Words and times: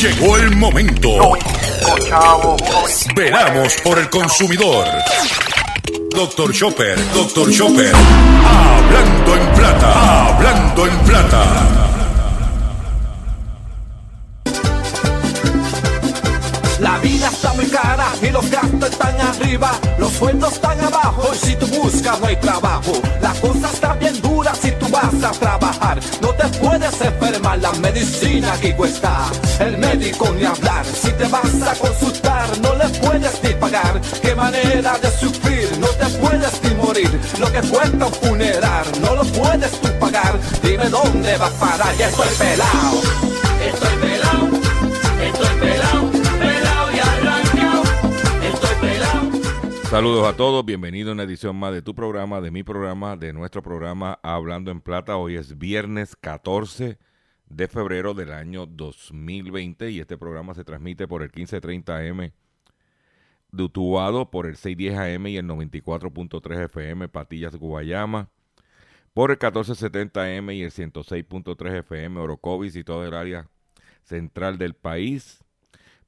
Llegó 0.00 0.34
el 0.38 0.56
momento. 0.56 1.10
Veramos 3.14 3.76
por 3.84 3.98
el 3.98 4.08
consumidor. 4.08 4.86
Doctor 6.16 6.54
Chopper, 6.54 6.98
Doctor 7.12 7.52
Chopper. 7.52 7.92
Hablando 7.94 9.36
en 9.36 9.52
plata, 9.52 10.26
hablando 10.28 10.86
en 10.86 10.98
plata. 11.00 11.90
La 16.78 16.96
vida 17.00 17.28
está 17.28 17.52
muy 17.52 17.66
cara 17.66 18.08
y 18.22 18.30
los 18.30 18.50
gastos 18.50 18.90
están 18.90 19.20
arriba, 19.20 19.72
los 19.98 20.12
sueldos 20.12 20.54
están 20.54 20.80
abajo 20.80 21.30
y 21.34 21.46
si 21.46 21.56
tú 21.56 21.66
buscas 21.66 22.18
no 22.20 22.26
hay 22.26 22.36
trabajo. 22.36 22.92
La 23.20 23.34
cosa 23.34 23.68
está 23.70 23.92
bien 23.96 24.18
dura 24.22 24.29
si 24.60 24.70
tú 24.72 24.88
vas 24.88 25.22
a 25.22 25.30
trabajar, 25.32 26.00
no 26.20 26.28
te 26.34 26.48
puedes 26.58 27.00
enfermar, 27.00 27.58
la 27.58 27.72
medicina 27.72 28.52
aquí 28.54 28.72
cuesta. 28.72 29.26
El 29.58 29.78
médico 29.78 30.32
ni 30.32 30.44
hablar, 30.44 30.84
si 30.84 31.10
te 31.12 31.26
vas 31.28 31.62
a 31.62 31.74
consultar 31.74 32.58
no 32.60 32.74
le 32.74 32.88
puedes 33.00 33.42
ni 33.42 33.50
pagar. 33.54 34.00
Qué 34.22 34.34
manera 34.34 34.98
de 34.98 35.10
sufrir, 35.10 35.68
no 35.78 35.88
te 35.88 36.06
puedes 36.18 36.62
ni 36.62 36.74
morir. 36.74 37.20
Lo 37.38 37.52
que 37.52 37.60
cuesta 37.60 38.06
un 38.06 38.12
funeral 38.14 38.86
no 39.00 39.16
lo 39.16 39.24
puedes 39.24 39.72
tú 39.80 39.88
pagar. 39.98 40.38
Dime 40.62 40.88
dónde 40.88 41.36
vas 41.36 41.52
a 41.52 41.58
parar, 41.58 41.96
ya 41.96 42.08
estoy 42.08 42.28
pelado. 42.38 43.02
Estoy 43.60 43.96
pelado, 44.00 44.39
Saludos 49.90 50.24
a 50.24 50.36
todos, 50.36 50.64
bienvenido 50.64 51.10
a 51.10 51.14
una 51.14 51.24
edición 51.24 51.56
más 51.56 51.72
de 51.72 51.82
tu 51.82 51.96
programa, 51.96 52.40
de 52.40 52.52
mi 52.52 52.62
programa, 52.62 53.16
de 53.16 53.32
nuestro 53.32 53.60
programa 53.60 54.20
Hablando 54.22 54.70
en 54.70 54.80
Plata. 54.80 55.16
Hoy 55.16 55.34
es 55.34 55.58
viernes 55.58 56.14
14 56.14 56.96
de 57.48 57.66
febrero 57.66 58.14
del 58.14 58.32
año 58.32 58.66
2020 58.66 59.90
y 59.90 59.98
este 59.98 60.16
programa 60.16 60.54
se 60.54 60.62
transmite 60.62 61.08
por 61.08 61.22
el 61.22 61.30
1530 61.34 61.96
AM 61.96 62.30
de 63.50 63.62
Utuado, 63.64 64.30
por 64.30 64.46
el 64.46 64.54
610 64.54 64.96
AM 64.96 65.26
y 65.26 65.36
el 65.38 65.46
94.3 65.46 66.66
FM 66.66 67.08
Patillas 67.08 67.56
Guayama, 67.56 68.30
por 69.12 69.32
el 69.32 69.38
1470 69.38 70.22
AM 70.22 70.50
y 70.50 70.62
el 70.62 70.70
106.3 70.70 71.78
FM 71.80 72.20
Orocovis 72.20 72.76
y 72.76 72.84
todo 72.84 73.04
el 73.04 73.14
área 73.14 73.48
central 74.04 74.56
del 74.56 74.74
país 74.74 75.44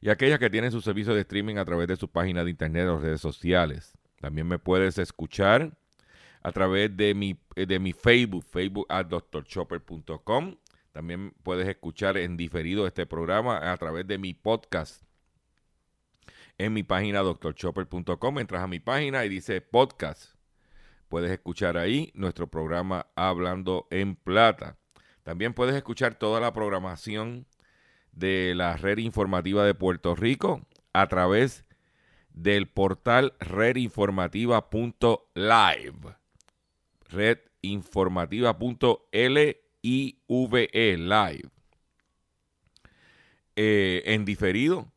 y 0.00 0.10
aquellas 0.10 0.38
que 0.38 0.50
tienen 0.50 0.70
su 0.70 0.80
servicio 0.80 1.14
de 1.14 1.22
streaming 1.22 1.56
a 1.56 1.64
través 1.64 1.88
de 1.88 1.96
su 1.96 2.08
página 2.08 2.44
de 2.44 2.50
internet 2.50 2.86
o 2.88 2.98
redes 2.98 3.20
sociales. 3.20 3.94
También 4.20 4.46
me 4.46 4.58
puedes 4.58 4.98
escuchar 4.98 5.76
a 6.42 6.52
través 6.52 6.96
de 6.96 7.14
mi, 7.14 7.38
eh, 7.56 7.66
de 7.66 7.78
mi 7.78 7.92
Facebook, 7.92 8.44
facebook 8.44 8.86
at 8.88 9.06
drchopper.com. 9.06 10.56
También 10.92 11.32
puedes 11.42 11.68
escuchar 11.68 12.16
en 12.16 12.36
diferido 12.36 12.86
este 12.86 13.06
programa 13.06 13.72
a 13.72 13.76
través 13.76 14.06
de 14.06 14.18
mi 14.18 14.34
podcast 14.34 15.02
en 16.58 16.72
mi 16.72 16.82
página 16.82 17.22
drchopper.com. 17.22 18.38
Entras 18.38 18.62
a 18.62 18.66
mi 18.66 18.80
página 18.80 19.24
y 19.24 19.28
dice 19.28 19.60
podcast. 19.60 20.34
Puedes 21.08 21.30
escuchar 21.30 21.78
ahí 21.78 22.10
nuestro 22.14 22.48
programa 22.48 23.06
Hablando 23.14 23.86
en 23.90 24.16
Plata. 24.16 24.76
También 25.22 25.54
puedes 25.54 25.74
escuchar 25.74 26.16
toda 26.16 26.40
la 26.40 26.52
programación 26.52 27.46
de 28.12 28.54
la 28.54 28.76
red 28.76 28.98
informativa 28.98 29.64
de 29.64 29.74
Puerto 29.74 30.14
Rico 30.14 30.66
a 30.92 31.06
través 31.06 31.64
del 32.30 32.68
portal 32.68 33.34
redinformativa.live. 33.40 36.16
Redinformativa.live. 37.08 39.56
Live. 39.82 41.50
Eh, 43.56 44.02
en 44.06 44.24
diferido, 44.24 44.92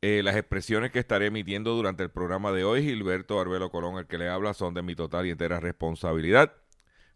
eh, 0.00 0.22
las 0.22 0.36
expresiones 0.36 0.92
que 0.92 1.00
estaré 1.00 1.26
emitiendo 1.26 1.74
durante 1.74 2.02
el 2.02 2.10
programa 2.10 2.52
de 2.52 2.64
hoy, 2.64 2.82
Gilberto 2.82 3.40
Arbelo 3.40 3.70
Colón, 3.70 3.98
el 3.98 4.06
que 4.06 4.18
le 4.18 4.28
habla, 4.28 4.54
son 4.54 4.74
de 4.74 4.82
mi 4.82 4.94
total 4.94 5.26
y 5.26 5.30
entera 5.30 5.60
responsabilidad. 5.60 6.52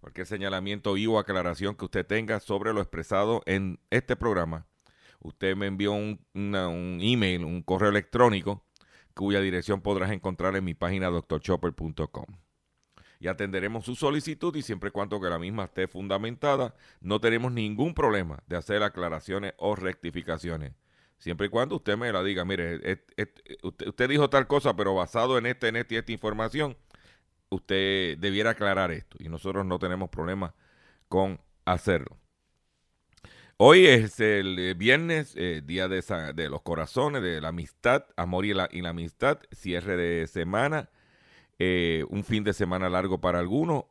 Cualquier 0.01 0.27
señalamiento 0.27 0.97
y 0.97 1.07
o 1.07 1.19
aclaración 1.19 1.77
que 1.77 1.85
usted 1.85 2.05
tenga 2.05 2.41
sobre 2.41 2.73
lo 2.73 2.81
expresado 2.81 3.43
en 3.47 3.79
este 3.91 4.17
programa 4.17 4.67
usted 5.25 5.57
me 5.57 5.67
envió 5.67 5.93
un, 5.93 6.21
email, 6.35 7.45
un 7.45 7.63
correo 7.63 7.91
electrónico, 7.91 8.65
cuya 9.15 9.41
dirección 9.41 9.81
podrás 9.81 10.13
encontrar 10.13 10.55
en 10.55 10.65
mi 10.65 10.75
página 10.75 11.09
doctorchopper.com. 11.09 12.27
Y 13.21 13.29
atenderemos 13.29 13.87
su 13.87 13.95
solicitud 13.95 14.55
y 14.55 14.63
siempre 14.63 14.91
y 14.91 14.93
cuando 14.93 15.21
que 15.21 15.29
la 15.29 15.39
misma 15.39 15.65
esté 15.65 15.89
fundamentada, 15.89 16.75
no 17.01 17.21
tenemos 17.21 17.53
ningún 17.53 17.95
problema 17.95 18.43
de 18.47 18.57
hacer 18.57 18.83
aclaraciones 18.83 19.55
o 19.57 19.75
rectificaciones. 19.75 20.73
Siempre 21.17 21.47
y 21.47 21.51
cuando 21.51 21.77
usted 21.77 21.97
me 21.97 22.13
la 22.13 22.23
diga, 22.23 22.45
mire, 22.45 23.03
usted, 23.63 24.09
dijo 24.11 24.29
tal 24.29 24.47
cosa, 24.47 24.77
pero 24.77 24.95
basado 24.95 25.39
en 25.39 25.47
esta, 25.47 25.69
en 25.69 25.77
esta 25.77 25.95
y 25.95 25.97
esta 25.97 26.13
información, 26.13 26.77
usted 27.49 28.19
debiera 28.19 28.51
aclarar 28.51 28.91
esto. 28.91 29.17
Y 29.21 29.31
nosotros 29.31 29.65
no 29.65 29.79
tenemos 29.79 30.11
problema 30.11 30.55
con 31.09 31.41
hacerlo. 31.65 32.19
Hoy 33.67 33.87
es 33.87 34.21
el 34.21 34.59
eh, 34.59 34.75
viernes, 34.75 35.33
eh, 35.37 35.63
día 35.65 35.89
de, 35.89 36.51
los 36.51 36.61
corazones, 36.61 37.23
de 37.23 37.41
la 37.41 37.49
amistad, 37.49 38.05
amor 38.15 38.45
y 38.45 38.53
la, 38.53 38.69
y 38.71 38.83
la 38.83 38.91
amistad, 38.91 39.39
cierre 39.53 39.97
de 39.97 40.27
semana, 40.27 40.91
eh, 41.59 42.05
un 42.11 42.25
fin 42.25 42.45
de 42.45 42.53
semana 42.53 42.91
largo 42.91 43.23
para 43.23 43.39
algunos. 43.39 43.85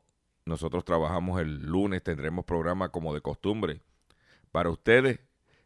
Nosotros 0.45 0.85
trabajamos 0.85 1.41
el 1.41 1.65
lunes, 1.65 2.03
tendremos 2.03 2.45
programa 2.45 2.89
como 2.89 3.15
de 3.15 3.21
costumbre 3.21 3.81
para 4.51 4.69
ustedes. 4.69 5.21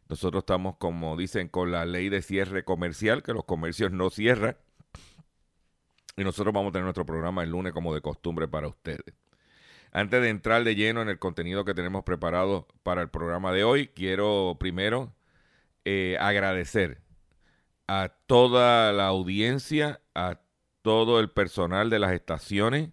Nosotros 0.08 0.40
estamos, 0.40 0.78
como 0.78 1.14
dicen, 1.14 1.48
con 1.48 1.70
la 1.70 1.84
ley 1.84 2.08
de 2.08 2.22
cierre 2.22 2.64
comercial, 2.64 3.22
que 3.22 3.34
los 3.34 3.44
comercios 3.44 3.92
no 3.92 4.08
cierran. 4.08 4.56
Y 6.16 6.24
nosotros 6.24 6.54
vamos 6.54 6.70
a 6.70 6.72
tener 6.72 6.84
nuestro 6.84 7.04
programa 7.04 7.42
el 7.42 7.50
lunes 7.50 7.74
como 7.74 7.92
de 7.92 8.00
costumbre 8.00 8.48
para 8.48 8.68
ustedes. 8.68 9.14
Antes 9.92 10.22
de 10.22 10.28
entrar 10.28 10.64
de 10.64 10.74
lleno 10.74 11.02
en 11.02 11.08
el 11.08 11.18
contenido 11.18 11.64
que 11.64 11.74
tenemos 11.74 12.04
preparado 12.04 12.68
para 12.82 13.02
el 13.02 13.08
programa 13.08 13.52
de 13.52 13.64
hoy, 13.64 13.88
quiero 13.88 14.56
primero 14.60 15.14
eh, 15.84 16.16
agradecer 16.20 17.00
a 17.86 18.10
toda 18.26 18.92
la 18.92 19.06
audiencia, 19.06 20.00
a 20.14 20.40
todo 20.82 21.20
el 21.20 21.30
personal 21.30 21.90
de 21.90 21.98
las 21.98 22.12
estaciones 22.12 22.90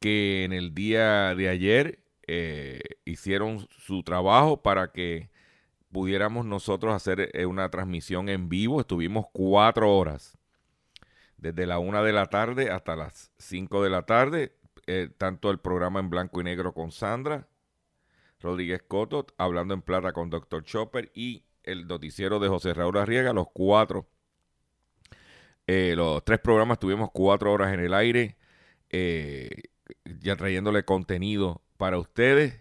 que 0.00 0.44
en 0.44 0.52
el 0.52 0.74
día 0.74 1.34
de 1.34 1.48
ayer 1.48 2.04
eh, 2.26 2.80
hicieron 3.04 3.68
su 3.70 4.02
trabajo 4.02 4.62
para 4.62 4.92
que 4.92 5.30
pudiéramos 5.92 6.44
nosotros 6.44 6.94
hacer 6.94 7.30
eh, 7.32 7.46
una 7.46 7.70
transmisión 7.70 8.28
en 8.28 8.48
vivo. 8.48 8.80
Estuvimos 8.80 9.26
cuatro 9.32 9.94
horas, 9.96 10.36
desde 11.36 11.66
la 11.66 11.78
una 11.78 12.02
de 12.02 12.12
la 12.12 12.26
tarde 12.26 12.70
hasta 12.70 12.96
las 12.96 13.30
cinco 13.38 13.82
de 13.82 13.90
la 13.90 14.02
tarde, 14.02 14.55
eh, 14.88 15.10
tanto 15.18 15.50
el 15.50 15.58
programa 15.58 15.98
en 15.98 16.10
blanco 16.10 16.40
y 16.40 16.44
negro 16.44 16.72
con 16.72 16.92
Sandra 16.92 17.48
Rodríguez 18.40 18.84
Coto, 18.86 19.26
hablando 19.36 19.74
en 19.74 19.82
plata 19.82 20.12
con 20.12 20.30
Dr. 20.30 20.62
Chopper 20.62 21.10
y 21.12 21.42
el 21.64 21.88
noticiero 21.88 22.38
de 22.38 22.46
José 22.46 22.72
Raúl 22.72 22.96
Arriega, 22.96 23.32
los 23.32 23.48
cuatro, 23.52 24.06
eh, 25.66 25.94
los 25.96 26.24
tres 26.24 26.38
programas 26.38 26.78
tuvimos 26.78 27.10
cuatro 27.12 27.52
horas 27.52 27.74
en 27.74 27.80
el 27.80 27.94
aire, 27.94 28.36
eh, 28.90 29.50
ya 30.04 30.36
trayéndole 30.36 30.84
contenido 30.84 31.62
para 31.76 31.98
ustedes 31.98 32.60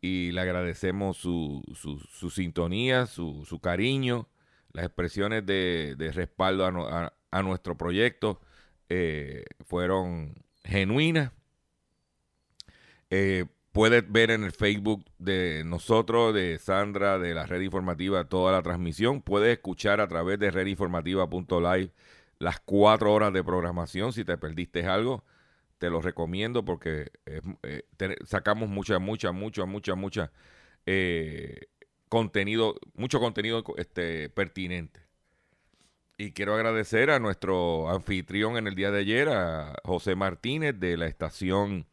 y 0.00 0.32
le 0.32 0.40
agradecemos 0.40 1.18
su, 1.18 1.62
su, 1.74 2.30
sintonía, 2.30 3.04
su, 3.04 3.44
su, 3.44 3.60
cariño, 3.60 4.26
las 4.72 4.86
expresiones 4.86 5.44
de, 5.44 6.10
respaldo 6.14 6.64
a, 6.64 7.42
nuestro 7.42 7.76
proyecto 7.76 8.40
fueron 9.66 10.34
genuinas 10.64 11.32
eh, 13.10 13.46
puedes 13.72 14.10
ver 14.10 14.30
en 14.30 14.44
el 14.44 14.52
Facebook 14.52 15.04
de 15.18 15.62
nosotros, 15.64 16.34
de 16.34 16.58
Sandra, 16.58 17.18
de 17.18 17.34
la 17.34 17.46
red 17.46 17.60
informativa, 17.60 18.24
toda 18.24 18.52
la 18.52 18.62
transmisión. 18.62 19.22
Puedes 19.22 19.52
escuchar 19.56 20.00
a 20.00 20.08
través 20.08 20.38
de 20.38 20.50
redinformativa.live 20.50 21.92
las 22.38 22.60
cuatro 22.60 23.12
horas 23.12 23.32
de 23.32 23.44
programación. 23.44 24.12
Si 24.12 24.24
te 24.24 24.38
perdiste 24.38 24.86
algo, 24.86 25.24
te 25.78 25.90
lo 25.90 26.00
recomiendo 26.00 26.64
porque 26.64 27.10
eh, 27.26 27.40
sacamos 28.24 28.68
mucha, 28.68 28.98
mucha, 28.98 29.32
mucha, 29.32 29.64
mucha, 29.64 29.94
mucha 29.94 30.32
eh, 30.86 31.68
contenido, 32.08 32.74
mucho 32.94 33.20
contenido 33.20 33.64
este, 33.76 34.28
pertinente. 34.30 35.00
Y 36.16 36.32
quiero 36.32 36.54
agradecer 36.54 37.10
a 37.10 37.20
nuestro 37.20 37.88
anfitrión 37.90 38.56
en 38.56 38.66
el 38.66 38.74
día 38.74 38.90
de 38.90 39.00
ayer, 39.00 39.28
a 39.28 39.74
José 39.84 40.16
Martínez 40.16 40.78
de 40.80 40.96
la 40.96 41.06
estación 41.06 41.86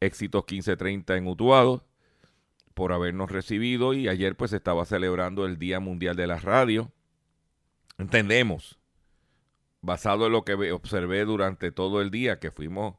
Éxitos 0.00 0.44
1530 0.48 1.16
en 1.16 1.26
Utuado, 1.26 1.86
por 2.74 2.92
habernos 2.92 3.30
recibido 3.30 3.92
y 3.92 4.08
ayer 4.08 4.36
pues 4.36 4.52
estaba 4.52 4.84
celebrando 4.86 5.44
el 5.44 5.58
Día 5.58 5.80
Mundial 5.80 6.16
de 6.16 6.26
la 6.26 6.38
Radio. 6.38 6.90
Entendemos, 7.98 8.78
basado 9.82 10.26
en 10.26 10.32
lo 10.32 10.44
que 10.44 10.72
observé 10.72 11.24
durante 11.24 11.72
todo 11.72 12.00
el 12.00 12.10
día, 12.10 12.38
que 12.38 12.50
fuimos 12.50 12.96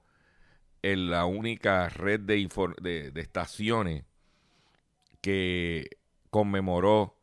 en 0.84 1.10
la 1.10 1.26
única 1.26 1.90
red 1.90 2.20
de, 2.20 2.48
de, 2.82 3.22
estaciones 3.22 4.06
que 5.22 5.98
conmemoró 6.30 7.18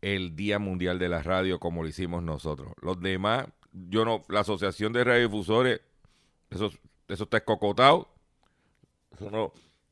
el 0.00 0.36
Día 0.36 0.58
Mundial 0.58 0.98
de 0.98 1.08
la 1.08 1.22
Radio 1.22 1.58
como 1.58 1.82
lo 1.82 1.88
hicimos 1.88 2.22
nosotros. 2.22 2.72
Los 2.80 3.00
demás, 3.00 3.46
yo 3.72 4.04
no, 4.04 4.22
la 4.28 4.40
Asociación 4.40 4.92
de 4.92 5.04
Radiodifusores, 5.04 5.80
eso, 6.50 6.70
eso 7.08 7.24
está 7.24 7.38
escocotado. 7.38 8.08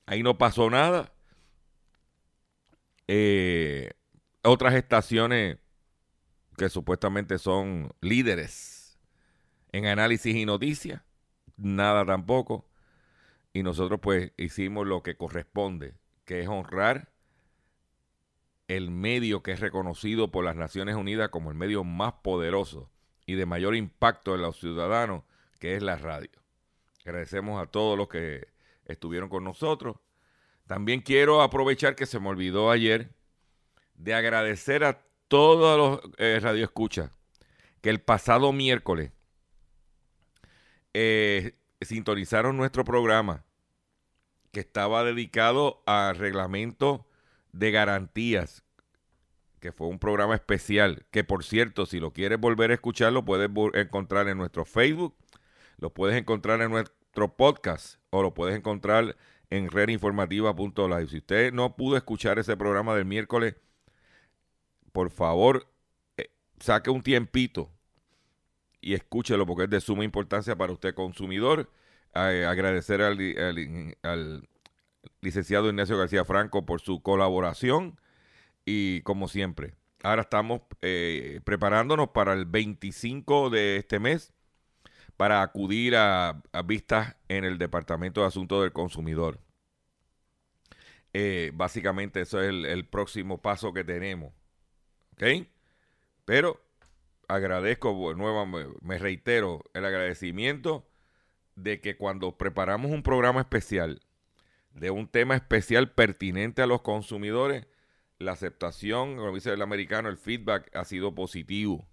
Ahí 0.06 0.22
no 0.22 0.38
pasó 0.38 0.70
nada. 0.70 1.12
Eh, 3.08 3.90
otras 4.42 4.74
estaciones 4.74 5.58
que 6.56 6.68
supuestamente 6.68 7.38
son 7.38 7.92
líderes 8.00 8.98
en 9.72 9.86
análisis 9.86 10.34
y 10.34 10.46
noticias, 10.46 11.02
nada 11.56 12.04
tampoco. 12.04 12.68
Y 13.52 13.62
nosotros 13.62 14.00
pues 14.02 14.32
hicimos 14.36 14.86
lo 14.86 15.02
que 15.02 15.16
corresponde, 15.16 15.94
que 16.24 16.40
es 16.40 16.48
honrar 16.48 17.12
el 18.68 18.90
medio 18.90 19.42
que 19.42 19.52
es 19.52 19.60
reconocido 19.60 20.30
por 20.30 20.44
las 20.44 20.56
Naciones 20.56 20.96
Unidas 20.96 21.28
como 21.28 21.50
el 21.50 21.56
medio 21.56 21.84
más 21.84 22.14
poderoso 22.14 22.90
y 23.24 23.34
de 23.34 23.46
mayor 23.46 23.76
impacto 23.76 24.34
en 24.34 24.42
los 24.42 24.58
ciudadanos, 24.58 25.22
que 25.58 25.76
es 25.76 25.82
la 25.82 25.96
radio. 25.96 26.30
Agradecemos 27.04 27.62
a 27.62 27.66
todos 27.66 27.96
los 27.96 28.08
que 28.08 28.48
estuvieron 28.86 29.28
con 29.28 29.44
nosotros. 29.44 29.96
También 30.66 31.00
quiero 31.00 31.42
aprovechar 31.42 31.94
que 31.94 32.06
se 32.06 32.18
me 32.18 32.28
olvidó 32.28 32.70
ayer 32.70 33.10
de 33.94 34.14
agradecer 34.14 34.84
a 34.84 35.02
todos 35.28 35.78
los 35.78 36.14
eh, 36.18 36.38
radioescuchas 36.40 37.10
que 37.80 37.90
el 37.90 38.00
pasado 38.00 38.52
miércoles 38.52 39.12
eh, 40.94 41.58
sintonizaron 41.80 42.56
nuestro 42.56 42.84
programa 42.84 43.44
que 44.50 44.60
estaba 44.60 45.04
dedicado 45.04 45.82
al 45.86 46.16
reglamento 46.16 47.06
de 47.52 47.70
garantías, 47.70 48.64
que 49.60 49.72
fue 49.72 49.88
un 49.88 49.98
programa 49.98 50.34
especial, 50.34 51.06
que 51.10 51.24
por 51.24 51.44
cierto, 51.44 51.86
si 51.86 52.00
lo 52.00 52.12
quieres 52.12 52.40
volver 52.40 52.70
a 52.70 52.74
escuchar, 52.74 53.12
lo 53.12 53.24
puedes 53.24 53.50
encontrar 53.74 54.28
en 54.28 54.38
nuestro 54.38 54.64
Facebook, 54.64 55.14
lo 55.76 55.92
puedes 55.92 56.16
encontrar 56.16 56.62
en 56.62 56.70
nuestro 56.70 56.94
podcast 57.24 57.98
o 58.10 58.22
lo 58.22 58.34
puedes 58.34 58.56
encontrar 58.56 59.16
en 59.50 59.70
redinformativa.live. 59.70 61.08
Si 61.08 61.18
usted 61.18 61.52
no 61.52 61.76
pudo 61.76 61.96
escuchar 61.96 62.38
ese 62.38 62.56
programa 62.56 62.94
del 62.94 63.04
miércoles, 63.04 63.56
por 64.92 65.10
favor, 65.10 65.66
eh, 66.16 66.30
saque 66.60 66.90
un 66.90 67.02
tiempito 67.02 67.70
y 68.80 68.94
escúchelo 68.94 69.46
porque 69.46 69.64
es 69.64 69.70
de 69.70 69.80
suma 69.80 70.04
importancia 70.04 70.56
para 70.56 70.72
usted 70.72 70.94
consumidor. 70.94 71.70
Eh, 72.14 72.46
agradecer 72.48 73.02
al, 73.02 73.18
al, 74.02 74.48
licenciado 75.20 75.68
Ignacio 75.68 75.98
García 75.98 76.24
Franco 76.24 76.64
por 76.64 76.80
su 76.80 77.02
colaboración 77.02 78.00
y 78.64 79.02
como 79.02 79.28
siempre, 79.28 79.74
ahora 80.02 80.22
estamos 80.22 80.62
eh, 80.82 81.40
preparándonos 81.44 82.08
para 82.10 82.32
el 82.32 82.46
25 82.46 83.50
de 83.50 83.76
este 83.76 83.98
mes 83.98 84.32
para 85.16 85.42
acudir 85.42 85.96
a, 85.96 86.42
vistas 86.64 87.16
en 87.28 87.44
el 87.44 87.58
Departamento 87.58 88.20
de 88.20 88.26
Asuntos 88.26 88.62
del 88.62 88.72
Consumidor. 88.72 89.40
Eh, 91.12 91.50
básicamente 91.54 92.20
eso 92.20 92.42
es 92.42 92.48
el, 92.48 92.86
próximo 92.86 93.40
paso 93.40 93.72
que 93.72 93.84
tenemos. 93.84 94.32
¿Ok? 95.12 95.48
Pero 96.24 96.60
agradezco, 97.28 98.14
nuevamente, 98.14 98.76
me 98.82 98.98
reitero 98.98 99.64
el 99.72 99.86
agradecimiento 99.86 100.86
de 101.54 101.80
que 101.80 101.96
cuando 101.96 102.36
preparamos 102.36 102.90
un 102.90 103.02
programa 103.02 103.40
especial 103.40 104.02
de 104.74 104.90
un 104.90 105.08
tema 105.08 105.34
especial 105.34 105.90
pertinente 105.92 106.60
a 106.60 106.66
los 106.66 106.82
consumidores, 106.82 107.66
la 108.18 108.32
aceptación, 108.32 109.16
como 109.16 109.34
dice 109.34 109.50
el 109.52 109.62
americano, 109.62 110.10
el 110.10 110.18
feedback 110.18 110.74
ha 110.76 110.84
sido 110.84 111.14
positivo 111.14 111.88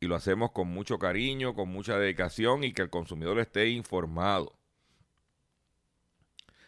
y 0.00 0.06
lo 0.06 0.16
hacemos 0.16 0.52
con 0.52 0.68
mucho 0.68 0.98
cariño, 0.98 1.54
con 1.54 1.68
mucha 1.68 1.98
dedicación 1.98 2.64
y 2.64 2.72
que 2.72 2.82
el 2.82 2.90
consumidor 2.90 3.38
esté 3.38 3.68
informado. 3.68 4.56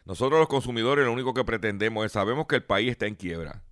Nosotros 0.06 0.38
los 0.38 0.48
consumidores 0.48 1.04
lo 1.04 1.12
único 1.12 1.34
que 1.34 1.44
pretendemos 1.44 2.06
es, 2.06 2.12
sabemos 2.12 2.46
que 2.46 2.56
el 2.56 2.62
país 2.62 2.92
está 2.92 3.06
en 3.06 3.16
quiebra. 3.16 3.62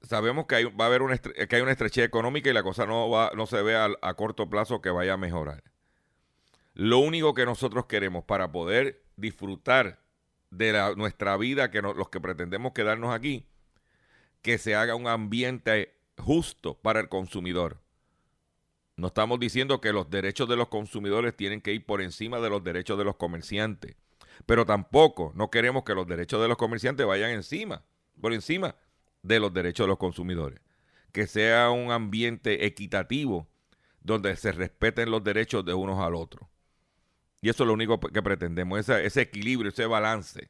Sabemos 0.00 0.46
que, 0.46 0.54
hay, 0.54 0.64
va 0.64 0.84
a 0.84 0.88
haber 0.88 1.02
una, 1.02 1.18
que 1.18 1.54
hay 1.54 1.60
una 1.60 1.72
estrechez 1.72 2.04
económica 2.04 2.48
y 2.48 2.54
la 2.54 2.62
cosa 2.62 2.86
no, 2.86 3.10
va, 3.10 3.30
no 3.36 3.46
se 3.46 3.60
ve 3.60 3.76
a, 3.76 4.14
corto 4.14 4.48
plazo 4.48 4.80
que 4.80 4.88
vaya 4.88 5.12
a 5.12 5.18
mejorar. 5.18 5.62
Lo 6.72 6.98
único 6.98 7.34
que 7.34 7.44
nosotros 7.44 7.86
queremos 7.86 8.24
para 8.24 8.52
poder 8.52 9.04
disfrutar 9.16 10.00
de 10.50 10.94
nuestra 10.96 11.36
vida, 11.36 11.70
que 11.70 11.82
los 11.82 12.08
que 12.08 12.20
pretendemos 12.20 12.72
quedarnos 12.72 13.14
aquí, 13.14 13.46
que 14.40 14.56
se 14.56 14.74
haga 14.74 14.94
un 14.94 15.08
ambiente 15.08 15.95
justo 16.18 16.74
para 16.74 17.00
el 17.00 17.08
consumidor. 17.08 17.80
No 18.96 19.08
estamos 19.08 19.38
diciendo 19.38 19.80
que 19.80 19.92
los 19.92 20.08
derechos 20.08 20.48
de 20.48 20.56
los 20.56 20.68
consumidores 20.68 21.36
tienen 21.36 21.60
que 21.60 21.72
ir 21.72 21.84
por 21.84 22.00
encima 22.00 22.40
de 22.40 22.48
los 22.48 22.64
derechos 22.64 22.96
de 22.96 23.04
los 23.04 23.16
comerciantes, 23.16 23.94
pero 24.46 24.64
tampoco 24.64 25.32
no 25.34 25.50
queremos 25.50 25.84
que 25.84 25.94
los 25.94 26.06
derechos 26.06 26.40
de 26.40 26.48
los 26.48 26.56
comerciantes 26.56 27.06
vayan 27.06 27.30
encima, 27.30 27.82
por 28.20 28.32
encima 28.32 28.74
de 29.22 29.40
los 29.40 29.52
derechos 29.52 29.84
de 29.84 29.88
los 29.88 29.98
consumidores. 29.98 30.60
Que 31.12 31.26
sea 31.26 31.70
un 31.70 31.90
ambiente 31.92 32.66
equitativo 32.66 33.46
donde 34.00 34.36
se 34.36 34.52
respeten 34.52 35.10
los 35.10 35.22
derechos 35.24 35.64
de 35.64 35.74
unos 35.74 35.98
al 35.98 36.14
otro. 36.14 36.48
Y 37.42 37.50
eso 37.50 37.64
es 37.64 37.66
lo 37.66 37.74
único 37.74 38.00
que 38.00 38.22
pretendemos, 38.22 38.80
ese, 38.80 39.04
ese 39.04 39.22
equilibrio, 39.22 39.70
ese 39.70 39.86
balance. 39.86 40.48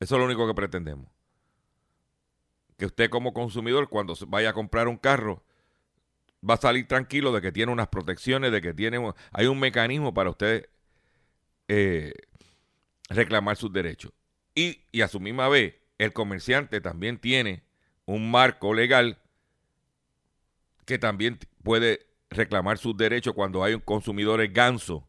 Eso 0.00 0.14
es 0.14 0.18
lo 0.18 0.24
único 0.24 0.46
que 0.46 0.54
pretendemos 0.54 1.17
que 2.78 2.86
usted 2.86 3.10
como 3.10 3.34
consumidor 3.34 3.88
cuando 3.88 4.14
vaya 4.28 4.50
a 4.50 4.52
comprar 4.54 4.88
un 4.88 4.96
carro 4.96 5.42
va 6.48 6.54
a 6.54 6.58
salir 6.58 6.86
tranquilo 6.86 7.32
de 7.32 7.42
que 7.42 7.52
tiene 7.52 7.72
unas 7.72 7.88
protecciones, 7.88 8.52
de 8.52 8.62
que 8.62 8.72
tiene 8.72 9.12
hay 9.32 9.46
un 9.46 9.58
mecanismo 9.58 10.14
para 10.14 10.30
usted 10.30 10.70
eh, 11.66 12.12
reclamar 13.10 13.56
sus 13.56 13.72
derechos. 13.72 14.12
Y, 14.54 14.82
y 14.92 15.02
a 15.02 15.08
su 15.08 15.18
misma 15.18 15.48
vez, 15.48 15.74
el 15.98 16.12
comerciante 16.12 16.80
también 16.80 17.18
tiene 17.18 17.64
un 18.06 18.30
marco 18.30 18.72
legal 18.72 19.18
que 20.84 20.98
también 20.98 21.38
puede 21.64 22.06
reclamar 22.30 22.78
sus 22.78 22.96
derechos 22.96 23.34
cuando 23.34 23.64
hay 23.64 23.74
un 23.74 23.80
consumidor 23.80 24.46
ganso 24.48 25.06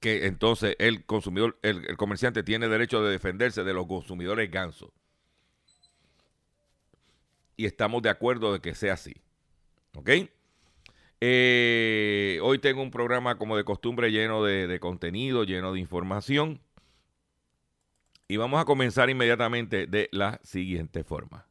que 0.00 0.26
entonces 0.26 0.76
el 0.78 1.04
consumidor, 1.04 1.58
el, 1.62 1.96
comerciante 1.96 2.42
tiene 2.42 2.68
derecho 2.68 3.02
de 3.02 3.10
defenderse 3.10 3.64
de 3.64 3.74
los 3.74 3.86
consumidores 3.86 4.50
gansos. 4.50 4.90
Y 7.56 7.66
estamos 7.66 8.02
de 8.02 8.10
acuerdo 8.10 8.52
de 8.52 8.60
que 8.60 8.74
sea 8.74 8.94
así. 8.94 9.16
¿Ok? 9.96 10.10
Eh, 11.20 12.38
hoy 12.42 12.60
tengo 12.60 12.82
un 12.82 12.92
programa 12.92 13.36
como 13.36 13.56
de 13.56 13.64
costumbre 13.64 14.12
lleno 14.12 14.44
de, 14.44 14.68
de, 14.68 14.78
contenido, 14.78 15.42
lleno 15.42 15.72
de 15.72 15.80
información. 15.80 16.60
Y 18.28 18.36
vamos 18.36 18.60
a 18.60 18.64
comenzar 18.64 19.10
inmediatamente 19.10 19.86
de 19.86 20.08
la 20.12 20.38
siguiente 20.44 21.02
forma. 21.02 21.46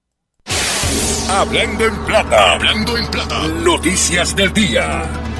Hablando 1.29 1.85
en 1.85 2.05
plata, 2.05 2.53
hablando 2.53 2.97
en 2.97 3.11
plata, 3.11 3.47
noticias 3.49 4.33
del 4.33 4.53
día. 4.53 5.36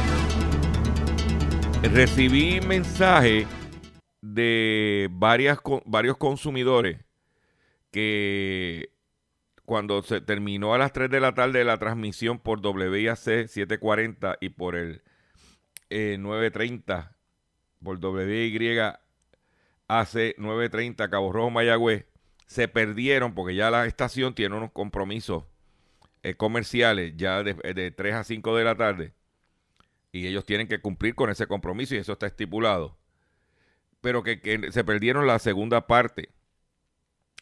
Recibí 1.93 2.59
mensaje 2.61 3.47
de 4.21 5.07
varias, 5.11 5.59
varios 5.85 6.17
consumidores 6.17 6.99
que 7.91 8.89
cuando 9.65 10.01
se 10.03 10.21
terminó 10.21 10.73
a 10.73 10.77
las 10.77 10.91
3 10.91 11.09
de 11.09 11.19
la 11.19 11.33
tarde 11.33 11.63
la 11.63 11.77
transmisión 11.77 12.39
por 12.39 12.65
WIAC 12.65 13.17
740 13.47 14.37
y 14.41 14.49
por 14.49 14.75
el 14.75 15.01
930 15.89 16.99
eh, 16.99 17.15
por 17.83 17.97
WYAC 17.97 18.99
930 19.87 21.09
Cabo 21.09 21.31
Rojo 21.31 21.49
Mayagüez 21.49 22.05
se 22.45 22.67
perdieron 22.67 23.33
porque 23.33 23.55
ya 23.55 23.71
la 23.71 23.85
estación 23.85 24.35
tiene 24.35 24.55
unos 24.55 24.71
compromisos 24.71 25.45
eh, 26.23 26.35
comerciales 26.35 27.13
ya 27.15 27.43
de, 27.43 27.53
de 27.53 27.91
3 27.91 28.15
a 28.15 28.23
5 28.23 28.55
de 28.55 28.63
la 28.63 28.75
tarde 28.75 29.16
y 30.11 30.27
ellos 30.27 30.45
tienen 30.45 30.67
que 30.67 30.81
cumplir 30.81 31.15
con 31.15 31.29
ese 31.29 31.47
compromiso 31.47 31.95
y 31.95 31.99
eso 31.99 32.13
está 32.13 32.27
estipulado. 32.27 32.97
Pero 34.01 34.23
que, 34.23 34.69
se 34.71 34.83
perdieron 34.83 35.27
la 35.27 35.39
segunda 35.39 35.87
parte 35.87 36.29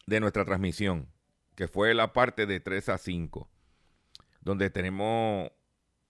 de 0.06 0.20
nuestra 0.20 0.44
transmisión, 0.44 1.08
que 1.54 1.68
fue 1.68 1.94
la 1.94 2.12
parte 2.12 2.46
de 2.46 2.60
3 2.60 2.88
a 2.90 2.98
5, 2.98 3.48
donde 4.40 4.70
tenemos 4.70 5.50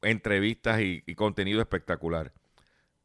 entrevistas 0.03 0.81
y, 0.81 1.03
contenido 1.15 1.61
espectacular. 1.61 2.33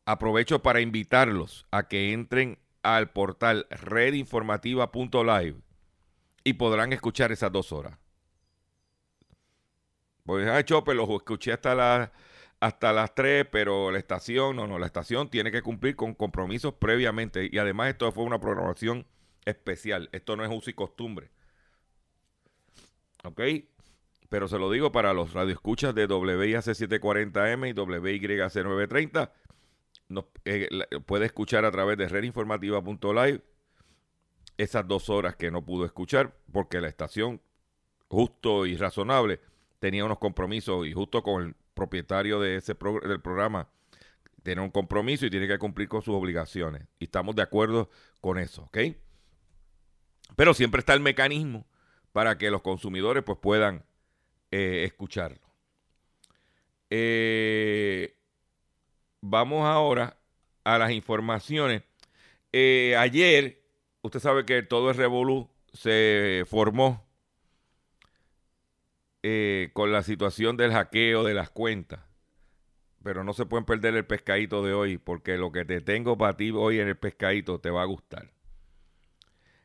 Aprovecho 0.06 0.62
para 0.62 0.82
invitarlos 0.82 1.68
a 1.72 1.88
que 1.88 2.14
entren 2.14 2.60
al 2.84 3.12
portal 3.12 3.68
redinformativa.live 3.70 5.62
y 6.44 6.54
podrán 6.54 6.94
escuchar 6.94 7.32
esas 7.32 7.52
dos 7.52 7.72
horas. 7.72 7.98
Pues, 10.24 10.48
ah, 10.48 10.64
Chopper, 10.64 10.96
los 10.96 11.10
escuché 11.10 11.54
hasta 11.54 11.76
las 11.76 12.10
hasta 12.62 12.94
las 12.94 13.16
3, 13.16 13.48
pero 13.52 13.92
la 13.92 13.98
estación, 13.98 14.56
no, 14.56 14.68
no, 14.68 14.78
la 14.78 14.86
estación 14.86 15.30
tiene 15.30 15.52
que 15.52 15.64
cumplir 15.64 15.96
con 15.96 16.14
compromisos 16.14 16.76
previamente. 16.76 17.50
Y 17.52 17.58
además 17.58 17.90
esto 17.90 18.12
fue 18.12 18.24
una 18.24 18.40
programación 18.40 19.08
especial. 19.46 20.10
Esto 20.12 20.38
no 20.38 20.46
es 20.46 20.52
uso 20.52 20.70
y 20.70 20.74
costumbre. 20.74 21.32
¿Ok? 23.24 23.42
Pero 24.30 24.48
se 24.48 24.60
lo 24.60 24.70
digo 24.70 24.92
para 24.92 25.12
los 25.12 25.34
radioescuchas 25.34 25.96
de 25.96 26.06
WIAC 26.06 26.64
740M 26.64 27.70
y 27.70 27.74
WYC 27.74 28.64
930. 28.64 29.34
Eh, 30.46 30.70
puede 31.08 31.26
escuchar 31.26 31.66
a 31.66 31.72
través 31.72 31.98
de 31.98 32.08
redinformativa.live 32.08 33.42
esas 34.58 34.88
dos 34.88 35.10
horas 35.10 35.36
que 35.36 35.50
no 35.50 35.66
pudo 35.66 35.86
escuchar 35.86 36.38
porque 36.52 36.80
la 36.80 36.90
estación, 36.90 37.42
justo 38.08 38.68
y 38.68 38.78
razonable, 38.78 39.40
tenía 39.80 40.06
unos 40.06 40.20
compromisos 40.20 40.86
y 40.86 40.94
justo 40.94 41.24
con 41.24 41.44
el 41.44 41.56
propietario 41.82 42.40
de 42.40 42.58
ese 42.58 42.76
del 42.76 43.22
programa 43.22 43.68
tiene 44.44 44.62
un 44.62 44.70
compromiso 44.70 45.26
y 45.26 45.32
tiene 45.32 45.48
que 45.48 45.58
cumplir 45.58 45.88
con 45.88 46.04
sus 46.04 46.14
obligaciones. 46.14 46.84
Y 47.00 47.06
estamos 47.06 47.36
de 47.36 47.42
acuerdo 47.42 47.90
con 48.22 48.38
eso, 48.38 48.64
¿ok? 48.64 48.78
Pero 50.36 50.54
siempre 50.54 50.80
está 50.80 50.94
el 50.94 51.00
mecanismo 51.00 51.66
para 52.12 52.38
que 52.38 52.52
los 52.52 52.62
consumidores 52.62 53.24
pues 53.24 53.40
puedan 53.40 53.84
eh, 54.52 54.84
escucharlo. 54.86 55.42
Eh, 56.92 58.16
vamos 59.22 59.66
ahora 59.66 60.18
a 60.64 60.78
las 60.78 60.92
informaciones. 60.92 61.82
Eh, 62.52 62.96
ayer, 62.96 63.64
usted 64.04 64.20
sabe 64.20 64.46
que 64.46 64.62
todo 64.62 64.92
el 64.92 64.98
Revolú 64.98 65.50
se 65.74 66.44
formó 66.48 67.04
eh, 69.24 69.70
con 69.74 69.92
la 69.92 70.04
situación 70.04 70.58
del 70.58 70.72
hackeo 70.72 71.24
de 71.24 71.34
las 71.34 71.50
cuentas. 71.50 72.02
Pero 73.04 73.24
no 73.24 73.34
se 73.34 73.46
pueden 73.46 73.66
perder 73.66 73.96
el 73.96 74.06
pescadito 74.06 74.64
de 74.64 74.74
hoy, 74.74 74.98
porque 74.98 75.38
lo 75.38 75.52
que 75.52 75.66
te 75.66 75.82
tengo 75.82 76.18
para 76.18 76.38
ti 76.38 76.52
hoy 76.52 76.80
en 76.80 76.88
el 76.88 76.98
pescadito 76.98 77.60
te 77.60 77.70
va 77.70 77.82
a 77.82 77.86
gustar. 77.86 78.32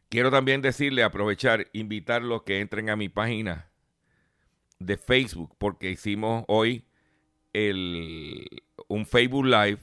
Quiero 0.08 0.30
también 0.30 0.62
decirle, 0.62 1.02
aprovechar, 1.02 1.66
invitarlos 1.72 2.42
que 2.42 2.60
entren 2.60 2.90
a 2.90 2.96
mi 2.96 3.08
página 3.08 3.70
de 4.78 4.96
Facebook, 4.96 5.54
porque 5.58 5.90
hicimos 5.90 6.44
hoy 6.48 6.84
el, 7.52 8.46
un 8.88 9.06
Facebook 9.06 9.46
Live 9.46 9.80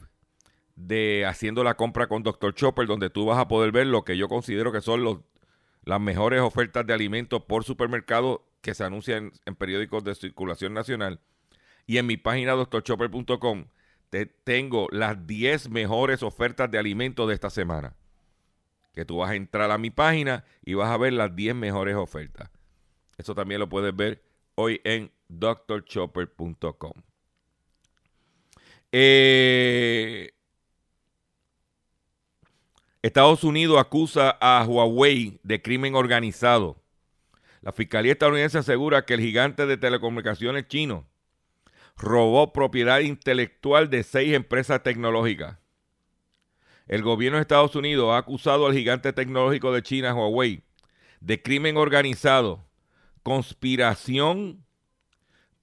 de 0.76 1.26
haciendo 1.26 1.64
la 1.64 1.76
compra 1.76 2.08
con 2.08 2.24
Dr. 2.24 2.54
Chopper, 2.54 2.88
donde 2.88 3.10
tú 3.10 3.26
vas 3.26 3.40
a 3.40 3.48
poder 3.48 3.72
ver 3.72 3.88
lo 3.88 4.04
que 4.04 4.18
yo 4.18 4.28
considero 4.28 4.72
que 4.72 4.82
son 4.82 5.04
los, 5.04 5.20
las 5.84 6.00
mejores 6.00 6.42
ofertas 6.42 6.86
de 6.86 6.94
alimentos 6.94 7.44
por 7.44 7.64
supermercado 7.64 8.46
que 8.64 8.74
se 8.74 8.84
anuncian 8.86 9.34
en, 9.46 9.56
periódicos 9.56 10.04
de 10.04 10.16
circulación 10.16 10.74
nacional. 10.74 11.20
Y 11.86 11.98
en 11.98 12.08
mi 12.08 12.16
página 12.18 12.54
doctorchopper.com 12.54 13.66
te 14.10 14.26
tengo 14.26 14.88
las 14.90 15.28
10 15.28 15.70
mejores 15.70 16.24
ofertas 16.24 16.72
de 16.72 16.80
alimentos 16.80 17.28
de 17.28 17.34
esta 17.34 17.50
semana. 17.50 17.96
Que 18.94 19.06
tú 19.06 19.18
vas 19.18 19.32
a 19.32 19.36
entrar 19.36 19.70
a 19.70 19.78
mi 19.78 19.90
página 19.90 20.46
y 20.64 20.76
vas 20.76 20.90
a 20.90 20.98
ver 20.98 21.12
las 21.14 21.36
10 21.36 21.56
mejores 21.56 21.96
ofertas. 21.96 22.50
Eso 23.18 23.36
también 23.36 23.60
lo 23.60 23.68
puedes 23.68 23.94
ver 23.94 24.24
hoy 24.56 24.80
en 24.86 25.12
doctorchopper.com. 25.28 26.94
Eh, 28.94 30.32
Estados 33.02 33.44
Unidos 33.44 33.78
acusa 33.78 34.38
a 34.40 34.64
Huawei 34.66 35.40
de 35.44 35.62
crimen 35.62 35.96
organizado 35.96 36.83
la 37.64 37.72
Fiscalía 37.72 38.12
estadounidense 38.12 38.58
asegura 38.58 39.06
que 39.06 39.14
el 39.14 39.22
gigante 39.22 39.66
de 39.66 39.78
telecomunicaciones 39.78 40.68
chino 40.68 41.08
robó 41.96 42.52
propiedad 42.52 43.00
intelectual 43.00 43.90
de 43.90 44.04
seis 44.04 44.34
empresas 44.34 44.84
tecnológicas. 44.84 45.58
El 46.88 47.04
gobierno 47.04 47.38
de 47.38 47.44
Estados 47.44 47.78
Unidos 47.78 48.12
ha 48.12 48.18
acusado 48.18 48.68
al 48.68 48.74
gigante 48.74 49.14
tecnológico 49.14 49.72
de 49.72 49.82
China, 49.82 50.14
Huawei, 50.14 50.64
de 51.22 51.42
crimen 51.42 51.78
organizado, 51.78 52.66
conspiración 53.24 54.66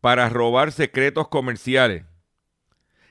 para 0.00 0.30
robar 0.30 0.72
secretos 0.72 1.28
comerciales. 1.28 2.04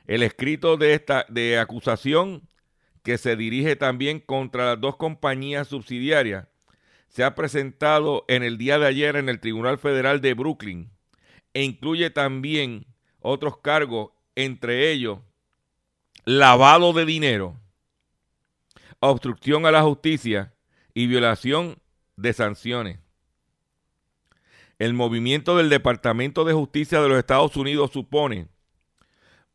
El 0.08 0.24
escrito 0.24 0.77
de 0.77 0.96
esta 0.96 1.27
de 1.29 1.60
acusación 1.60 2.50
que 3.03 3.19
se 3.19 3.36
dirige 3.36 3.75
también 3.75 4.19
contra 4.19 4.65
las 4.65 4.81
dos 4.81 4.96
compañías 4.96 5.67
subsidiarias 5.67 6.48
se 7.09 7.23
ha 7.23 7.35
presentado 7.35 8.23
en 8.27 8.43
el 8.43 8.57
día 8.57 8.79
de 8.79 8.87
ayer 8.87 9.15
en 9.15 9.29
el 9.29 9.39
Tribunal 9.39 9.77
Federal 9.77 10.21
de 10.21 10.33
Brooklyn 10.33 10.91
e 11.53 11.63
incluye 11.63 12.09
también 12.11 12.85
otros 13.19 13.57
cargos, 13.57 14.11
entre 14.35 14.91
ellos 14.91 15.19
lavado 16.23 16.93
de 16.93 17.05
dinero, 17.05 17.59
obstrucción 18.99 19.65
a 19.65 19.71
la 19.71 19.81
justicia 19.81 20.53
y 20.93 21.07
violación 21.07 21.81
de 22.15 22.33
sanciones. 22.33 22.99
El 24.77 24.93
movimiento 24.93 25.57
del 25.57 25.69
Departamento 25.69 26.45
de 26.45 26.53
Justicia 26.53 27.01
de 27.01 27.09
los 27.09 27.17
Estados 27.17 27.57
Unidos 27.57 27.91
supone 27.91 28.47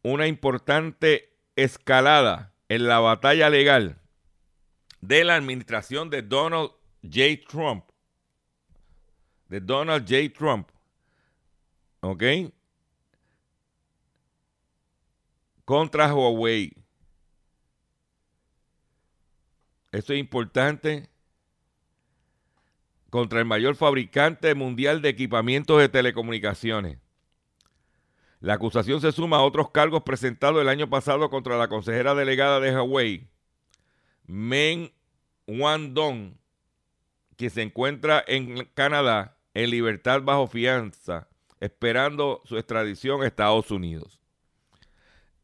una 0.02 0.26
importante 0.26 1.38
escalada 1.56 2.52
en 2.68 2.88
la 2.88 2.98
batalla 2.98 3.48
legal 3.48 3.98
de 5.00 5.24
la 5.24 5.36
administración 5.36 6.10
de 6.10 6.22
Donald 6.22 6.72
J. 7.04 7.44
Trump, 7.48 7.84
de 9.48 9.60
Donald 9.60 10.04
J. 10.08 10.32
Trump, 10.36 10.68
¿ok? 12.00 12.22
Contra 15.64 16.12
Huawei. 16.12 16.72
Esto 19.92 20.12
es 20.12 20.18
importante. 20.18 21.08
Contra 23.10 23.38
el 23.38 23.44
mayor 23.44 23.76
fabricante 23.76 24.54
mundial 24.56 25.00
de 25.00 25.08
equipamientos 25.10 25.78
de 25.78 25.88
telecomunicaciones. 25.88 26.98
La 28.40 28.54
acusación 28.54 29.00
se 29.00 29.12
suma 29.12 29.38
a 29.38 29.42
otros 29.42 29.70
cargos 29.70 30.02
presentados 30.02 30.60
el 30.60 30.68
año 30.68 30.90
pasado 30.90 31.30
contra 31.30 31.56
la 31.56 31.68
consejera 31.68 32.14
delegada 32.14 32.60
de 32.60 32.74
Huawei, 32.74 33.28
Meng 34.26 34.92
Wandong, 35.46 36.34
que 37.36 37.50
se 37.50 37.62
encuentra 37.62 38.24
en 38.26 38.64
Canadá 38.74 39.36
en 39.54 39.70
libertad 39.70 40.22
bajo 40.22 40.46
fianza, 40.46 41.28
esperando 41.60 42.42
su 42.44 42.56
extradición 42.58 43.22
a 43.22 43.26
Estados 43.26 43.70
Unidos. 43.70 44.20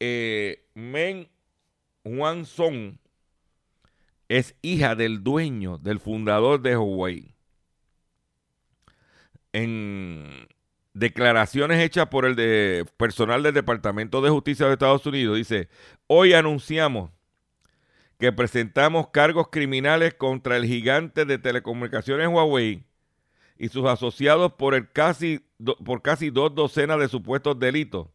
Eh, 0.01 0.67
Men 0.75 1.29
Huang 2.05 2.45
Song 2.47 2.97
es 4.29 4.55
hija 4.63 4.95
del 4.95 5.23
dueño, 5.23 5.79
del 5.79 6.01
fundador 6.01 6.61
de 6.63 6.77
Huawei. 6.77 7.35
En 9.53 10.49
declaraciones 10.95 11.83
hechas 11.83 12.07
por 12.07 12.25
el 12.25 12.87
personal 12.97 13.43
del 13.43 13.55
Departamento 13.55 14.21
de 14.21 14.31
Justicia 14.31 14.67
de 14.67 14.73
Estados 14.73 15.05
Unidos, 15.07 15.37
dice, 15.37 15.69
hoy 16.07 16.33
anunciamos 16.33 17.11
que 18.21 18.33
presentamos 18.33 19.09
cargos 19.09 19.49
criminales 19.51 20.13
contra 20.13 20.59
el 20.59 20.67
gigante 20.67 21.25
de 21.25 21.39
telecomunicaciones 21.39 22.29
Huawei 22.29 22.85
y 23.59 23.69
sus 23.69 23.87
asociados 23.87 24.53
por, 24.53 24.75
el 24.75 24.93
casi, 24.93 25.41
por 25.85 26.03
casi 26.03 26.29
dos 26.29 26.55
docenas 26.55 27.01
de 27.01 27.09
supuestos 27.09 27.59
delitos. 27.59 28.09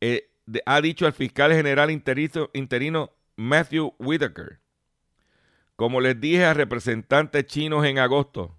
Eh, 0.00 0.30
ha 0.64 0.80
dicho 0.80 1.06
el 1.06 1.12
fiscal 1.12 1.52
general 1.52 1.90
interino, 1.90 2.48
interino 2.54 3.10
Matthew 3.36 3.94
Whitaker. 3.98 4.60
Como 5.76 6.00
les 6.00 6.18
dije 6.18 6.46
a 6.46 6.54
representantes 6.54 7.44
chinos 7.44 7.84
en 7.84 7.98
agosto, 7.98 8.58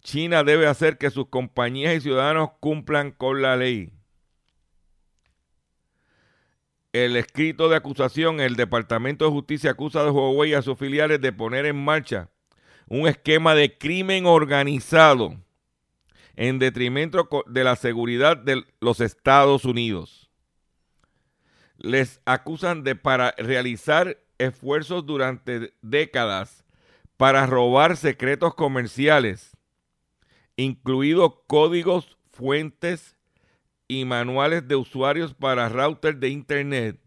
China 0.00 0.44
debe 0.44 0.68
hacer 0.68 0.96
que 0.96 1.10
sus 1.10 1.26
compañías 1.26 1.96
y 1.96 2.00
ciudadanos 2.00 2.50
cumplan 2.60 3.10
con 3.10 3.42
la 3.42 3.56
ley 3.56 3.92
el 6.92 7.16
escrito 7.16 7.68
de 7.68 7.76
acusación, 7.76 8.40
el 8.40 8.56
Departamento 8.56 9.24
de 9.24 9.30
Justicia 9.30 9.70
acusa 9.70 10.04
de 10.04 10.10
Huawei 10.10 10.54
a 10.54 10.62
sus 10.62 10.78
filiales 10.78 11.20
de 11.20 11.32
poner 11.32 11.64
en 11.66 11.82
marcha 11.82 12.28
un 12.86 13.08
esquema 13.08 13.54
de 13.54 13.78
crimen 13.78 14.26
organizado 14.26 15.36
en 16.36 16.58
detrimento 16.58 17.28
de 17.46 17.64
la 17.64 17.76
seguridad 17.76 18.36
de 18.36 18.64
los 18.80 19.00
Estados 19.00 19.64
Unidos. 19.64 20.30
Les 21.78 22.20
acusan 22.26 22.84
de 22.84 22.94
para 22.94 23.34
realizar 23.38 24.18
esfuerzos 24.38 25.06
durante 25.06 25.72
décadas 25.80 26.64
para 27.16 27.46
robar 27.46 27.96
secretos 27.96 28.54
comerciales, 28.54 29.56
incluidos 30.56 31.32
códigos, 31.46 32.18
fuentes 32.32 33.16
y 33.88 34.04
manuales 34.04 34.66
de 34.66 34.76
usuarios 34.76 35.34
para 35.34 35.68
routers 35.68 36.18
de 36.18 36.28
Internet, 36.28 37.00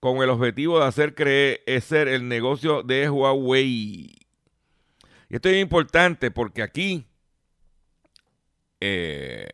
con 0.00 0.18
el 0.22 0.30
objetivo 0.30 0.78
de 0.78 0.86
hacer 0.86 1.14
crecer 1.14 2.08
el 2.08 2.28
negocio 2.28 2.82
de 2.82 3.08
Huawei. 3.08 4.16
Y 5.28 5.34
esto 5.34 5.48
es 5.48 5.60
importante 5.60 6.30
porque 6.30 6.62
aquí 6.62 7.06
eh, 8.80 9.48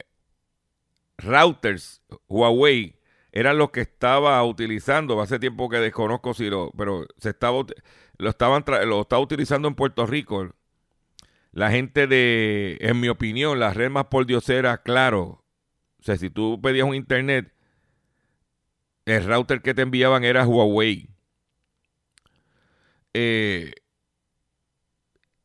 routers 1.19 2.03
Huawei 2.29 2.99
eran 3.33 3.57
los 3.57 3.71
que 3.71 3.81
estaba 3.81 4.43
utilizando, 4.45 5.21
hace 5.23 5.39
tiempo 5.39 5.71
que 5.71 5.79
desconozco 5.79 6.35
si 6.35 6.51
lo, 6.51 6.71
pero 6.77 7.07
se 7.17 7.31
estaba 7.31 7.65
lo 8.19 8.31
estaban 8.31 8.65
lo 8.87 9.03
estaba 9.03 9.23
utilizando 9.23 9.69
en 9.69 9.75
Puerto 9.75 10.07
Rico. 10.07 10.55
La 11.51 11.71
gente 11.71 12.07
de, 12.07 12.79
en 12.81 13.01
mi 13.01 13.09
opinión, 13.09 13.59
la 13.59 13.75
red 13.75 13.91
más 13.91 14.07
por 14.07 14.27
diosera, 14.27 14.79
claro. 14.83 15.42
O 16.03 16.05
sea, 16.05 16.17
si 16.17 16.31
tú 16.31 16.61
pedías 16.61 16.85
un 16.85 16.97
internet, 16.97 17.55
el 19.05 19.25
router 19.25 19.63
que 19.63 19.73
te 19.73 19.83
enviaban 19.83 20.25
era 20.25 20.45
Huawei. 20.45 21.09
Eh, 23.15 23.73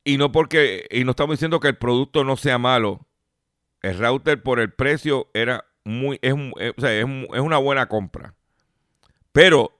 y 0.03 0.17
no 0.17 0.31
porque, 0.31 0.87
y 0.89 1.03
no 1.03 1.11
estamos 1.11 1.35
diciendo 1.35 1.59
que 1.59 1.67
el 1.67 1.77
producto 1.77 2.23
no 2.23 2.37
sea 2.37 2.57
malo. 2.57 3.05
El 3.83 3.99
router 3.99 4.41
por 4.41 4.59
el 4.59 4.73
precio 4.73 5.29
era 5.35 5.63
muy, 5.83 6.17
es, 6.23 6.33
eh, 6.59 6.73
es, 6.75 7.05
una 7.39 7.59
buena 7.59 7.87
compra. 7.87 8.33
Pero 9.31 9.79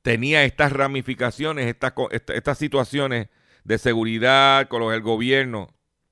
tenía 0.00 0.44
estas 0.44 0.72
ramificaciones, 0.72 1.66
estas, 1.66 1.92
estas 2.28 2.56
situaciones 2.56 3.28
de 3.64 3.76
seguridad 3.76 4.68
con 4.68 4.80
los 4.80 4.90
del 4.92 5.02
gobierno. 5.02 5.68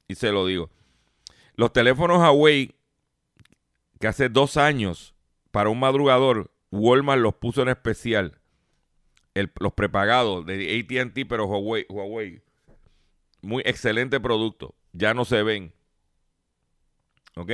Y 0.07 0.17
se 0.17 0.33
lo 0.33 0.45
digo. 0.45 0.69
Los 1.55 1.73
teléfonos 1.73 2.19
Huawei, 2.19 2.77
que 3.99 4.09
hace 4.09 4.28
dos 4.28 4.57
años, 4.57 5.14
para 5.50 5.69
un 5.71 5.81
madrugador, 5.81 6.50
Walmart 6.71 7.21
los 7.21 7.35
puso 7.35 7.62
en 7.62 7.69
especial. 7.69 8.40
los 9.35 9.73
prepagados 9.73 10.45
de 10.47 10.81
ATT, 10.81 11.28
pero 11.28 11.47
Huawei, 11.47 11.87
Huawei. 11.88 12.43
Muy 13.40 13.62
excelente 13.64 14.21
producto. 14.21 14.75
Ya 14.93 15.14
no 15.14 15.25
se 15.25 15.43
ven. 15.43 15.73
¿Ok? 17.37 17.50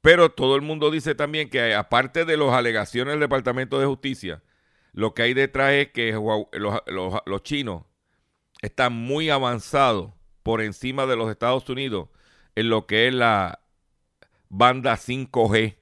Pero 0.00 0.30
todo 0.30 0.56
el 0.56 0.62
mundo 0.62 0.90
dice 0.90 1.14
también 1.14 1.50
que 1.50 1.74
aparte 1.74 2.24
de 2.24 2.36
las 2.36 2.52
alegaciones 2.52 3.12
del 3.12 3.20
Departamento 3.20 3.78
de 3.78 3.86
Justicia, 3.86 4.42
lo 4.92 5.14
que 5.14 5.22
hay 5.22 5.34
detrás 5.34 5.72
es 5.72 5.88
que 5.92 6.12
los, 6.12 7.42
chinos 7.42 7.84
están 8.62 8.92
muy 8.92 9.30
avanzados 9.30 10.12
por 10.42 10.62
encima 10.62 11.06
de 11.06 11.16
los 11.16 11.30
Estados 11.30 11.68
Unidos 11.68 12.08
en 12.56 12.70
lo 12.70 12.86
que 12.86 13.08
es 13.08 13.14
la 13.14 13.60
banda 14.50 14.96
5G. 14.96 15.76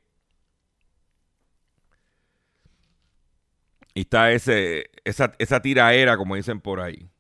Y 3.95 4.01
está 4.03 4.31
ese, 4.31 4.91
esa, 5.05 5.33
esa 5.39 5.61
tiraera, 5.61 6.17
como 6.17 6.37
dicen 6.37 6.61
por 6.61 6.81
ahí. 6.81 7.11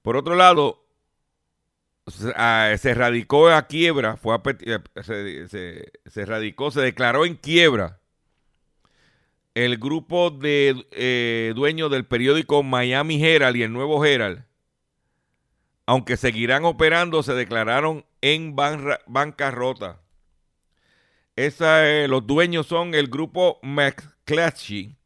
Por 0.00 0.16
otro 0.16 0.34
lado, 0.34 0.86
se 2.06 2.94
radicó 2.94 3.50
a 3.50 3.66
quiebra, 3.66 4.16
fue 4.16 4.38
eh, 4.60 4.78
se, 5.02 5.92
se, 6.06 6.26
radicó, 6.26 6.70
se 6.70 6.80
declaró 6.80 7.26
en 7.26 7.36
quiebra 7.36 8.00
el 9.54 9.78
grupo 9.78 10.30
de 10.30 10.86
eh, 10.92 11.52
dueños 11.54 11.90
del 11.90 12.06
periódico 12.06 12.62
Miami 12.62 13.22
Herald 13.22 13.56
y 13.56 13.62
el 13.62 13.72
Nuevo 13.72 14.04
Herald, 14.04 14.44
aunque 15.86 16.16
seguirán 16.16 16.64
operando, 16.64 17.22
se 17.22 17.34
declararon 17.34 18.06
en 18.22 18.54
bancarrota. 18.54 20.00
Esa, 21.46 21.88
eh, 21.88 22.06
los 22.06 22.26
dueños 22.26 22.66
son 22.66 22.94
el 22.94 23.08
grupo 23.08 23.58
McClatchy, 23.62 24.96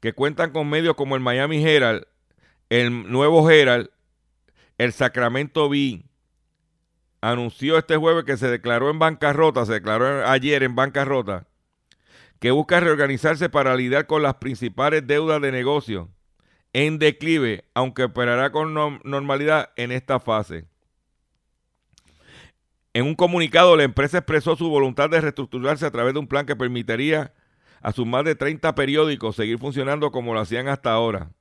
que 0.00 0.14
cuentan 0.14 0.52
con 0.52 0.70
medios 0.70 0.94
como 0.94 1.16
el 1.16 1.20
Miami 1.20 1.62
Herald, 1.62 2.06
el 2.70 3.10
Nuevo 3.12 3.50
Herald 3.50 3.90
el 4.78 4.92
Sacramento 4.94 5.68
Bee 5.68 6.06
anunció 7.20 7.76
este 7.76 7.96
jueves 7.96 8.24
que 8.24 8.38
se 8.38 8.48
declaró 8.48 8.88
en 8.88 8.98
bancarrota, 8.98 9.66
se 9.66 9.74
declaró 9.74 10.26
ayer 10.26 10.62
en 10.62 10.74
bancarrota, 10.74 11.46
que 12.40 12.50
busca 12.50 12.80
reorganizarse 12.80 13.50
para 13.50 13.76
lidiar 13.76 14.06
con 14.06 14.22
las 14.22 14.36
principales 14.36 15.06
deudas 15.06 15.42
de 15.42 15.52
negocio 15.52 16.08
en 16.72 16.98
declive, 16.98 17.64
aunque 17.74 18.04
operará 18.04 18.50
con 18.50 18.72
normalidad 18.72 19.70
en 19.76 19.92
esta 19.92 20.20
fase. 20.20 20.66
En 22.94 23.06
un 23.06 23.16
comunicado, 23.16 23.76
la 23.76 23.82
empresa 23.82 24.18
expresó 24.18 24.54
su 24.54 24.68
voluntad 24.70 25.10
de 25.10 25.20
reestructurarse 25.20 25.84
a 25.84 25.90
través 25.90 26.14
de 26.14 26.20
un 26.20 26.28
plan 26.28 26.46
que 26.46 26.54
permitiría 26.54 27.34
a 27.82 27.92
sus 27.92 28.06
más 28.06 28.24
de 28.24 28.36
30 28.36 28.74
periódicos 28.76 29.34
seguir 29.34 29.58
funcionando 29.58 30.12
como 30.12 30.32
lo 30.32 30.38
hacían 30.38 30.68
hasta 30.68 30.92
ahora. 30.92 31.32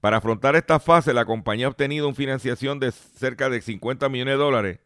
Para 0.00 0.18
afrontar 0.18 0.54
esta 0.54 0.78
fase, 0.78 1.12
la 1.12 1.24
compañía 1.24 1.66
ha 1.66 1.70
obtenido 1.70 2.06
una 2.06 2.14
financiación 2.14 2.78
de 2.78 2.92
cerca 2.92 3.50
de 3.50 3.60
50 3.60 4.08
millones 4.08 4.34
de 4.34 4.38
dólares. 4.38 4.78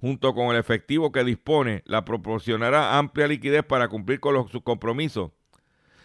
Junto 0.00 0.32
con 0.32 0.54
el 0.54 0.56
efectivo 0.56 1.12
que 1.12 1.22
dispone, 1.22 1.82
la 1.84 2.06
proporcionará 2.06 2.96
amplia 2.96 3.28
liquidez 3.28 3.64
para 3.64 3.88
cumplir 3.88 4.20
con 4.20 4.48
sus 4.48 4.62
compromisos 4.62 5.32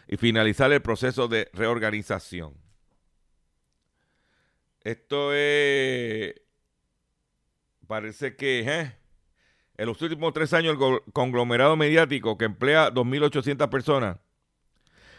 y 0.09 0.17
finalizar 0.17 0.71
el 0.73 0.81
proceso 0.81 1.29
de 1.29 1.49
reorganización. 1.53 2.53
Esto 4.81 5.33
es. 5.33 6.42
Parece 7.87 8.35
que 8.35 8.59
¿eh? 8.61 8.95
en 9.77 9.85
los 9.85 10.01
últimos 10.01 10.33
tres 10.33 10.53
años 10.53 10.77
el 10.79 11.11
conglomerado 11.11 11.75
mediático 11.75 12.37
que 12.37 12.45
emplea 12.45 12.91
2.800 12.91 13.69
personas 13.69 14.17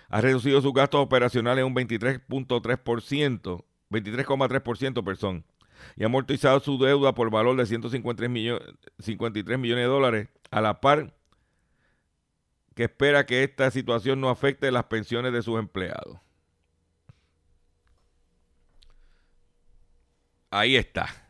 ha 0.09 0.21
reducido 0.21 0.61
sus 0.61 0.73
gastos 0.73 1.01
operacionales 1.01 1.65
un 1.65 1.75
23.3%, 1.75 3.65
23,3%, 3.91 5.05
perdón, 5.05 5.45
y 5.97 6.03
ha 6.03 6.07
amortizado 6.07 6.61
su 6.61 6.79
deuda 6.79 7.15
por 7.15 7.31
valor 7.31 7.57
de 7.57 7.67
153 7.67 8.31
millones, 8.31 8.63
53 9.01 9.59
millones 9.59 9.85
de 9.85 9.89
dólares, 9.89 10.29
a 10.51 10.61
la 10.61 10.81
par 10.81 11.15
que 12.75 12.85
espera 12.85 13.27
que 13.27 13.45
esta 13.45 13.71
situación 13.71 14.21
no 14.21 14.29
afecte 14.29 14.71
las 14.71 14.85
pensiones 14.85 15.33
de 15.33 15.43
sus 15.43 15.59
empleados. 15.59 16.19
Ahí 20.51 20.77
está. 20.77 21.24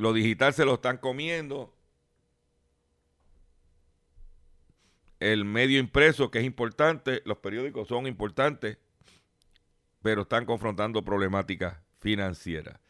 Lo 0.00 0.12
digital 0.12 0.54
se 0.54 0.64
lo 0.64 0.74
están 0.74 0.98
comiendo. 0.98 1.72
el 5.20 5.44
medio 5.44 5.78
impreso, 5.78 6.30
que 6.30 6.38
es 6.38 6.44
importante, 6.44 7.22
los 7.26 7.36
periódicos 7.38 7.86
son 7.88 8.06
importantes, 8.06 8.78
pero 10.02 10.22
están 10.22 10.46
confrontando 10.46 11.04
problemáticas 11.04 11.76
financieras. 12.00 12.80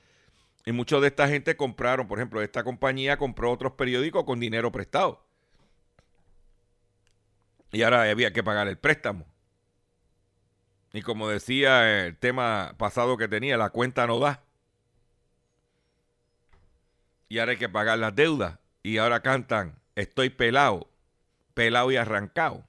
Y 0.65 0.71
muchos 0.71 1.01
de 1.01 1.09
esta 1.09 1.27
gente 1.27 1.57
compraron, 1.57 2.07
por 2.07 2.19
ejemplo, 2.19 2.41
esta 2.41 2.63
compañía 2.63 3.17
compró 3.17 3.51
otros 3.51 3.73
periódicos 3.73 4.23
con 4.25 4.39
dinero 4.39 4.71
prestado. 4.71 5.27
Y 7.73 7.83
ahora 7.83 8.09
había 8.09 8.33
que 8.33 8.45
pagar 8.45 8.69
el 8.69 8.79
préstamo. 8.79 9.27
Y 10.93 11.03
como 11.03 11.29
decía 11.29 12.07
el 12.07 12.17
tema 12.17 12.75
pasado 12.79 13.17
que 13.17 13.27
tenía, 13.27 13.57
la 13.57 13.71
cuenta 13.71 14.07
no 14.07 14.21
da. 14.21 14.45
Y 17.31 17.39
ahora 17.39 17.53
hay 17.53 17.59
que 17.59 17.71
pagar 17.71 17.99
las 17.99 18.15
deudas. 18.15 18.59
Y 18.83 18.99
ahora 18.99 19.23
cantan, 19.23 19.81
estoy 19.95 20.29
pelado 20.29 20.91
pelado 21.61 21.91
y 21.91 21.97
arrancado. 21.97 22.65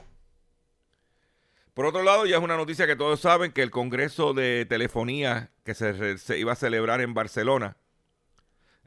Por 1.74 1.86
otro 1.86 2.04
lado, 2.04 2.26
ya 2.26 2.36
es 2.36 2.44
una 2.44 2.58
noticia 2.58 2.86
que 2.86 2.98
todos 2.98 3.22
saben 3.22 3.54
que 3.54 3.64
el 3.64 3.72
Congreso 3.72 4.34
de 4.34 4.66
Telefonía 4.66 5.50
que 5.64 5.74
se, 5.74 6.38
iba 6.38 6.52
a 6.52 6.58
celebrar 6.58 7.00
en 7.00 7.14
Barcelona, 7.14 7.78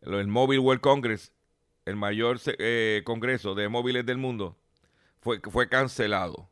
el 0.02 0.26
Mobile 0.26 0.60
World 0.60 0.82
Congress, 0.82 1.32
el 1.86 1.96
mayor 1.96 2.38
eh, 2.58 3.02
congreso 3.06 3.54
de 3.54 3.70
móviles 3.70 4.04
del 4.04 4.18
mundo, 4.18 4.58
fue, 5.20 5.40
fue 5.40 5.70
cancelado. 5.70 6.50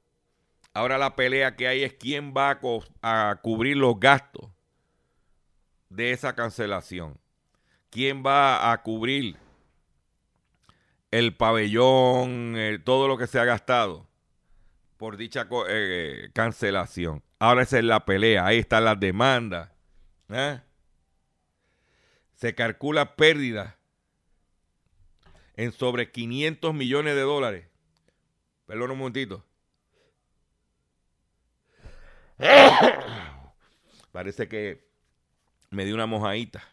Ahora 0.72 0.96
la 0.96 1.14
pelea 1.14 1.54
que 1.54 1.68
hay 1.68 1.82
es 1.82 1.92
quién 1.92 2.32
va 2.34 2.58
a, 3.02 3.30
a 3.30 3.36
cubrir 3.42 3.76
los 3.76 4.00
gastos 4.00 4.48
de 5.90 6.12
esa 6.12 6.34
cancelación. 6.34 7.18
¿Quién 7.92 8.24
va 8.24 8.72
a 8.72 8.82
cubrir 8.82 9.36
el 11.10 11.36
pabellón, 11.36 12.54
eh, 12.56 12.78
todo 12.82 13.06
lo 13.06 13.18
que 13.18 13.26
se 13.26 13.38
ha 13.38 13.44
gastado 13.44 14.08
por 14.96 15.18
dicha 15.18 15.46
eh, 15.68 16.30
cancelación. 16.32 17.22
Ahora 17.38 17.62
esa 17.62 17.78
es 17.78 17.84
la 17.84 18.06
pelea, 18.06 18.46
ahí 18.46 18.58
están 18.58 18.86
las 18.86 18.98
demandas. 18.98 19.70
¿eh? 20.30 20.58
Se 22.34 22.54
calcula 22.54 23.14
pérdida 23.14 23.76
en 25.54 25.70
sobre 25.70 26.10
500 26.10 26.72
millones 26.72 27.14
de 27.14 27.20
dólares. 27.20 27.66
Perdón 28.64 28.92
un 28.92 28.98
momentito. 28.98 29.44
Parece 34.12 34.48
que 34.48 34.88
me 35.68 35.84
dio 35.84 35.94
una 35.94 36.06
mojadita. 36.06 36.71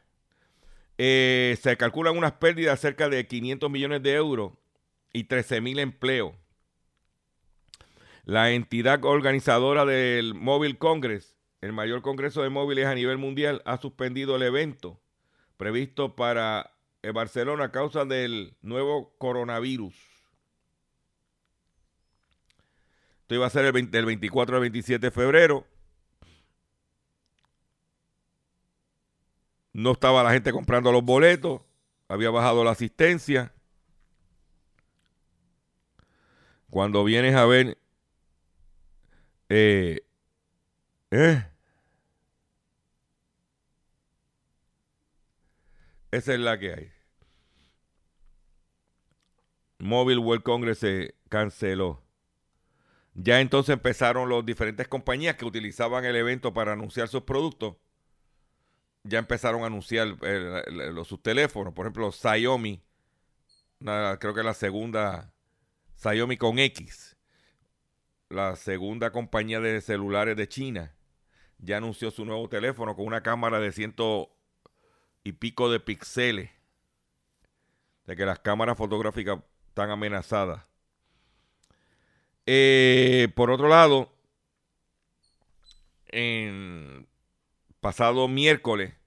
Eh, 1.02 1.58
se 1.62 1.78
calculan 1.78 2.18
unas 2.18 2.34
pérdidas 2.34 2.78
cerca 2.78 3.08
de 3.08 3.26
500 3.26 3.72
millones 3.72 4.04
de 4.04 4.16
euros 4.16 4.52
y 5.14 5.24
13 5.24 5.62
mil 5.62 5.80
empleos. 5.80 6.34
La 8.26 8.52
entidad 8.52 9.06
organizadora 9.06 9.86
del 9.86 10.34
Mobile 10.34 10.78
Congress, 10.78 11.38
el 11.62 11.72
mayor 11.72 12.02
congreso 12.02 12.44
de 12.44 12.50
móviles 12.50 12.86
a 12.86 12.96
nivel 12.96 13.18
mundial, 13.18 13.62
ha 13.64 13.78
suspendido 13.78 14.36
el 14.36 14.44
evento 14.44 15.00
previsto 15.56 16.18
para 16.18 16.74
eh, 17.02 17.12
Barcelona 17.12 17.64
a 17.66 17.72
causa 17.72 18.04
del 18.04 18.58
nuevo 18.62 19.16
coronavirus. 19.18 19.96
Esto 23.22 23.36
iba 23.36 23.46
a 23.46 23.50
ser 23.50 23.74
el 23.74 23.90
del 23.90 24.06
24 24.06 24.58
al 24.58 24.62
27 24.64 25.08
de 25.08 25.12
febrero. 25.12 25.66
No 29.80 29.94
estaba 29.94 30.24
la 30.24 30.34
gente 30.34 30.52
comprando 30.52 30.92
los 30.92 31.06
boletos. 31.06 31.62
Había 32.10 32.30
bajado 32.32 32.66
la 32.66 32.72
asistencia. 32.72 33.54
Cuando 36.70 37.06
vienes 37.06 37.34
a 37.34 37.46
ver... 37.46 37.78
Eh, 39.48 40.02
eh, 41.12 41.46
esa 46.12 46.34
es 46.34 46.40
la 46.42 46.60
que 46.60 46.74
hay. 46.74 46.92
Mobile 49.78 50.20
World 50.20 50.44
Congress 50.44 50.80
se 50.80 51.16
canceló. 51.30 52.04
Ya 53.14 53.40
entonces 53.40 53.72
empezaron 53.72 54.30
las 54.30 54.46
diferentes 54.46 54.90
compañías 54.90 55.38
que 55.38 55.46
utilizaban 55.46 56.04
el 56.04 56.18
evento 56.18 56.54
para 56.54 56.74
anunciar 56.74 57.08
sus 57.08 57.22
productos. 57.24 57.78
Ya 59.10 59.18
empezaron 59.18 59.64
a 59.64 59.66
anunciar 59.66 60.18
sus 61.04 61.22
teléfonos. 61.24 61.74
Por 61.74 61.86
ejemplo, 61.86 62.12
Xiaomi, 62.12 62.80
creo 64.20 64.34
que 64.36 64.44
la 64.44 64.54
segunda, 64.54 65.34
Xiaomi 65.96 66.38
con 66.38 66.60
X, 66.60 67.18
la 68.30 68.56
segunda 68.56 69.12
compañía 69.12 69.60
de 69.60 69.82
celulares 69.82 70.38
de 70.38 70.48
China, 70.48 70.96
ya 71.58 71.78
anunció 71.78 72.12
su 72.12 72.24
nuevo 72.24 72.48
teléfono 72.50 72.96
con 72.96 73.08
una 73.08 73.24
cámara 73.24 73.60
de 73.60 73.72
ciento 73.72 74.30
y 75.24 75.32
pico 75.32 75.72
de 75.72 75.80
píxeles. 75.80 76.52
De 78.06 78.16
que 78.16 78.26
las 78.26 78.40
cámaras 78.40 78.78
fotográficas 78.78 79.40
están 79.68 79.90
amenazadas. 79.90 80.64
Eh, 82.46 83.28
por 83.36 83.50
otro 83.50 83.68
lado, 83.68 84.14
en 86.08 87.08
pasado 87.80 88.28
miércoles 88.28 88.99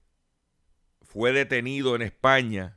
fue 1.13 1.31
detenido 1.31 1.95
en 1.95 2.01
España 2.01 2.75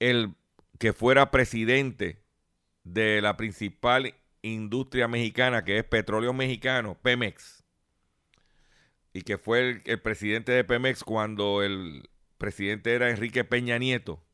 el 0.00 0.34
que 0.78 0.94
fuera 0.94 1.30
presidente 1.30 2.24
de 2.82 3.20
la 3.20 3.36
principal 3.36 4.14
industria 4.40 5.06
mexicana, 5.06 5.64
que 5.64 5.78
es 5.78 5.84
Petróleo 5.84 6.32
Mexicano, 6.32 6.98
Pemex, 7.00 7.62
y 9.12 9.20
que 9.20 9.36
fue 9.36 9.82
el, 9.84 10.00
presidente 10.00 10.50
de 10.50 10.64
Pemex 10.64 11.04
cuando 11.04 11.62
el 11.62 12.08
presidente 12.38 12.94
era 12.94 13.10
Enrique 13.10 13.44
Peña 13.44 13.78
Nieto, 13.78 14.24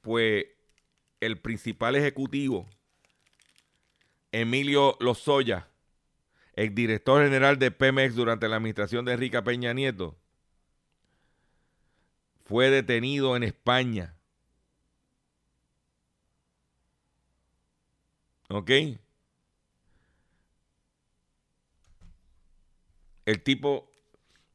pues 0.00 0.46
el 1.20 1.38
principal 1.38 1.94
ejecutivo, 1.94 2.68
Emilio 4.32 4.96
Lozoya, 4.98 5.71
el 6.54 6.74
director 6.74 7.22
general 7.22 7.58
de 7.58 7.70
Pemex 7.70 8.14
durante 8.14 8.48
la 8.48 8.56
administración 8.56 9.04
de 9.04 9.12
Enrique 9.12 9.40
Peña 9.42 9.72
Nieto, 9.72 10.16
fue 12.44 12.70
detenido 12.70 13.36
en 13.36 13.44
España. 13.44 14.14
¿Ok? 18.48 18.70
El 23.24 23.42
tipo 23.42 23.90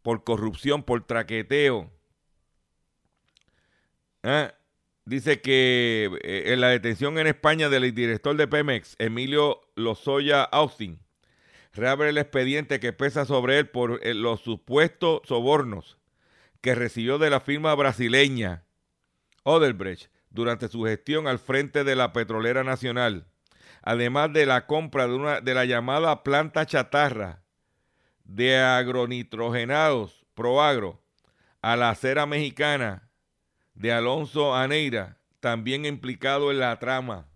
por 0.04 0.24
corrupción, 0.24 0.84
por 0.84 1.06
traqueteo, 1.06 1.92
¿eh? 4.24 4.52
dice 5.06 5.42
que 5.42 6.12
eh, 6.22 6.54
en 6.54 6.62
la 6.62 6.70
detención 6.70 7.18
en 7.18 7.28
España 7.28 7.70
del 7.70 7.94
director 7.96 8.36
de 8.36 8.48
Pemex, 8.48 8.96
Emilio 9.00 9.62
Lozoya 9.76 10.44
Austin, 10.44 11.00
reabre 11.78 12.10
el 12.10 12.18
expediente 12.18 12.80
que 12.80 12.92
pesa 12.92 13.26
sobre 13.26 13.60
él 13.60 13.70
por 13.70 14.00
eh, 14.04 14.14
los 14.14 14.42
supuestos 14.42 15.22
sobornos 15.26 15.98
que 16.62 16.76
recibió 16.76 17.18
de 17.20 17.30
la 17.30 17.40
firma 17.40 17.74
brasileña 17.76 18.64
Odelbrecht 19.44 20.12
durante 20.30 20.68
su 20.68 20.84
gestión 20.84 21.28
al 21.28 21.40
frente 21.40 21.84
de 21.84 21.96
la 21.96 22.12
petrolera 22.12 22.64
nacional, 22.64 23.28
además 23.82 24.34
de 24.34 24.46
la 24.46 24.66
compra 24.66 25.08
de, 25.08 25.14
una, 25.14 25.40
de 25.40 25.54
la 25.54 25.66
llamada 25.66 26.24
planta 26.24 26.66
chatarra 26.66 27.44
de 28.26 28.58
agronitrogenados 28.58 30.26
Proagro 30.34 31.02
a 31.62 31.76
la 31.76 31.90
acera 31.90 32.26
mexicana 32.26 33.10
de 33.74 33.94
Alonso 33.94 34.56
Aneira, 34.56 35.18
también 35.40 35.86
implicado 35.86 36.52
en 36.52 36.60
la 36.60 36.78
trama. 36.80 37.28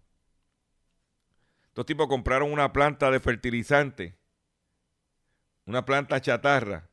Estos 1.67 1.85
tipos 1.85 2.07
compraron 2.07 2.51
una 2.51 2.73
planta 2.73 3.09
de 3.09 3.19
fertilizante, 3.19 4.17
una 5.71 5.85
planta 5.85 6.19
chatarra. 6.19 6.89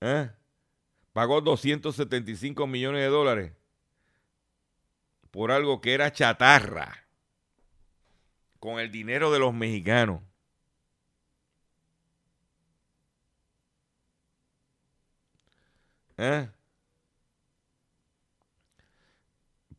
¿Eh? 0.00 0.30
Pagó 1.12 1.42
275 1.42 2.66
millones 2.66 3.02
de 3.02 3.08
dólares 3.08 3.52
por 5.30 5.52
algo 5.52 5.82
que 5.82 5.92
era 5.92 6.12
chatarra, 6.12 7.06
con 8.58 8.78
el 8.80 8.90
dinero 8.90 9.30
de 9.30 9.38
los 9.38 9.52
mexicanos. 9.52 10.22
¿Eh? 16.16 16.48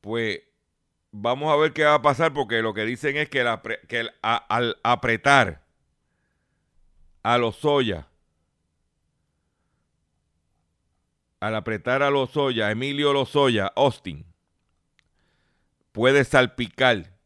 pues 0.01 0.41
vamos 1.11 1.51
a 1.51 1.55
ver 1.55 1.71
qué 1.71 1.85
va 1.85 1.95
a 1.95 2.01
pasar 2.01 2.33
porque 2.33 2.61
lo 2.61 2.73
que 2.73 2.83
dicen 2.83 3.15
es 3.15 3.29
que, 3.29 3.41
al 4.21 4.77
apretar 4.83 5.64
a 7.25 7.39
los 7.39 7.55
soya, 7.55 8.07
al 11.39 11.55
apretar 11.55 12.03
a 12.03 12.11
los 12.11 12.29
soya, 12.29 12.69
Emilio 12.69 13.13
Lozoya, 13.13 13.65
Austin, 13.75 14.23
puede 15.91 16.23
salpicar 16.23 17.17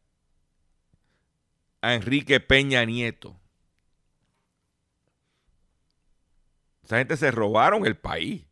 a 1.82 1.92
Enrique 1.92 2.40
Peña 2.40 2.82
Nieto. 2.86 3.38
Esa 6.82 6.96
gente 6.96 7.18
se 7.18 7.30
robaron 7.30 7.84
el 7.84 7.98
país. 7.98 8.46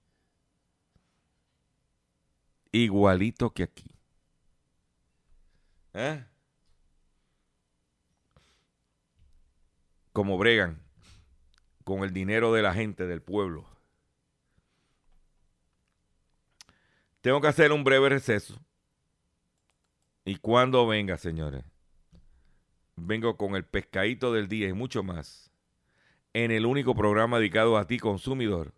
Igualito 2.72 3.54
que 3.54 3.62
aquí. 3.62 3.90
¿Eh? 5.94 6.26
Como 10.12 10.36
bregan 10.36 10.87
con 11.88 12.04
el 12.04 12.12
dinero 12.12 12.52
de 12.52 12.60
la 12.60 12.74
gente, 12.74 13.06
del 13.06 13.22
pueblo. 13.22 13.64
Tengo 17.22 17.40
que 17.40 17.48
hacer 17.48 17.72
un 17.72 17.82
breve 17.82 18.10
receso. 18.10 18.60
Y 20.26 20.36
cuando 20.36 20.86
venga, 20.86 21.16
señores, 21.16 21.64
vengo 22.94 23.38
con 23.38 23.56
el 23.56 23.64
pescadito 23.64 24.34
del 24.34 24.48
día 24.48 24.68
y 24.68 24.74
mucho 24.74 25.02
más 25.02 25.50
en 26.34 26.50
el 26.50 26.66
único 26.66 26.94
programa 26.94 27.38
dedicado 27.38 27.78
a 27.78 27.86
ti, 27.86 27.98
consumidor, 27.98 28.74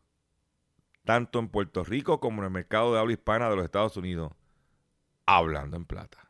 tanto 1.04 1.40
en 1.40 1.48
Puerto 1.48 1.82
Rico 1.82 2.20
como 2.20 2.42
en 2.42 2.44
el 2.44 2.52
mercado 2.52 2.94
de 2.94 3.00
habla 3.00 3.14
hispana 3.14 3.50
de 3.50 3.56
los 3.56 3.64
Estados 3.64 3.96
Unidos, 3.96 4.32
hablando 5.26 5.76
en 5.76 5.84
plata. 5.84 6.29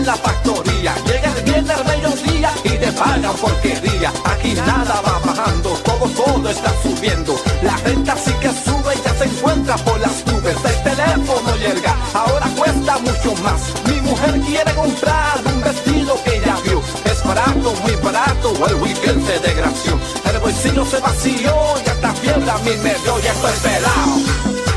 en 0.00 0.06
la 0.06 0.16
factoría. 0.16 0.94
Llega 1.06 1.28
el 1.36 1.42
viernes 1.44 1.76
al 1.76 1.84
mediodía 1.84 2.50
y 2.64 2.70
te 2.70 2.92
pagan 2.92 3.36
porquería. 3.36 4.12
Aquí 4.24 4.54
nada 4.54 5.00
va 5.06 5.18
bajando, 5.24 5.70
todo, 5.84 6.06
todo 6.22 6.48
está 6.48 6.72
subiendo. 6.82 7.32
La 7.62 7.76
renta 7.78 8.16
sí 8.16 8.32
que 8.40 8.48
sube 8.48 8.94
y 8.94 9.02
ya 9.04 9.14
se 9.14 9.24
encuentra 9.24 9.76
por 9.76 10.00
las 10.00 10.24
nubes. 10.26 10.56
El 10.64 10.82
teléfono 10.82 11.56
llega, 11.56 11.94
ahora 12.14 12.46
cuesta 12.56 12.98
mucho 12.98 13.30
más. 13.42 13.60
Mi 13.88 14.00
mujer 14.00 14.40
quiere 14.40 14.72
comprar 14.74 15.36
un 15.44 15.60
vestido 15.60 16.12
que 16.24 16.40
ya 16.46 16.56
vio. 16.64 16.80
Es 17.04 17.22
barato, 17.24 17.74
muy 17.82 17.96
barato, 17.96 18.48
el 18.68 18.74
weekend 18.76 19.26
se 19.26 19.38
desgració. 19.38 19.98
El 20.30 20.38
bolsillo 20.38 20.84
se 20.86 20.98
vació 21.00 21.52
y 21.84 21.88
hasta 21.88 22.14
fiebre 22.14 22.50
a 22.50 22.58
mí 22.58 22.72
me 22.82 22.94
dio 23.02 23.14
y 23.22 23.26
estoy 23.26 23.56
pelado. 23.62 24.14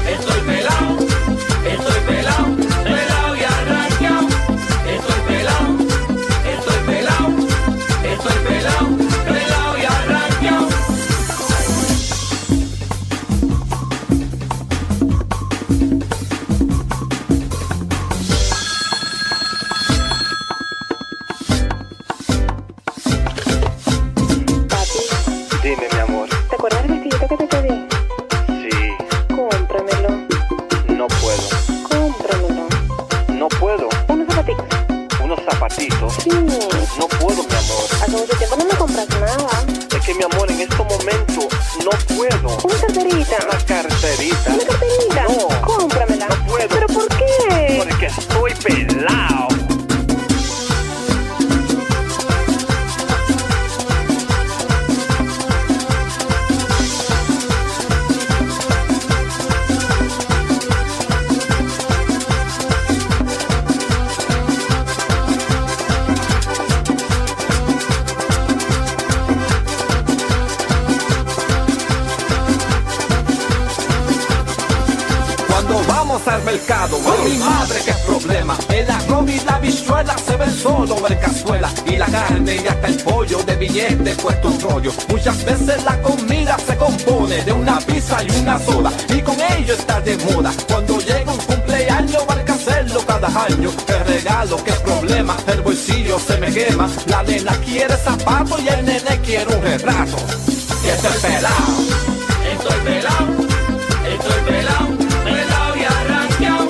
Estoy 0.06 0.42
pelado. 0.42 0.83
Zapatos 98.18 98.62
y 98.62 98.68
el 98.68 98.86
nene 98.86 99.20
quiere 99.26 99.56
un 99.56 99.62
retrato. 99.62 100.18
Estoy 100.86 101.18
pelado, 101.22 101.74
estoy 102.54 102.80
pelado, 102.86 103.28
estoy 104.14 104.40
pelado, 104.48 104.88
pelado 105.24 105.78
y 105.78 105.84
arranqueado. 105.84 106.68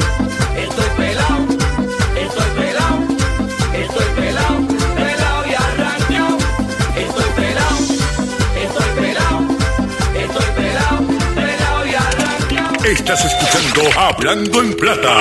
Estoy 0.64 0.90
pelado, 0.98 1.42
estoy 2.24 2.50
pelado, 2.60 2.98
estoy 3.82 4.10
pelado, 4.16 4.58
pelado 4.96 5.40
y 5.48 5.54
arranqueado. 5.66 6.38
Estoy 7.04 7.30
pelado, 7.36 7.78
estoy 8.64 8.90
pelado, 9.00 9.40
estoy 10.24 10.50
pelado, 10.56 10.98
pelado 11.36 11.86
y 11.86 11.96
arranqueado. 11.96 12.86
Estás 12.86 13.26
escuchando 13.26 14.00
Hablando 14.00 14.62
en 14.62 14.74
Plata. 14.76 15.16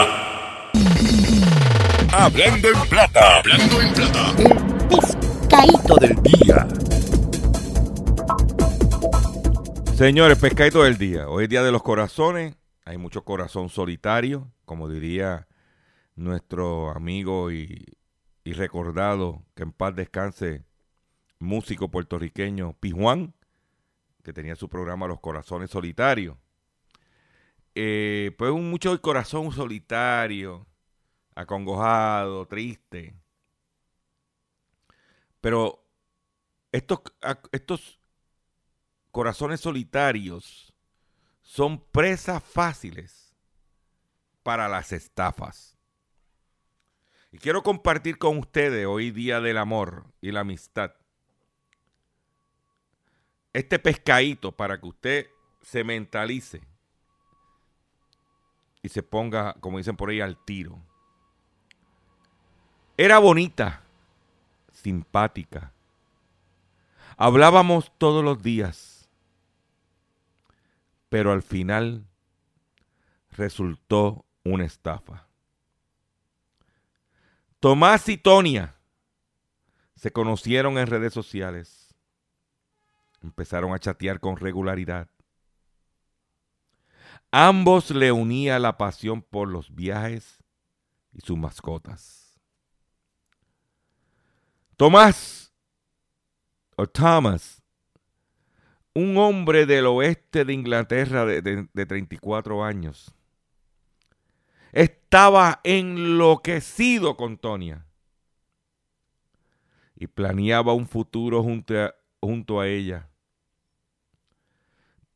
Hablando 2.13 2.69
en 2.69 2.81
Plata. 2.89 3.39
Hablando 3.39 3.81
en 3.81 3.95
Plata. 3.95 4.62
Señores, 10.03 10.39
pescadito 10.39 10.83
del 10.83 10.99
día. 10.99 11.29
Hoy 11.29 11.45
es 11.45 11.49
Día 11.49 11.63
de 11.63 11.71
los 11.71 11.83
Corazones. 11.83 12.57
Hay 12.85 12.99
mucho 12.99 13.25
corazón 13.25 13.69
solitario, 13.69 14.51
como 14.65 14.89
diría 14.89 15.47
nuestro 16.17 16.91
amigo 16.91 17.53
y, 17.53 17.97
recordado, 18.45 19.45
que 19.55 19.63
en 19.63 19.73
paz 19.73 19.95
descanse, 19.95 20.65
músico 21.39 21.89
puertorriqueño 21.89 22.75
Pijuán, 22.81 23.33
que 24.25 24.33
tenía 24.33 24.57
su 24.57 24.69
programa 24.69 25.07
Los 25.07 25.21
Corazones 25.21 25.71
Solitarios. 25.71 26.37
Eh, 27.75 28.35
pues 28.37 28.51
un 28.51 28.71
mucho 28.71 29.01
corazón 29.01 29.53
solitario, 29.53 30.67
acongojado, 31.35 32.47
triste. 32.47 33.15
Pero 35.41 35.82
estos, 36.73 37.01
estos 37.53 38.01
corazones 39.11 39.61
solitarios 39.61 40.73
son 41.43 41.79
presas 41.79 42.43
fáciles 42.43 43.35
para 44.43 44.69
las 44.69 44.93
estafas. 44.93 45.77
Y 47.31 47.39
quiero 47.39 47.63
compartir 47.63 48.19
con 48.19 48.39
ustedes 48.39 48.87
hoy 48.87 49.11
día 49.11 49.41
del 49.41 49.59
amor 49.59 50.07
y 50.21 50.33
la 50.33 50.41
amistad 50.41 50.93
este 53.53 53.79
pescadito 53.79 54.53
para 54.53 54.81
que 54.81 54.87
usted 54.87 55.27
se 55.61 55.85
mentalice 55.85 56.63
y 58.83 58.89
se 58.89 59.03
ponga, 59.03 59.55
como 59.61 59.79
dicen 59.79 59.97
por 59.97 60.11
ahí, 60.11 60.21
al 60.21 60.43
tiro. 60.45 60.81
Era 62.97 63.19
bonita, 63.19 63.83
simpática. 64.73 65.73
Hablábamos 67.25 67.93
todos 67.99 68.25
los 68.25 68.43
días, 68.43 69.09
pero 71.09 71.31
al 71.31 71.45
final 71.45 72.05
resultó 73.31 74.27
una 74.43 74.65
estafa. 74.65 75.29
Tomás 77.61 78.09
y 78.09 78.17
Tonia 78.17 78.75
se 79.95 80.11
conocieron 80.11 80.79
en 80.79 80.89
redes 80.89 81.15
sociales. 81.15 81.95
Empezaron 83.23 83.73
a 83.73 83.79
chatear 83.79 84.19
con 84.19 84.37
regularidad. 84.37 85.09
Ambos 87.31 87.93
le 87.93 88.11
unía 88.11 88.59
la 88.59 88.77
pasión 88.77 89.23
por 89.23 89.47
los 89.47 89.73
viajes 89.73 90.43
y 91.13 91.21
sus 91.21 91.39
mascotas. 91.39 92.41
Tomás, 94.77 95.52
o 96.77 96.87
Thomas, 96.87 97.63
un 98.95 99.17
hombre 99.19 99.67
del 99.67 99.87
oeste 99.87 100.45
de 100.47 100.53
Inglaterra 100.55 101.25
de, 101.27 101.43
de- 101.43 101.69
de 101.73 101.87
34 101.87 102.65
años, 102.65 103.15
estaba 104.73 105.61
enloquecido 105.65 107.17
con 107.17 107.39
Tonia 107.39 107.87
y 109.97 110.07
planeaba 110.07 110.73
un 110.75 110.87
futuro 110.87 111.43
junto 111.43 111.79
a, 111.79 111.95
junto 112.21 112.61
a 112.61 112.69
ella. 112.69 113.09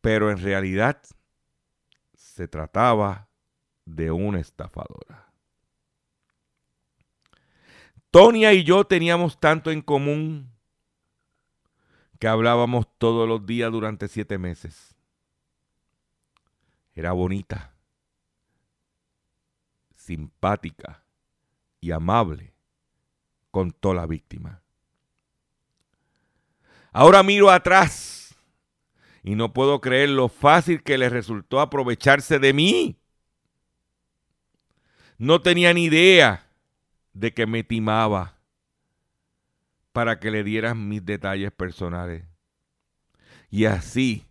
Pero 0.01 0.31
en 0.31 0.39
realidad 0.39 1.03
se 2.17 2.49
trataba 2.49 3.31
de 3.85 4.11
una 4.11 4.41
estafadora. 4.41 5.33
Tonia 8.11 8.53
y 8.53 8.65
yo 8.65 8.85
teníamos 8.85 9.39
tanto 9.39 9.71
en 9.71 9.83
común 9.83 10.51
que 12.19 12.29
hablábamos 12.29 12.87
todos 12.99 13.29
los 13.29 13.47
días 13.47 13.71
durante 13.71 14.09
siete 14.09 14.39
meses. 14.39 14.95
Era 16.95 17.13
bonita, 17.13 17.75
simpática 19.95 21.03
y 21.81 21.91
amable, 21.91 22.55
contó 23.51 23.93
la 23.93 24.07
víctima. 24.07 24.63
Ahora 26.93 27.23
miro 27.23 27.51
atrás 27.51 28.35
y 29.23 29.35
no 29.35 29.53
puedo 29.53 29.81
creer 29.81 30.09
lo 30.11 30.29
fácil 30.29 30.83
que 30.83 30.97
le 30.97 31.11
resultó 31.11 31.61
aprovecharse 31.61 32.39
de 32.39 32.53
mí. 32.55 32.97
No 35.19 35.43
tenía 35.43 35.75
ni 35.75 35.85
idea 35.85 36.47
de 37.13 37.35
que 37.35 37.47
me 37.47 37.65
timaba. 37.65 38.36
Para 39.97 40.21
que 40.21 40.31
le 40.31 40.45
dieras 40.45 40.77
mis 40.77 41.03
detalles 41.07 41.51
personales 41.53 42.23
y 43.49 43.65
así 43.65 44.27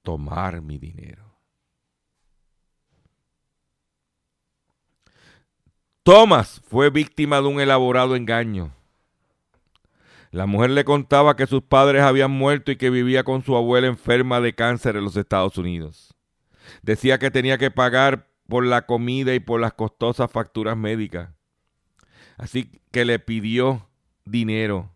tomar 0.00 0.62
mi 0.62 0.78
dinero. 0.78 1.36
Thomas 6.02 6.62
fue 6.64 6.88
víctima 6.88 7.42
de 7.42 7.48
un 7.48 7.60
elaborado 7.60 8.16
engaño. 8.16 8.72
La 10.30 10.46
mujer 10.46 10.70
le 10.70 10.86
contaba 10.86 11.36
que 11.36 11.46
sus 11.46 11.62
padres 11.62 12.00
habían 12.00 12.30
muerto 12.30 12.72
y 12.72 12.76
que 12.76 12.88
vivía 12.88 13.24
con 13.24 13.44
su 13.44 13.54
abuela 13.54 13.88
enferma 13.88 14.40
de 14.40 14.54
cáncer 14.54 14.96
en 14.96 15.04
los 15.04 15.18
Estados 15.18 15.58
Unidos. 15.58 16.14
Decía 16.80 17.18
que 17.18 17.30
tenía 17.30 17.58
que 17.58 17.70
pagar 17.70 18.30
por 18.48 18.64
la 18.64 18.86
comida 18.86 19.34
y 19.34 19.40
por 19.40 19.60
las 19.60 19.74
costosas 19.74 20.30
facturas 20.30 20.78
médicas. 20.78 21.28
Así 22.38 22.80
que 22.90 23.04
le 23.04 23.18
pidió 23.18 23.90
dinero. 24.24 24.90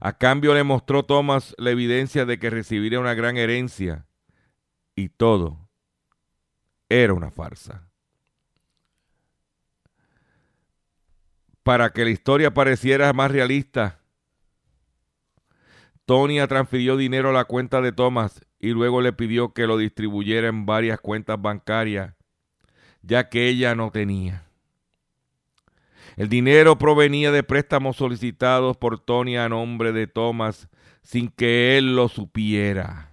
A 0.00 0.18
cambio 0.18 0.54
le 0.54 0.64
mostró 0.64 1.04
Thomas 1.04 1.54
la 1.58 1.70
evidencia 1.70 2.24
de 2.24 2.38
que 2.38 2.50
recibiría 2.50 3.00
una 3.00 3.14
gran 3.14 3.36
herencia. 3.36 4.06
Y 4.94 5.08
todo 5.08 5.68
era 6.88 7.14
una 7.14 7.30
farsa. 7.30 7.88
Para 11.62 11.90
que 11.90 12.04
la 12.04 12.10
historia 12.10 12.52
pareciera 12.52 13.12
más 13.12 13.30
realista, 13.30 14.00
Tonya 16.04 16.48
transfirió 16.48 16.96
dinero 16.96 17.30
a 17.30 17.32
la 17.32 17.44
cuenta 17.44 17.80
de 17.80 17.92
Thomas 17.92 18.44
y 18.58 18.70
luego 18.70 19.00
le 19.00 19.12
pidió 19.12 19.54
que 19.54 19.66
lo 19.66 19.76
distribuyera 19.76 20.48
en 20.48 20.66
varias 20.66 21.00
cuentas 21.00 21.40
bancarias, 21.40 22.14
ya 23.02 23.28
que 23.28 23.48
ella 23.48 23.74
no 23.74 23.90
tenía. 23.90 24.44
El 26.16 26.28
dinero 26.28 26.76
provenía 26.76 27.32
de 27.32 27.42
préstamos 27.42 27.96
solicitados 27.96 28.76
por 28.76 29.00
Tony 29.00 29.36
a 29.36 29.48
nombre 29.48 29.92
de 29.92 30.06
Thomas 30.06 30.68
sin 31.02 31.28
que 31.30 31.78
él 31.78 31.96
lo 31.96 32.08
supiera. 32.08 33.10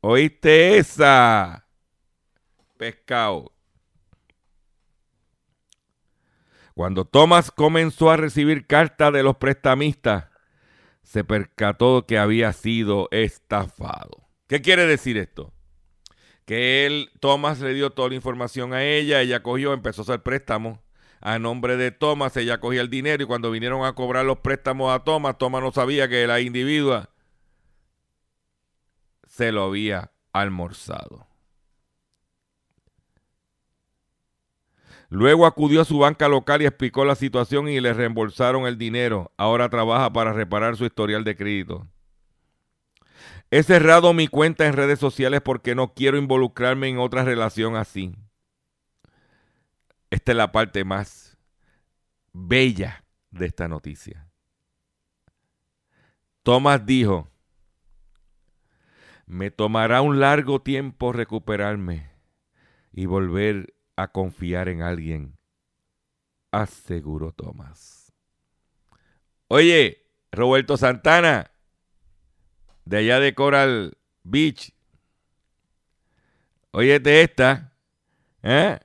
¿Oíste 0.00 0.78
esa? 0.78 1.66
Pescado. 2.76 3.52
Cuando 6.74 7.06
Thomas 7.06 7.50
comenzó 7.50 8.10
a 8.10 8.18
recibir 8.18 8.66
cartas 8.66 9.12
de 9.12 9.22
los 9.22 9.36
prestamistas, 9.36 10.26
se 11.02 11.24
percató 11.24 12.04
que 12.06 12.18
había 12.18 12.52
sido 12.52 13.08
estafado. 13.10 14.28
¿Qué 14.46 14.60
quiere 14.60 14.86
decir 14.86 15.16
esto? 15.16 15.54
Que 16.44 16.84
él, 16.84 17.10
Thomas 17.20 17.60
le 17.60 17.72
dio 17.72 17.90
toda 17.90 18.10
la 18.10 18.14
información 18.14 18.74
a 18.74 18.84
ella, 18.84 19.22
ella 19.22 19.42
cogió, 19.42 19.72
empezó 19.72 20.02
a 20.02 20.04
hacer 20.04 20.22
préstamos 20.22 20.78
a 21.20 21.38
nombre 21.38 21.76
de 21.76 21.90
Thomas, 21.90 22.36
ella 22.36 22.60
cogía 22.60 22.80
el 22.80 22.90
dinero 22.90 23.22
y 23.22 23.26
cuando 23.26 23.50
vinieron 23.50 23.84
a 23.84 23.94
cobrar 23.94 24.24
los 24.24 24.38
préstamos 24.38 24.94
a 24.94 25.04
Thomas, 25.04 25.38
Thomas 25.38 25.62
no 25.62 25.72
sabía 25.72 26.08
que 26.08 26.26
la 26.26 26.40
individua 26.40 27.10
se 29.26 29.52
lo 29.52 29.64
había 29.64 30.12
almorzado. 30.32 31.26
Luego 35.08 35.46
acudió 35.46 35.82
a 35.82 35.84
su 35.84 35.98
banca 35.98 36.28
local 36.28 36.62
y 36.62 36.66
explicó 36.66 37.04
la 37.04 37.14
situación 37.14 37.68
y 37.68 37.80
le 37.80 37.92
reembolsaron 37.92 38.66
el 38.66 38.76
dinero. 38.76 39.32
Ahora 39.36 39.68
trabaja 39.68 40.12
para 40.12 40.32
reparar 40.32 40.76
su 40.76 40.84
historial 40.84 41.22
de 41.22 41.36
crédito. 41.36 41.86
He 43.50 43.62
cerrado 43.62 44.12
mi 44.12 44.26
cuenta 44.26 44.66
en 44.66 44.72
redes 44.72 44.98
sociales 44.98 45.40
porque 45.42 45.76
no 45.76 45.94
quiero 45.94 46.18
involucrarme 46.18 46.88
en 46.88 46.98
otra 46.98 47.24
relación 47.24 47.76
así. 47.76 48.16
Esta 50.10 50.32
es 50.32 50.36
la 50.36 50.52
parte 50.52 50.84
más 50.84 51.36
bella 52.32 53.04
de 53.30 53.46
esta 53.46 53.68
noticia. 53.68 54.28
Thomas 56.42 56.86
dijo, 56.86 57.28
me 59.26 59.50
tomará 59.50 60.00
un 60.02 60.20
largo 60.20 60.62
tiempo 60.62 61.12
recuperarme 61.12 62.10
y 62.92 63.06
volver 63.06 63.74
a 63.96 64.12
confiar 64.12 64.68
en 64.68 64.82
alguien, 64.82 65.36
aseguró 66.52 67.32
Thomas. 67.32 68.12
Oye, 69.48 70.06
Roberto 70.30 70.76
Santana, 70.76 71.50
de 72.84 72.98
allá 72.98 73.18
de 73.18 73.34
Coral 73.34 73.98
Beach, 74.22 74.72
óyete 76.70 77.22
esta, 77.22 77.76
¿eh? 78.42 78.78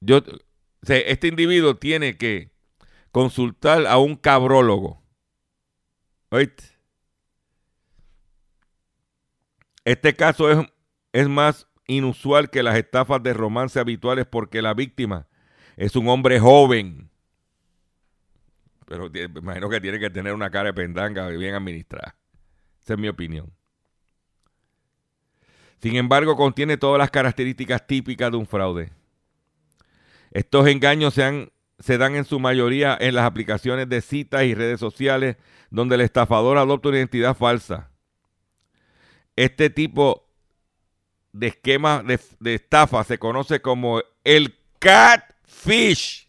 Yo, 0.00 0.22
este 0.82 1.28
individuo 1.28 1.76
tiene 1.76 2.16
que 2.16 2.52
consultar 3.10 3.86
a 3.86 3.98
un 3.98 4.16
cabrólogo. 4.16 5.02
¿Oíste? 6.30 6.64
Este 9.84 10.14
caso 10.14 10.50
es, 10.50 10.58
es 11.12 11.28
más 11.28 11.66
inusual 11.86 12.50
que 12.50 12.62
las 12.62 12.76
estafas 12.76 13.22
de 13.22 13.32
romance 13.32 13.80
habituales 13.80 14.26
porque 14.26 14.62
la 14.62 14.74
víctima 14.74 15.26
es 15.76 15.96
un 15.96 16.08
hombre 16.08 16.38
joven. 16.38 17.10
Pero 18.86 19.10
me 19.10 19.22
imagino 19.22 19.68
que 19.68 19.80
tiene 19.80 19.98
que 19.98 20.10
tener 20.10 20.34
una 20.34 20.50
cara 20.50 20.66
de 20.68 20.74
pendanga 20.74 21.28
bien 21.28 21.54
administrada. 21.54 22.16
Esa 22.82 22.94
es 22.94 22.98
mi 22.98 23.08
opinión. 23.08 23.52
Sin 25.80 25.96
embargo, 25.96 26.36
contiene 26.36 26.76
todas 26.76 26.98
las 26.98 27.10
características 27.10 27.86
típicas 27.86 28.30
de 28.30 28.36
un 28.36 28.46
fraude. 28.46 28.97
Estos 30.30 30.66
engaños 30.68 31.14
se, 31.14 31.52
se 31.78 31.98
dan 31.98 32.16
en 32.16 32.24
su 32.24 32.38
mayoría 32.40 32.96
en 33.00 33.14
las 33.14 33.24
aplicaciones 33.24 33.88
de 33.88 34.00
citas 34.00 34.44
y 34.44 34.54
redes 34.54 34.80
sociales 34.80 35.36
donde 35.70 35.94
el 35.94 36.02
estafador 36.02 36.58
adopta 36.58 36.88
una 36.88 36.98
identidad 36.98 37.36
falsa. 37.36 37.90
Este 39.36 39.70
tipo 39.70 40.28
de 41.32 41.48
esquema 41.48 42.02
de, 42.02 42.18
de 42.40 42.54
estafa 42.54 43.04
se 43.04 43.18
conoce 43.18 43.60
como 43.60 44.00
el 44.24 44.56
catfish. 44.78 46.28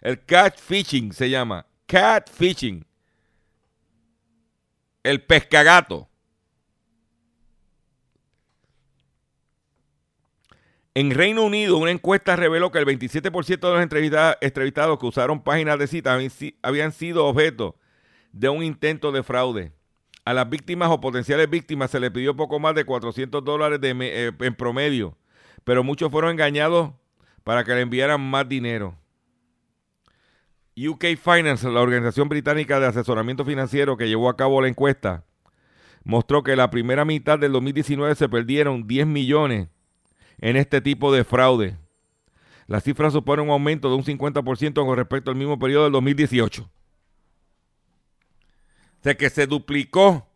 El 0.00 0.22
catfishing 0.24 1.12
se 1.12 1.30
llama. 1.30 1.66
Catfishing. 1.86 2.84
El 5.02 5.22
pescagato. 5.22 6.08
En 10.96 11.10
Reino 11.10 11.42
Unido, 11.42 11.76
una 11.76 11.90
encuesta 11.90 12.36
reveló 12.36 12.70
que 12.70 12.78
el 12.78 12.86
27% 12.86 13.60
de 13.60 13.72
los 13.72 14.38
entrevistados, 14.40 14.98
que 15.00 15.06
usaron 15.06 15.42
páginas 15.42 15.76
de 15.76 15.88
cita 15.88 16.16
habían 16.62 16.92
sido 16.92 17.26
objeto 17.26 17.76
de 18.30 18.48
un 18.48 18.62
intento 18.62 19.10
de 19.10 19.24
fraude. 19.24 19.72
A 20.24 20.32
las 20.32 20.48
víctimas 20.48 20.90
o 20.90 21.00
potenciales 21.00 21.50
víctimas 21.50 21.90
se 21.90 21.98
les 21.98 22.12
pidió 22.12 22.36
poco 22.36 22.60
más 22.60 22.76
de 22.76 22.84
400 22.84 23.44
dólares 23.44 23.80
eh, 23.82 24.30
en 24.38 24.54
promedio, 24.54 25.18
pero 25.64 25.82
muchos 25.82 26.12
fueron 26.12 26.30
engañados 26.30 26.92
para 27.42 27.64
que 27.64 27.74
le 27.74 27.80
enviaran 27.80 28.20
más 28.20 28.48
dinero. 28.48 28.96
UK 30.76 31.16
Finance, 31.20 31.68
la 31.68 31.80
organización 31.80 32.28
británica 32.28 32.78
de 32.78 32.86
asesoramiento 32.86 33.44
financiero 33.44 33.96
que 33.96 34.08
llevó 34.08 34.28
a 34.28 34.36
cabo 34.36 34.62
la 34.62 34.68
encuesta, 34.68 35.24
mostró 36.04 36.44
que 36.44 36.54
la 36.54 36.70
primera 36.70 37.04
mitad 37.04 37.36
del 37.36 37.50
2019 37.50 38.14
se 38.14 38.28
perdieron 38.28 38.86
10 38.86 39.08
millones 39.08 39.73
en 40.38 40.56
este 40.56 40.80
tipo 40.80 41.12
de 41.12 41.24
fraude. 41.24 41.76
La 42.66 42.80
cifra 42.80 43.10
supone 43.10 43.42
un 43.42 43.50
aumento 43.50 43.88
de 43.88 43.96
un 43.96 44.04
50% 44.04 44.74
con 44.74 44.96
respecto 44.96 45.30
al 45.30 45.36
mismo 45.36 45.58
periodo 45.58 45.84
del 45.84 45.92
2018. 45.92 46.62
O 46.62 46.68
sea 49.02 49.14
que 49.16 49.28
se 49.28 49.46
duplicó 49.46 50.26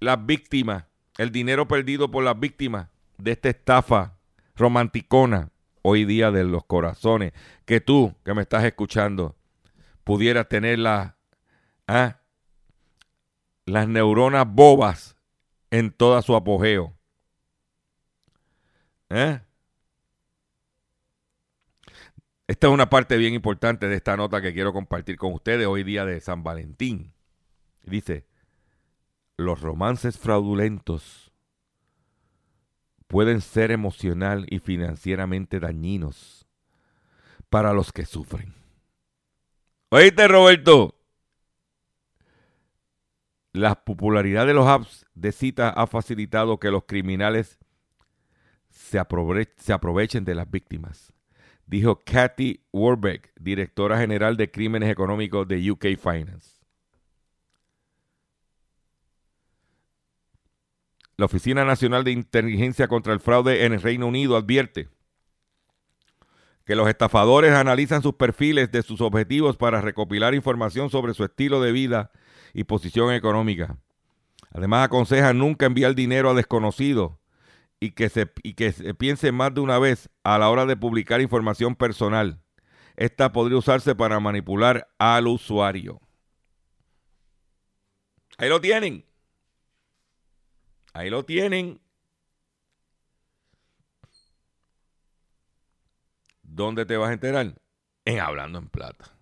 las 0.00 0.26
víctimas, 0.26 0.84
el 1.16 1.30
dinero 1.30 1.68
perdido 1.68 2.10
por 2.10 2.24
las 2.24 2.38
víctimas 2.38 2.88
de 3.18 3.32
esta 3.32 3.50
estafa 3.50 4.18
romanticona 4.56 5.50
hoy 5.82 6.04
día 6.04 6.32
de 6.32 6.42
los 6.42 6.64
corazones. 6.64 7.32
Que 7.64 7.80
tú, 7.80 8.14
que 8.24 8.34
me 8.34 8.42
estás 8.42 8.64
escuchando, 8.64 9.36
pudieras 10.02 10.48
tener 10.48 10.80
la, 10.80 11.16
ah, 11.86 12.18
las 13.64 13.86
neuronas 13.86 14.46
bobas 14.48 15.16
en 15.70 15.92
toda 15.92 16.20
su 16.22 16.34
apogeo. 16.34 16.94
¿Eh? 19.14 19.40
Esta 22.46 22.66
es 22.66 22.72
una 22.72 22.88
parte 22.88 23.18
bien 23.18 23.34
importante 23.34 23.86
de 23.86 23.96
esta 23.96 24.16
nota 24.16 24.40
que 24.40 24.54
quiero 24.54 24.72
compartir 24.72 25.16
con 25.16 25.34
ustedes 25.34 25.66
hoy 25.66 25.84
día 25.84 26.06
de 26.06 26.18
San 26.20 26.42
Valentín. 26.42 27.12
Dice, 27.82 28.26
los 29.36 29.60
romances 29.60 30.18
fraudulentos 30.18 31.30
pueden 33.06 33.42
ser 33.42 33.70
emocional 33.70 34.46
y 34.48 34.60
financieramente 34.60 35.60
dañinos 35.60 36.48
para 37.50 37.74
los 37.74 37.92
que 37.92 38.06
sufren. 38.06 38.54
Oíste, 39.90 40.26
Roberto. 40.26 40.98
La 43.52 43.84
popularidad 43.84 44.46
de 44.46 44.54
los 44.54 44.66
apps 44.66 45.04
de 45.14 45.32
cita 45.32 45.68
ha 45.68 45.86
facilitado 45.86 46.58
que 46.58 46.70
los 46.70 46.84
criminales 46.84 47.58
se, 48.72 49.00
se 49.56 49.72
aprovechen 49.72 50.24
de 50.24 50.34
las 50.34 50.50
víctimas, 50.50 51.12
dijo 51.66 52.00
Kathy 52.04 52.64
Warbeck, 52.72 53.32
directora 53.38 53.98
general 53.98 54.36
de 54.36 54.50
crímenes 54.50 54.90
económicos 54.90 55.46
de 55.46 55.70
UK 55.70 55.86
Finance. 55.98 56.60
La 61.16 61.26
Oficina 61.26 61.64
Nacional 61.64 62.02
de 62.02 62.12
Inteligencia 62.12 62.88
contra 62.88 63.12
el 63.12 63.20
Fraude 63.20 63.64
en 63.64 63.74
el 63.74 63.82
Reino 63.82 64.08
Unido 64.08 64.36
advierte 64.36 64.88
que 66.64 66.74
los 66.74 66.88
estafadores 66.88 67.52
analizan 67.52 68.02
sus 68.02 68.14
perfiles 68.14 68.72
de 68.72 68.82
sus 68.82 69.00
objetivos 69.00 69.56
para 69.56 69.80
recopilar 69.80 70.34
información 70.34 70.90
sobre 70.90 71.12
su 71.12 71.24
estilo 71.24 71.60
de 71.60 71.72
vida 71.72 72.10
y 72.54 72.64
posición 72.64 73.12
económica. 73.12 73.76
Además, 74.52 74.86
aconseja 74.86 75.32
nunca 75.32 75.66
enviar 75.66 75.94
dinero 75.94 76.30
a 76.30 76.34
desconocidos 76.34 77.12
y 77.82 77.90
que, 77.90 78.08
se, 78.08 78.30
y 78.44 78.54
que 78.54 78.70
se 78.70 78.94
piense 78.94 79.32
más 79.32 79.52
de 79.52 79.60
una 79.60 79.76
vez 79.80 80.08
a 80.22 80.38
la 80.38 80.48
hora 80.50 80.66
de 80.66 80.76
publicar 80.76 81.20
información 81.20 81.74
personal. 81.74 82.40
Esta 82.94 83.32
podría 83.32 83.58
usarse 83.58 83.96
para 83.96 84.20
manipular 84.20 84.86
al 84.98 85.26
usuario. 85.26 86.00
Ahí 88.38 88.48
lo 88.48 88.60
tienen. 88.60 89.04
Ahí 90.92 91.10
lo 91.10 91.24
tienen. 91.24 91.80
¿Dónde 96.42 96.86
te 96.86 96.96
vas 96.96 97.10
a 97.10 97.14
enterar? 97.14 97.60
En 98.04 98.20
Hablando 98.20 98.60
en 98.60 98.68
Plata. 98.68 99.12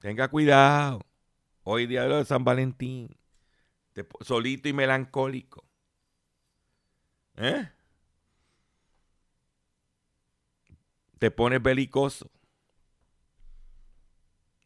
Tenga 0.00 0.28
cuidado. 0.28 1.00
Hoy 1.62 1.86
día 1.86 2.04
de 2.04 2.26
San 2.26 2.44
Valentín. 2.44 3.15
Solito 4.20 4.68
y 4.68 4.72
melancólico. 4.72 5.64
¿Eh? 7.36 7.68
Te 11.18 11.30
pones 11.30 11.62
belicoso. 11.62 12.30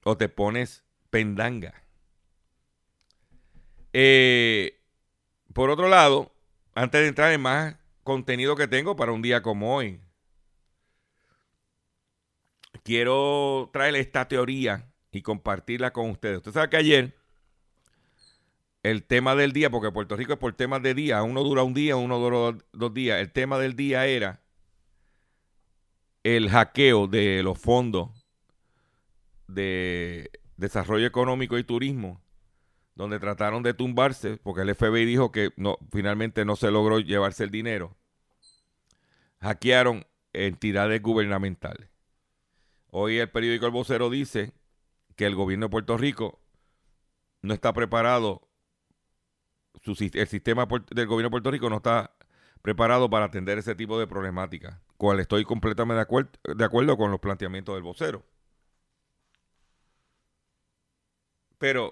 O 0.03 0.17
te 0.17 0.29
pones 0.29 0.83
pendanga. 1.11 1.85
Eh, 3.93 4.81
por 5.53 5.71
otro 5.71 5.89
lado, 5.89 6.33
antes 6.75 7.01
de 7.03 7.09
entrar 7.09 7.33
en 7.33 7.43
más 7.43 7.77
contenido 8.03 8.57
que 8.57 8.69
tengo 8.69 8.97
para 8.97 9.13
un 9.13 9.23
día 9.23 9.43
como 9.43 9.75
hoy, 9.75 10.01
quiero 12.83 13.69
traer 13.73 13.95
esta 13.97 14.27
teoría 14.29 14.91
y 15.13 15.23
compartirla 15.23 15.93
con 15.93 16.11
ustedes. 16.11 16.39
Usted 16.39 16.53
sabe 16.53 16.71
que 16.71 16.77
ayer 16.77 17.20
el 18.83 19.05
tema 19.05 19.35
del 19.35 19.53
día, 19.53 19.71
porque 19.71 19.93
Puerto 19.93 20.17
Rico 20.17 20.33
es 20.33 20.39
por 20.39 20.55
temas 20.55 20.83
de 20.83 20.95
día, 20.95 21.23
uno 21.23 21.43
dura 21.43 21.63
un 21.63 21.75
día, 21.75 21.97
uno 21.97 22.19
dura 22.19 22.59
dos 22.73 22.95
días. 22.95 23.21
El 23.21 23.31
tema 23.33 23.59
del 23.59 23.77
día 23.77 24.07
era 24.07 24.41
el 26.23 26.49
hackeo 26.51 27.07
de 27.07 27.43
los 27.43 27.59
fondos 27.59 28.27
de 29.49 30.31
desarrollo 30.57 31.07
económico 31.07 31.59
y 31.59 31.65
turismo, 31.65 32.23
donde 32.95 33.19
trataron 33.19 33.63
de 33.63 33.75
tumbarse, 33.75 34.37
porque 34.39 34.63
el 34.63 34.75
FBI 34.75 35.05
dijo 35.05 35.33
que 35.33 35.51
finalmente 35.91 36.45
no 36.45 36.57
se 36.57 36.71
logró 36.71 37.01
llevarse 37.01 37.45
el 37.45 37.51
dinero. 37.51 37.97
Hackearon 39.41 40.07
entidades 40.33 41.01
gubernamentales. 41.03 41.89
Hoy 42.91 43.19
el 43.19 43.31
periódico 43.31 43.67
El 43.67 43.73
Vocero 43.73 44.11
dice 44.11 44.53
que 45.17 45.27
el 45.27 45.35
gobierno 45.35 45.67
de 45.67 45.71
Puerto 45.71 45.97
Rico 45.97 46.41
no 47.41 47.55
está 47.55 47.73
preparado, 47.73 48.50
el 49.85 50.29
sistema 50.29 50.67
del 50.91 51.07
gobierno 51.07 51.29
de 51.29 51.31
Puerto 51.31 51.51
Rico 51.51 51.71
no 51.71 51.77
está 51.77 52.13
preparado 52.63 53.09
para 53.09 53.27
atender 53.27 53.59
ese 53.59 53.75
tipo 53.75 53.99
de 53.99 54.07
problemática, 54.07 54.81
cual 54.97 55.21
estoy 55.21 55.45
completamente 55.45 55.99
de, 56.01 56.07
acuer- 56.09 56.57
de 56.57 56.65
acuerdo 56.65 56.97
con 56.97 57.11
los 57.11 57.21
planteamientos 57.21 57.75
del 57.75 57.83
vocero. 57.83 58.25
Pero 61.59 61.85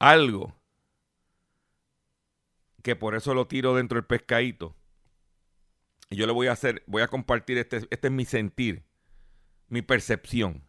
algo 0.00 0.54
que 2.82 2.96
por 2.96 3.14
eso 3.14 3.34
lo 3.34 3.46
tiro 3.46 3.74
dentro 3.74 3.96
del 3.96 4.06
pescadito, 4.06 4.74
y 6.10 6.16
yo 6.16 6.26
le 6.26 6.32
voy 6.32 6.46
a 6.46 6.52
hacer, 6.52 6.82
voy 6.86 7.02
a 7.02 7.08
compartir 7.08 7.58
este, 7.58 7.78
este 7.90 8.08
es 8.08 8.12
mi 8.12 8.24
sentir, 8.24 8.84
mi 9.68 9.82
percepción 9.82 10.64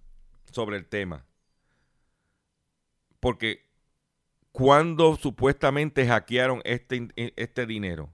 sobre 0.52 0.78
el 0.78 0.88
tema. 0.88 1.26
Porque 3.20 3.69
cuando 4.60 5.16
supuestamente 5.16 6.06
hackearon 6.06 6.62
este, 6.66 6.98
in- 6.98 7.14
este 7.16 7.66
dinero, 7.66 8.14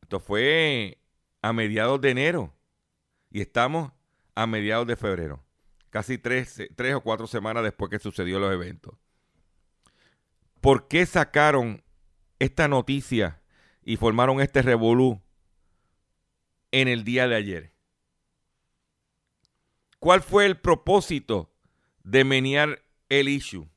esto 0.00 0.20
fue 0.20 0.98
a 1.42 1.52
mediados 1.52 2.00
de 2.00 2.10
enero 2.10 2.54
y 3.32 3.40
estamos 3.40 3.90
a 4.36 4.46
mediados 4.46 4.86
de 4.86 4.94
febrero, 4.94 5.44
casi 5.90 6.18
tres, 6.18 6.62
tres 6.76 6.94
o 6.94 7.00
cuatro 7.00 7.26
semanas 7.26 7.64
después 7.64 7.90
que 7.90 7.98
sucedió 7.98 8.38
los 8.38 8.52
eventos. 8.52 8.94
¿Por 10.60 10.86
qué 10.86 11.04
sacaron 11.04 11.82
esta 12.38 12.68
noticia 12.68 13.42
y 13.82 13.96
formaron 13.96 14.40
este 14.40 14.62
revolú 14.62 15.20
en 16.70 16.86
el 16.86 17.02
día 17.02 17.26
de 17.26 17.34
ayer? 17.34 17.74
¿Cuál 19.98 20.22
fue 20.22 20.46
el 20.46 20.60
propósito 20.60 21.52
de 22.04 22.22
menear 22.22 22.84
el 23.08 23.28
issue? 23.28 23.68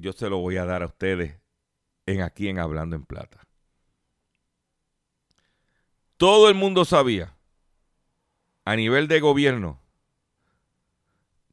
Yo 0.00 0.12
se 0.12 0.30
lo 0.30 0.38
voy 0.38 0.56
a 0.56 0.64
dar 0.64 0.82
a 0.82 0.86
ustedes 0.86 1.38
en 2.06 2.22
aquí 2.22 2.48
en 2.48 2.58
Hablando 2.58 2.96
en 2.96 3.04
Plata. 3.04 3.46
Todo 6.16 6.48
el 6.48 6.54
mundo 6.54 6.84
sabía 6.84 7.36
a 8.64 8.76
nivel 8.76 9.08
de 9.08 9.20
gobierno 9.20 9.80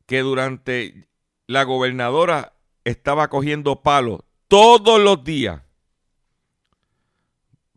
que 0.06 0.22
durante 0.22 1.10
la 1.46 1.64
gobernadora 1.64 2.54
estaba 2.86 3.30
cogiendo 3.30 3.82
palos 3.82 4.22
todos 4.48 5.02
los 5.02 5.24
días 5.26 5.62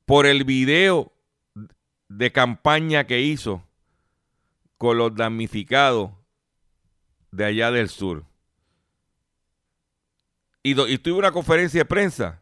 por 0.05 0.27
el 0.27 0.45
video 0.45 1.13
de 2.09 2.31
campaña 2.31 3.07
que 3.07 3.21
hizo 3.21 3.65
con 4.79 4.99
los 4.99 5.15
damnificados 5.15 6.13
de 7.33 7.45
allá 7.45 7.73
del 7.73 7.89
sur. 7.89 8.30
Y, 10.63 10.81
y 10.81 10.99
tuve 10.99 11.19
una 11.19 11.33
conferencia 11.33 11.81
de 11.81 11.85
prensa 11.85 12.41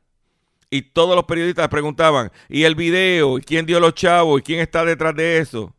y 0.70 0.82
todos 0.82 1.16
los 1.16 1.24
periodistas 1.24 1.68
preguntaban, 1.68 2.30
¿y 2.48 2.64
el 2.64 2.74
video? 2.74 3.38
¿Y 3.38 3.42
quién 3.42 3.64
dio 3.64 3.80
los 3.80 3.94
chavos? 3.94 4.40
¿Y 4.40 4.42
quién 4.42 4.60
está 4.60 4.84
detrás 4.84 5.14
de 5.14 5.38
eso? 5.38 5.74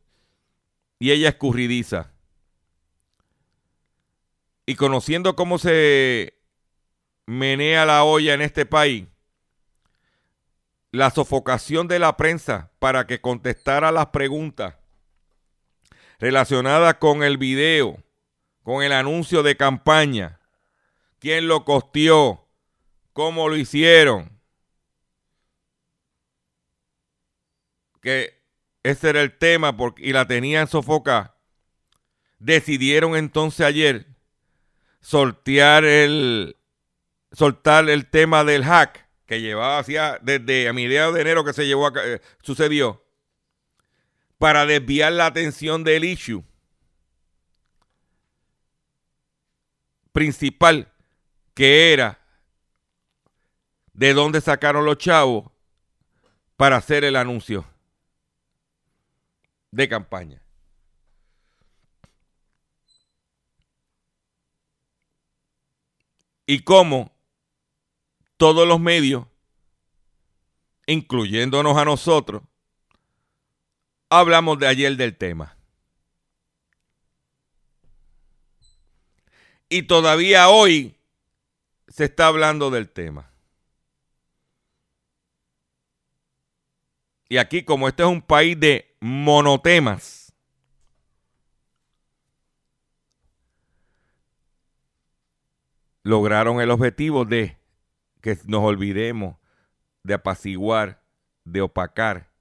Y 0.97 1.11
ella 1.11 1.29
escurridiza. 1.29 2.11
Y 4.65 4.75
conociendo 4.75 5.35
cómo 5.35 5.57
se 5.57 6.33
menea 7.27 7.85
la 7.85 8.03
olla 8.03 8.33
en 8.33 8.41
este 8.41 8.65
país, 8.65 9.05
la 10.91 11.11
sofocación 11.11 11.87
de 11.87 11.99
la 11.99 12.17
prensa 12.17 12.71
para 12.79 13.05
que 13.05 13.21
contestara 13.21 13.91
las 13.91 14.07
preguntas 14.07 14.75
relacionadas 16.19 16.95
con 16.95 17.21
el 17.21 17.37
video, 17.37 18.03
con 18.63 18.83
el 18.83 18.91
anuncio 18.91 19.43
de 19.43 19.55
campaña, 19.55 20.38
quién 21.19 21.47
lo 21.47 21.65
costeó, 21.65 22.47
cómo 23.13 23.49
lo 23.49 23.57
hicieron, 23.57 24.39
que 28.01 28.41
ese 28.83 29.09
era 29.09 29.21
el 29.21 29.37
tema 29.37 29.75
y 29.97 30.13
la 30.13 30.25
tenían 30.25 30.67
sofocada, 30.67 31.35
decidieron 32.39 33.15
entonces 33.15 33.65
ayer 33.65 34.07
sortear 35.01 35.85
el, 35.85 36.57
soltar 37.31 37.89
el 37.89 38.09
tema 38.09 38.43
del 38.43 38.63
hack 38.63 39.07
que 39.25 39.41
llevaba 39.41 39.79
hacia 39.79 40.17
desde 40.21 40.67
a 40.67 40.73
mediados 40.73 41.13
de 41.13 41.21
enero 41.21 41.43
que 41.43 41.53
se 41.53 41.67
llevó 41.67 41.87
a 41.87 41.93
eh, 42.03 42.21
sucedió 42.41 43.05
para 44.37 44.65
desviar 44.65 45.11
la 45.11 45.27
atención 45.27 45.83
del 45.83 46.05
issue 46.05 46.43
principal 50.11 50.88
que 51.59 51.91
era 51.91 52.17
de 53.91 54.13
dónde 54.13 54.39
sacaron 54.39 54.85
los 54.85 54.97
chavos 54.97 55.51
para 56.55 56.77
hacer 56.77 57.03
el 57.03 57.17
anuncio 57.17 57.65
de 59.69 59.89
campaña. 59.89 60.41
Y 66.45 66.61
cómo 66.61 67.11
todos 68.37 68.65
los 68.65 68.79
medios, 68.79 69.25
incluyéndonos 70.87 71.77
a 71.77 71.83
nosotros, 71.83 72.41
hablamos 74.09 74.59
de 74.59 74.67
ayer 74.67 74.95
del 74.95 75.17
tema. 75.17 75.57
Y 79.67 79.83
todavía 79.83 80.47
hoy 80.47 80.95
se 81.99 82.05
está 82.05 82.27
hablando 82.27 82.71
del 82.71 82.89
tema. 82.89 83.29
Y 87.27 87.35
aquí, 87.35 87.65
como 87.65 87.89
este 87.89 88.03
es 88.03 88.09
un 88.09 88.21
país 88.21 88.57
de 88.57 88.95
monotemas, 89.01 90.33
lograron 96.03 96.61
el 96.61 96.71
objetivo 96.71 97.25
de 97.25 97.57
que 98.21 98.37
nos 98.45 98.63
olvidemos 98.63 99.35
de 100.03 100.13
apaciguar, 100.13 101.03
de 101.43 101.59
opacar 101.59 102.31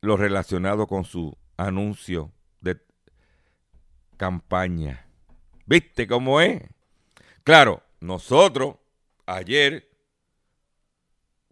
lo 0.00 0.16
relacionado 0.16 0.86
con 0.86 1.04
su 1.04 1.36
anuncio 1.58 2.32
de 2.62 2.80
campaña. 4.16 5.07
¿Viste 5.68 6.06
cómo 6.06 6.40
es? 6.40 6.62
Claro, 7.44 7.82
nosotros 8.00 8.76
ayer, 9.26 9.86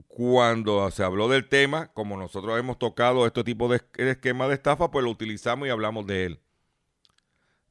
cuando 0.09 0.91
se 0.91 1.05
habló 1.05 1.29
del 1.29 1.51
tema, 1.51 1.93
como 1.93 2.17
nosotros 2.17 2.59
hemos 2.59 2.79
tocado 2.79 3.27
este 3.27 3.45
tipo 3.45 3.69
de 3.69 3.83
esquema 3.99 4.49
de 4.49 4.55
estafa, 4.55 4.91
pues 4.91 5.05
lo 5.05 5.11
utilizamos 5.11 5.69
y 5.69 5.71
hablamos 5.71 6.07
de 6.07 6.25
él. 6.25 6.41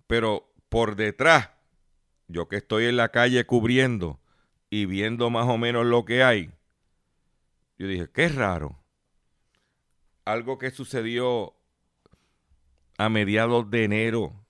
Pero 0.05 0.53
por 0.69 0.95
detrás, 0.95 1.49
yo 2.27 2.47
que 2.47 2.57
estoy 2.57 2.85
en 2.85 2.97
la 2.97 3.09
calle 3.09 3.47
cubriendo 3.47 4.19
y 4.69 4.85
viendo 4.85 5.31
más 5.31 5.47
o 5.47 5.57
menos 5.57 5.83
lo 5.87 6.05
que 6.05 6.21
hay, 6.21 6.51
yo 7.79 7.87
dije, 7.87 8.07
qué 8.13 8.29
raro. 8.29 8.77
Algo 10.25 10.59
que 10.59 10.69
sucedió 10.69 11.55
a 12.99 13.09
mediados 13.09 13.71
de 13.71 13.83
enero, 13.83 14.44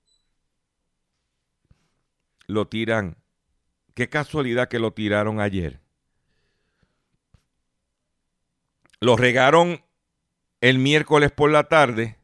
lo 2.47 2.67
tiran. 2.67 3.17
Qué 3.93 4.09
casualidad 4.09 4.67
que 4.67 4.79
lo 4.79 4.91
tiraron 4.91 5.39
ayer. 5.39 5.79
Lo 8.99 9.15
regaron 9.15 9.83
el 10.61 10.79
miércoles 10.79 11.31
por 11.31 11.51
la 11.51 11.65
tarde, 11.65 12.17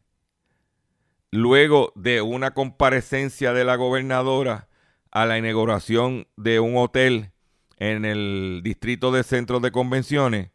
luego 1.29 1.91
de 1.95 2.21
una 2.21 2.53
comparecencia 2.53 3.53
de 3.53 3.63
la 3.63 3.75
gobernadora 3.75 4.67
a 5.11 5.25
la 5.25 5.37
inauguración 5.37 6.27
de 6.37 6.59
un 6.59 6.77
hotel 6.77 7.31
en 7.77 8.05
el 8.05 8.61
distrito 8.63 9.11
de 9.11 9.23
centros 9.23 9.61
de 9.61 9.71
convenciones, 9.71 10.49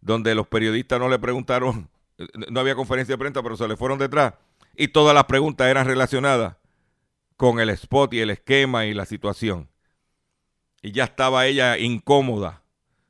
donde 0.00 0.34
los 0.34 0.46
periodistas 0.46 1.00
no 1.00 1.08
le 1.08 1.18
preguntaron, 1.18 1.90
no 2.50 2.60
había 2.60 2.74
conferencia 2.74 3.14
de 3.14 3.18
prensa, 3.18 3.42
pero 3.42 3.56
se 3.56 3.68
le 3.68 3.76
fueron 3.76 3.98
detrás, 3.98 4.34
y 4.76 4.88
todas 4.88 5.14
las 5.14 5.24
preguntas 5.24 5.68
eran 5.68 5.86
relacionadas 5.86 6.56
con 7.36 7.60
el 7.60 7.68
spot 7.70 8.14
y 8.14 8.20
el 8.20 8.30
esquema 8.30 8.86
y 8.86 8.94
la 8.94 9.04
situación. 9.04 9.68
Y 10.82 10.92
ya 10.92 11.04
estaba 11.04 11.46
ella 11.46 11.78
incómoda. 11.78 12.62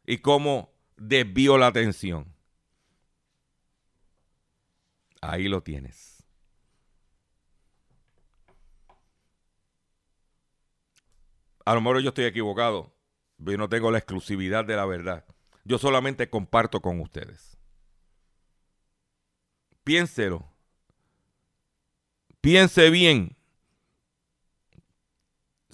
Y 0.04 0.18
cómo 0.18 0.72
desvió 0.96 1.58
la 1.58 1.68
atención. 1.68 2.32
Ahí 5.20 5.48
lo 5.48 5.62
tienes. 5.62 6.24
A 11.64 11.74
lo 11.74 11.80
mejor 11.80 12.00
yo 12.00 12.10
estoy 12.10 12.26
equivocado. 12.26 12.94
Yo 13.38 13.58
no 13.58 13.68
tengo 13.68 13.90
la 13.90 13.98
exclusividad 13.98 14.64
de 14.64 14.76
la 14.76 14.86
verdad. 14.86 15.24
Yo 15.64 15.78
solamente 15.78 16.30
comparto 16.30 16.80
con 16.80 17.00
ustedes. 17.00 17.58
Piénselo. 19.82 20.48
Piense 22.40 22.90
bien 22.90 23.35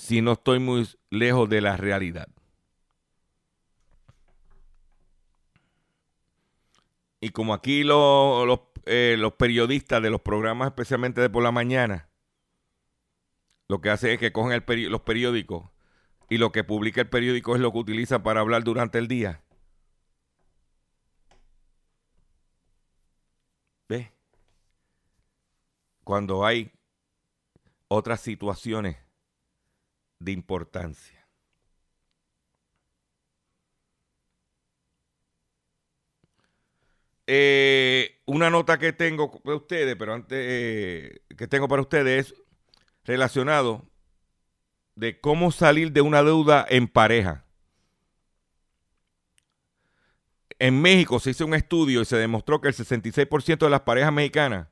si 0.02 0.20
no 0.20 0.32
estoy 0.32 0.58
muy 0.58 0.88
lejos 1.10 1.48
de 1.48 1.60
la 1.60 1.76
realidad. 1.76 2.26
Y 7.20 7.28
como 7.28 7.54
aquí 7.54 7.84
los, 7.84 8.60
eh, 8.86 9.14
los 9.16 9.34
periodistas 9.34 10.02
de 10.02 10.10
los 10.10 10.20
programas, 10.20 10.66
especialmente 10.66 11.20
de 11.20 11.30
por 11.30 11.44
la 11.44 11.52
mañana, 11.52 12.08
lo 13.68 13.80
que 13.80 13.90
hacen 13.90 14.10
es 14.10 14.18
que 14.18 14.32
cogen 14.32 14.60
el 14.66 14.90
los 14.90 15.02
periódicos 15.02 15.70
y 16.28 16.38
lo 16.38 16.50
que 16.50 16.64
publica 16.64 17.00
el 17.00 17.08
periódico 17.08 17.54
es 17.54 17.60
lo 17.60 17.70
que 17.70 17.78
utilizan 17.78 18.24
para 18.24 18.40
hablar 18.40 18.64
durante 18.64 18.98
el 18.98 19.06
día. 19.06 19.44
¿Ve? 23.88 24.12
Cuando 26.02 26.44
hay 26.44 26.72
otras 27.86 28.20
situaciones 28.20 28.96
de 30.22 30.32
importancia. 30.32 31.26
Eh, 37.26 38.20
una 38.26 38.50
nota 38.50 38.78
que 38.78 38.92
tengo 38.92 39.30
para 39.42 39.56
ustedes, 39.56 39.96
pero 39.96 40.14
antes 40.14 40.38
eh, 40.40 41.22
que 41.36 41.46
tengo 41.46 41.68
para 41.68 41.82
ustedes 41.82 42.32
es 42.32 42.34
relacionado 43.04 43.86
de 44.96 45.20
cómo 45.20 45.50
salir 45.52 45.92
de 45.92 46.00
una 46.00 46.22
deuda 46.22 46.66
en 46.68 46.88
pareja. 46.88 47.44
En 50.58 50.80
México 50.80 51.18
se 51.18 51.30
hizo 51.30 51.46
un 51.46 51.54
estudio 51.54 52.02
y 52.02 52.04
se 52.04 52.16
demostró 52.16 52.60
que 52.60 52.68
el 52.68 52.74
66% 52.74 53.58
de 53.58 53.70
las 53.70 53.80
parejas 53.80 54.12
mexicanas 54.12 54.68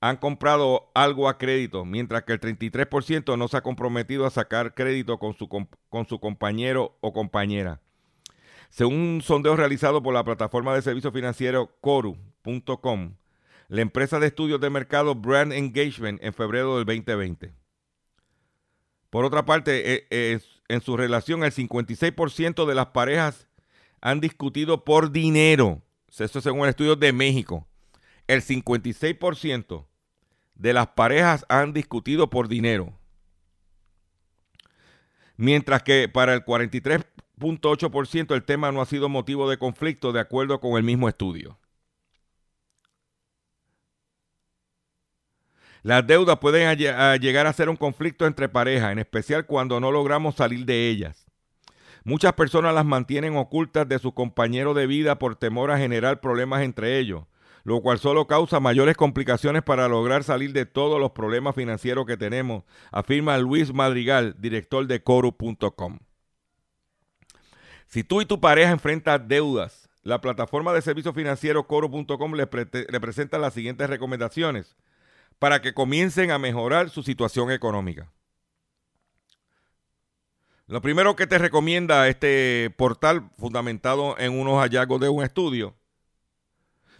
han 0.00 0.16
comprado 0.16 0.90
algo 0.94 1.28
a 1.28 1.38
crédito, 1.38 1.84
mientras 1.84 2.24
que 2.24 2.32
el 2.32 2.40
33% 2.40 3.36
no 3.36 3.48
se 3.48 3.56
ha 3.56 3.62
comprometido 3.62 4.26
a 4.26 4.30
sacar 4.30 4.74
crédito 4.74 5.18
con 5.18 5.34
su, 5.34 5.48
con 5.48 6.06
su 6.06 6.20
compañero 6.20 6.96
o 7.00 7.12
compañera. 7.12 7.80
Según 8.68 8.94
un 8.94 9.22
sondeo 9.22 9.56
realizado 9.56 10.02
por 10.02 10.12
la 10.12 10.24
plataforma 10.24 10.74
de 10.74 10.82
servicios 10.82 11.12
financieros 11.12 11.68
Coru.com, 11.80 13.14
la 13.68 13.80
empresa 13.80 14.20
de 14.20 14.26
estudios 14.26 14.60
de 14.60 14.70
mercado 14.70 15.14
Brand 15.14 15.52
Engagement 15.52 16.22
en 16.22 16.32
febrero 16.32 16.76
del 16.76 16.84
2020. 16.84 17.52
Por 19.10 19.24
otra 19.24 19.46
parte, 19.46 20.06
e, 20.10 20.40
en 20.68 20.80
su 20.80 20.96
relación, 20.96 21.42
el 21.42 21.52
56% 21.52 22.66
de 22.66 22.74
las 22.74 22.86
parejas 22.86 23.48
han 24.00 24.20
discutido 24.20 24.84
por 24.84 25.10
dinero. 25.10 25.80
Eso 26.16 26.40
según 26.40 26.62
el 26.62 26.70
estudio 26.70 26.96
de 26.96 27.12
México 27.12 27.66
el 28.26 28.42
56% 28.42 29.86
de 30.54 30.72
las 30.72 30.88
parejas 30.88 31.44
han 31.48 31.72
discutido 31.72 32.28
por 32.30 32.48
dinero. 32.48 32.92
Mientras 35.36 35.82
que 35.82 36.08
para 36.08 36.34
el 36.34 36.44
43.8% 36.44 38.34
el 38.34 38.44
tema 38.44 38.72
no 38.72 38.80
ha 38.80 38.86
sido 38.86 39.08
motivo 39.08 39.48
de 39.50 39.58
conflicto 39.58 40.12
de 40.12 40.20
acuerdo 40.20 40.60
con 40.60 40.76
el 40.76 40.82
mismo 40.82 41.08
estudio. 41.08 41.58
Las 45.82 46.04
deudas 46.04 46.38
pueden 46.38 46.76
llegar 46.76 47.46
a 47.46 47.52
ser 47.52 47.68
un 47.68 47.76
conflicto 47.76 48.26
entre 48.26 48.48
parejas, 48.48 48.90
en 48.90 48.98
especial 48.98 49.46
cuando 49.46 49.78
no 49.78 49.92
logramos 49.92 50.34
salir 50.34 50.64
de 50.64 50.88
ellas. 50.88 51.26
Muchas 52.02 52.32
personas 52.32 52.74
las 52.74 52.84
mantienen 52.84 53.36
ocultas 53.36 53.88
de 53.88 54.00
su 54.00 54.12
compañero 54.12 54.74
de 54.74 54.88
vida 54.88 55.18
por 55.18 55.36
temor 55.36 55.70
a 55.70 55.78
generar 55.78 56.20
problemas 56.20 56.62
entre 56.62 56.98
ellos 56.98 57.24
lo 57.66 57.80
cual 57.80 57.98
solo 57.98 58.28
causa 58.28 58.60
mayores 58.60 58.96
complicaciones 58.96 59.60
para 59.60 59.88
lograr 59.88 60.22
salir 60.22 60.52
de 60.52 60.66
todos 60.66 61.00
los 61.00 61.10
problemas 61.10 61.56
financieros 61.56 62.06
que 62.06 62.16
tenemos, 62.16 62.62
afirma 62.92 63.36
Luis 63.38 63.74
Madrigal, 63.74 64.36
director 64.38 64.86
de 64.86 65.02
Coro.com. 65.02 65.98
Si 67.88 68.04
tú 68.04 68.20
y 68.20 68.24
tu 68.24 68.40
pareja 68.40 68.70
enfrentan 68.70 69.26
deudas, 69.26 69.88
la 70.04 70.20
plataforma 70.20 70.72
de 70.72 70.80
servicios 70.80 71.12
financieros 71.12 71.66
Coro.com 71.66 72.34
le, 72.34 72.48
le 72.88 73.00
presenta 73.00 73.36
las 73.36 73.54
siguientes 73.54 73.90
recomendaciones 73.90 74.76
para 75.40 75.60
que 75.60 75.74
comiencen 75.74 76.30
a 76.30 76.38
mejorar 76.38 76.88
su 76.88 77.02
situación 77.02 77.50
económica. 77.50 78.12
Lo 80.68 80.80
primero 80.82 81.16
que 81.16 81.26
te 81.26 81.38
recomienda 81.38 82.06
este 82.06 82.72
portal, 82.76 83.28
fundamentado 83.36 84.16
en 84.18 84.38
unos 84.38 84.62
hallazgos 84.62 85.00
de 85.00 85.08
un 85.08 85.24
estudio, 85.24 85.74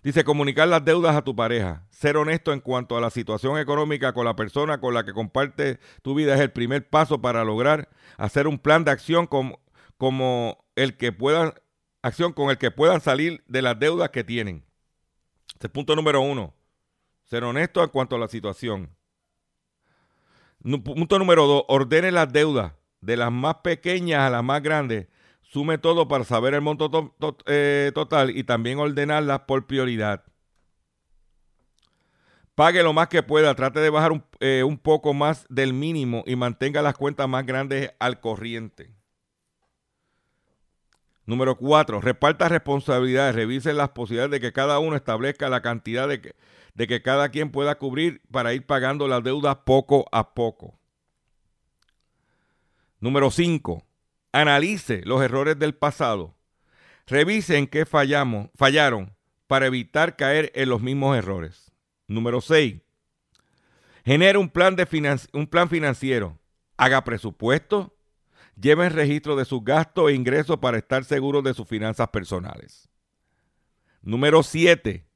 Dice, 0.07 0.23
comunicar 0.23 0.69
las 0.69 0.85
deudas 0.85 1.17
a 1.17 1.25
tu 1.25 1.35
pareja. 1.35 1.85
Ser 1.91 2.17
honesto 2.17 2.53
en 2.53 2.61
cuanto 2.61 2.97
a 2.97 3.01
la 3.01 3.11
situación 3.11 3.59
económica 3.59 4.13
con 4.13 4.25
la 4.25 4.37
persona 4.37 4.79
con 4.79 4.95
la 4.95 5.05
que 5.05 5.13
comparte 5.13 5.81
tu 6.03 6.15
vida 6.15 6.33
es 6.37 6.41
el 6.41 6.53
primer 6.53 6.89
paso 6.89 7.21
para 7.21 7.43
lograr 7.43 7.89
hacer 8.17 8.47
un 8.47 8.61
plan 8.61 8.85
de 8.85 8.93
acción 8.93 9.27
como, 9.27 9.59
como 9.97 10.65
el 10.77 10.97
que 10.97 11.11
puedan, 11.11 11.55
acción 12.03 12.33
con 12.33 12.51
el 12.51 12.57
que 12.57 12.71
puedan 12.71 13.01
salir 13.01 13.43
de 13.49 13.63
las 13.63 13.81
deudas 13.81 14.11
que 14.11 14.23
tienen. 14.23 14.65
Este 15.55 15.67
es 15.67 15.73
punto 15.73 15.97
número 15.97 16.21
uno. 16.21 16.55
Ser 17.25 17.43
honesto 17.43 17.83
en 17.83 17.89
cuanto 17.89 18.15
a 18.15 18.21
la 18.21 18.29
situación. 18.29 18.95
Punto 20.63 21.19
número 21.19 21.49
dos. 21.49 21.65
Ordene 21.67 22.13
las 22.13 22.33
deudas 22.33 22.75
de 23.01 23.17
las 23.17 23.33
más 23.33 23.57
pequeñas 23.57 24.21
a 24.21 24.31
las 24.31 24.45
más 24.45 24.63
grandes 24.63 25.09
Sume 25.49 25.79
todo 25.79 26.09
para 26.09 26.25
saber 26.25 26.55
el 26.55 26.61
monto 26.61 27.15
eh, 27.47 27.93
total 27.95 28.37
y 28.37 28.45
también 28.45 28.79
ordenarlas 28.79 29.41
por 29.41 29.67
prioridad. 29.67 30.25
Pague 32.57 32.83
lo 32.83 32.93
más 32.93 33.09
que 33.09 33.23
pueda, 33.23 33.55
trate 33.55 33.81
de 33.81 33.91
bajar 33.91 34.13
un, 34.13 34.25
eh, 34.41 34.65
un 34.65 34.77
poco 34.79 35.15
más 35.15 35.47
del 35.49 35.73
mínimo 35.73 36.25
y 36.27 36.37
mantenga 36.37 36.83
las 36.83 36.95
cuentas 36.95 37.29
más 37.29 37.47
grandes 37.47 37.93
al 38.01 38.21
corriente. 38.21 38.95
Número 41.27 41.57
cuatro, 41.57 42.01
reparta 42.01 42.49
responsabilidades, 42.49 43.35
revise 43.35 43.73
las 43.73 43.91
posibilidades 43.91 44.31
de 44.31 44.41
que 44.41 44.53
cada 44.53 44.79
uno 44.79 44.97
establezca 44.97 45.49
la 45.49 45.61
cantidad 45.61 46.09
de 46.09 46.21
que, 46.21 46.37
de 46.75 46.87
que 46.87 47.03
cada 47.03 47.29
quien 47.31 47.51
pueda 47.51 47.79
cubrir 47.79 48.23
para 48.31 48.53
ir 48.53 48.65
pagando 48.65 49.07
las 49.07 49.23
deudas 49.23 49.57
poco 49.65 50.07
a 50.13 50.35
poco. 50.35 50.79
Número 53.01 53.31
cinco, 53.31 53.85
analice 54.41 55.01
los 55.05 55.23
errores 55.23 55.59
del 55.59 55.75
pasado. 55.75 56.37
Revise 57.07 57.57
en 57.57 57.67
qué 57.67 57.87
fallamos, 57.87 58.51
fallaron 58.55 59.15
para 59.47 59.67
evitar 59.67 60.17
caer 60.17 60.53
en 60.55 60.69
los 60.69 60.83
mismos 60.83 61.17
errores. 61.17 61.73
Número 62.07 62.41
6. 62.41 62.83
Genere 64.05 64.39
un 64.39 64.51
plan, 64.51 64.77
de 64.77 65.19
un 65.33 65.47
plan 65.47 65.69
financiero. 65.69 66.39
Haga 66.77 67.03
presupuesto. 67.03 67.97
Lleve 68.61 68.89
registro 68.89 69.37
de 69.37 69.45
sus 69.45 69.65
gastos 69.65 70.11
e 70.11 70.15
ingresos 70.15 70.59
para 70.59 70.79
estar 70.79 71.05
seguro 71.05 71.43
de 71.43 71.55
sus 71.55 71.67
finanzas 71.67 72.09
personales. 72.09 72.89
Número 74.03 74.43
7. 74.43 75.07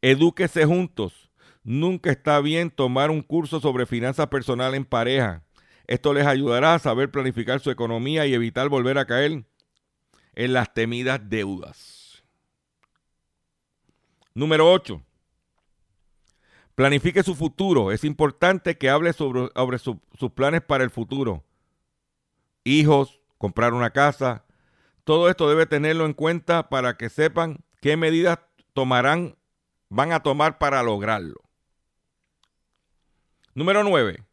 Edúquese 0.00 0.64
juntos. 0.64 1.30
Nunca 1.64 2.10
está 2.10 2.40
bien 2.40 2.70
tomar 2.70 3.10
un 3.10 3.22
curso 3.22 3.60
sobre 3.60 3.86
finanzas 3.86 4.28
personales 4.28 4.78
en 4.78 4.84
pareja. 4.84 5.44
Esto 5.92 6.14
les 6.14 6.26
ayudará 6.26 6.72
a 6.74 6.78
saber 6.78 7.10
planificar 7.10 7.60
su 7.60 7.70
economía 7.70 8.24
y 8.24 8.32
evitar 8.32 8.70
volver 8.70 8.96
a 8.96 9.04
caer 9.04 9.44
en 10.34 10.52
las 10.54 10.72
temidas 10.72 11.20
deudas. 11.28 12.24
Número 14.32 14.72
8. 14.72 15.02
Planifique 16.74 17.22
su 17.22 17.34
futuro. 17.34 17.92
Es 17.92 18.04
importante 18.04 18.78
que 18.78 18.88
hable 18.88 19.12
sobre, 19.12 19.50
sobre 19.54 19.78
su- 19.78 20.00
sus 20.18 20.30
planes 20.32 20.62
para 20.62 20.82
el 20.82 20.88
futuro. 20.88 21.44
Hijos, 22.64 23.20
comprar 23.36 23.74
una 23.74 23.90
casa. 23.90 24.46
Todo 25.04 25.28
esto 25.28 25.46
debe 25.46 25.66
tenerlo 25.66 26.06
en 26.06 26.14
cuenta 26.14 26.70
para 26.70 26.96
que 26.96 27.10
sepan 27.10 27.58
qué 27.82 27.98
medidas 27.98 28.38
tomarán, 28.72 29.36
van 29.90 30.12
a 30.12 30.22
tomar 30.22 30.56
para 30.56 30.82
lograrlo. 30.82 31.42
Número 33.52 33.84
9. 33.84 34.24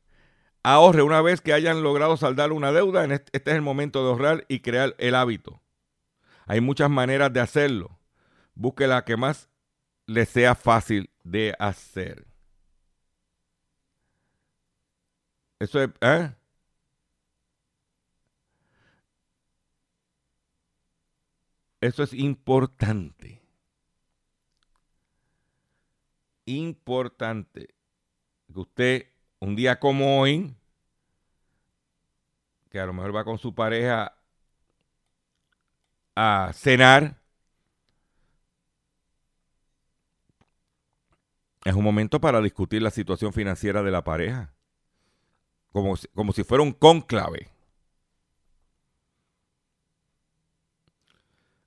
Ahorre 0.64 1.04
una 1.04 1.22
vez 1.22 1.42
que 1.42 1.54
hayan 1.54 1.84
logrado 1.84 2.18
saldar 2.18 2.52
una 2.52 2.72
deuda. 2.72 3.04
en 3.04 3.12
Este 3.14 3.32
es 3.34 3.48
el 3.48 3.62
momento 3.62 4.04
de 4.04 4.10
ahorrar 4.10 4.46
y 4.50 4.60
crear 4.60 4.96
el 4.98 5.16
hábito. 5.16 5.62
Hay 6.46 6.62
muchas 6.62 6.90
maneras 6.90 7.32
de 7.32 7.40
hacerlo. 7.40 8.00
Busque 8.56 8.88
la 8.88 9.06
que 9.06 9.18
más 9.18 9.50
le 10.06 10.26
sea 10.26 10.56
fácil 10.56 11.10
de 11.24 11.56
hacer. 11.60 12.26
Eso 15.60 15.82
es, 15.84 15.90
¿eh? 16.02 16.34
Eso 21.82 22.04
es 22.04 22.14
importante. 22.14 23.42
Importante. 26.46 27.76
Que 28.54 28.60
usted, 28.60 29.08
un 29.42 29.56
día 29.56 29.80
como 29.80 30.20
hoy, 30.22 30.56
que 32.70 32.80
a 32.80 32.86
lo 32.86 32.94
mejor 32.94 33.16
va 33.16 33.24
con 33.24 33.38
su 33.38 33.54
pareja 33.54 34.16
a 36.16 36.52
cenar, 36.54 37.16
es 41.64 41.74
un 41.74 41.86
momento 41.86 42.20
para 42.20 42.42
discutir 42.42 42.82
la 42.82 42.92
situación 42.92 43.32
financiera 43.32 43.82
de 43.82 43.92
la 43.92 44.04
pareja. 44.04 44.54
Como, 45.72 45.96
si- 45.98 46.08
como 46.10 46.32
si 46.32 46.44
fuera 46.44 46.64
un 46.64 46.72
cónclave. 46.74 47.50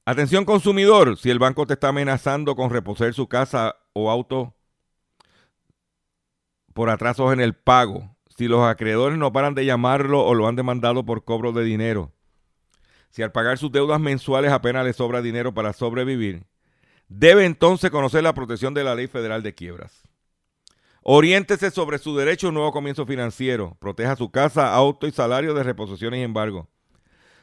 Atención 0.04 0.44
consumidor, 0.44 1.16
si 1.18 1.30
el 1.30 1.38
banco 1.40 1.66
te 1.66 1.74
está 1.74 1.88
amenazando 1.88 2.54
con 2.56 2.70
reposer 2.70 3.14
su 3.14 3.28
casa 3.28 3.76
o 3.92 4.10
auto 4.10 4.54
por 6.72 6.90
atrasos 6.90 7.32
en 7.32 7.40
el 7.40 7.54
pago, 7.54 8.16
si 8.36 8.48
los 8.48 8.62
acreedores 8.66 9.18
no 9.18 9.32
paran 9.32 9.54
de 9.54 9.64
llamarlo 9.64 10.24
o 10.24 10.34
lo 10.34 10.48
han 10.48 10.56
demandado 10.56 11.04
por 11.04 11.24
cobro 11.24 11.52
de 11.52 11.64
dinero, 11.64 12.12
si 13.10 13.22
al 13.22 13.32
pagar 13.32 13.58
sus 13.58 13.70
deudas 13.70 14.00
mensuales 14.00 14.52
apenas 14.52 14.84
le 14.84 14.92
sobra 14.92 15.20
dinero 15.20 15.52
para 15.52 15.72
sobrevivir, 15.72 16.46
debe 17.08 17.44
entonces 17.44 17.90
conocer 17.90 18.22
la 18.22 18.34
protección 18.34 18.72
de 18.72 18.84
la 18.84 18.94
Ley 18.94 19.06
Federal 19.06 19.42
de 19.42 19.54
Quiebras. 19.54 20.02
Oriéntese 21.02 21.70
sobre 21.70 21.98
su 21.98 22.16
derecho 22.16 22.46
a 22.46 22.50
un 22.50 22.54
nuevo 22.54 22.72
comienzo 22.72 23.04
financiero. 23.04 23.76
Proteja 23.80 24.16
su 24.16 24.30
casa, 24.30 24.72
auto 24.72 25.06
y 25.06 25.10
salario 25.10 25.52
de 25.52 25.64
reposiciones 25.64 26.20
y 26.20 26.22
embargo. 26.22 26.68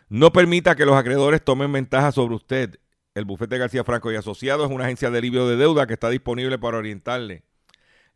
No 0.08 0.32
permita 0.32 0.76
que 0.76 0.86
los 0.86 0.96
acreedores 0.96 1.44
tomen 1.44 1.72
ventaja 1.72 2.12
sobre 2.14 2.36
usted. 2.36 2.80
El 3.14 3.26
bufete 3.26 3.58
García 3.58 3.84
Franco 3.84 4.12
y 4.12 4.16
Asociados 4.16 4.70
es 4.70 4.74
una 4.74 4.86
agencia 4.86 5.12
de 5.12 5.18
alivio 5.18 5.46
de 5.46 5.58
deuda 5.58 5.88
que 5.88 5.94
está 5.94 6.10
disponible 6.10 6.58
para 6.58 6.78
orientarle 6.78 7.44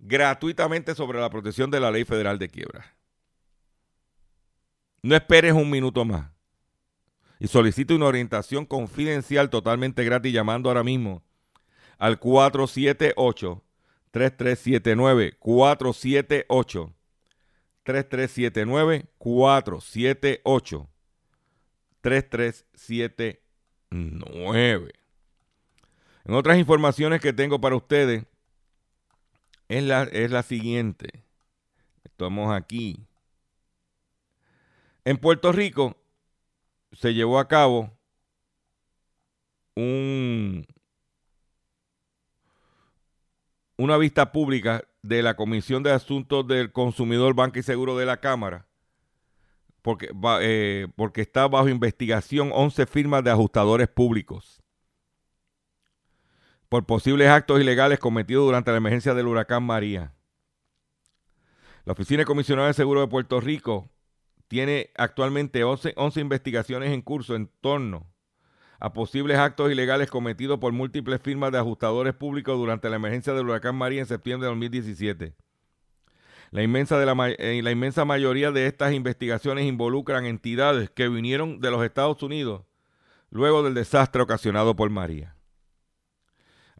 gratuitamente 0.06 0.96
sobre 0.96 1.18
la 1.20 1.30
protección 1.30 1.72
de 1.72 1.80
la 1.80 1.90
Ley 1.90 2.04
Federal 2.04 2.38
de 2.38 2.50
Quiebras. 2.50 2.86
No 5.02 5.16
esperes 5.16 5.54
un 5.54 5.70
minuto 5.70 6.04
más 6.04 6.30
y 7.40 7.48
solicite 7.48 7.94
una 7.94 8.08
orientación 8.08 8.66
confidencial 8.66 9.50
totalmente 9.50 10.04
gratis 10.04 10.34
llamando 10.34 10.68
ahora 10.70 10.84
mismo 10.84 11.24
al 11.98 12.20
478 12.20 13.64
3379 14.12 15.38
478 15.40 16.94
3379 17.84 19.06
478 19.18 20.90
3379 22.02 24.92
En 26.26 26.34
otras 26.34 26.58
informaciones 26.58 27.22
que 27.22 27.34
tengo 27.34 27.60
para 27.60 27.76
ustedes 27.78 28.26
es 29.78 29.84
la, 29.84 30.04
es 30.04 30.30
la 30.30 30.44
siguiente. 30.44 31.26
Estamos 32.04 32.54
aquí. 32.54 33.08
En 35.04 35.18
Puerto 35.18 35.52
Rico 35.52 35.98
se 36.92 37.14
llevó 37.14 37.40
a 37.40 37.48
cabo 37.48 37.92
un, 39.76 40.66
una 43.78 43.98
vista 43.98 44.32
pública 44.32 44.84
de 45.02 45.24
la 45.24 45.36
Comisión 45.36 45.82
de 45.82 45.92
Asuntos 45.92 46.48
del 46.48 46.72
Consumidor, 46.72 47.34
Banca 47.34 47.60
y 47.60 47.64
Seguro 47.64 47.98
de 47.98 48.06
la 48.06 48.18
Cámara, 48.18 48.68
porque, 49.82 50.10
eh, 50.42 50.88
porque 50.96 51.22
está 51.22 51.48
bajo 51.48 51.68
investigación 51.68 52.52
11 52.54 52.86
firmas 52.86 53.24
de 53.24 53.32
ajustadores 53.32 53.88
públicos 53.88 54.63
por 56.74 56.88
posibles 56.88 57.30
actos 57.30 57.62
ilegales 57.62 58.00
cometidos 58.00 58.48
durante 58.48 58.72
la 58.72 58.78
emergencia 58.78 59.14
del 59.14 59.28
huracán 59.28 59.62
María. 59.62 60.12
La 61.86 61.94
Oficina 61.94 62.22
de 62.22 62.26
Comisionado 62.26 62.68
de 62.68 62.74
Seguro 62.74 63.02
de 63.02 63.08
Puerto 63.08 63.40
Rico 63.40 63.92
tiene 64.48 64.90
actualmente 64.96 65.64
11, 65.64 65.94
11 65.96 66.22
investigaciones 66.22 66.92
en 66.92 67.04
curso 67.04 67.36
en 67.36 67.48
torno 67.62 68.12
a 68.80 68.92
posibles 68.92 69.38
actos 69.38 69.72
ilegales 69.72 70.10
cometidos 70.10 70.58
por 70.58 70.74
múltiples 70.74 71.22
firmas 71.22 71.52
de 71.52 71.60
ajustadores 71.60 72.16
públicos 72.16 72.58
durante 72.58 72.90
la 72.90 72.96
emergencia 72.96 73.34
del 73.34 73.46
huracán 73.46 73.76
María 73.76 74.00
en 74.00 74.08
septiembre 74.08 74.48
de 74.48 74.54
2017. 74.54 75.36
La 76.50 76.64
inmensa, 76.64 76.98
de 76.98 77.36
eh, 77.38 77.62
la 77.62 77.70
inmensa 77.70 78.04
mayoría 78.04 78.52
de 78.52 78.66
estas 78.66 78.94
investigaciones 78.94 79.66
involucran 79.66 80.26
entidades 80.26 80.90
que 80.90 81.08
vinieron 81.08 81.60
de 81.60 81.70
los 81.70 81.86
Estados 81.86 82.24
Unidos 82.24 82.64
luego 83.30 83.62
del 83.62 83.76
desastre 83.76 84.24
ocasionado 84.24 84.76
por 84.76 84.90
María. 84.90 85.36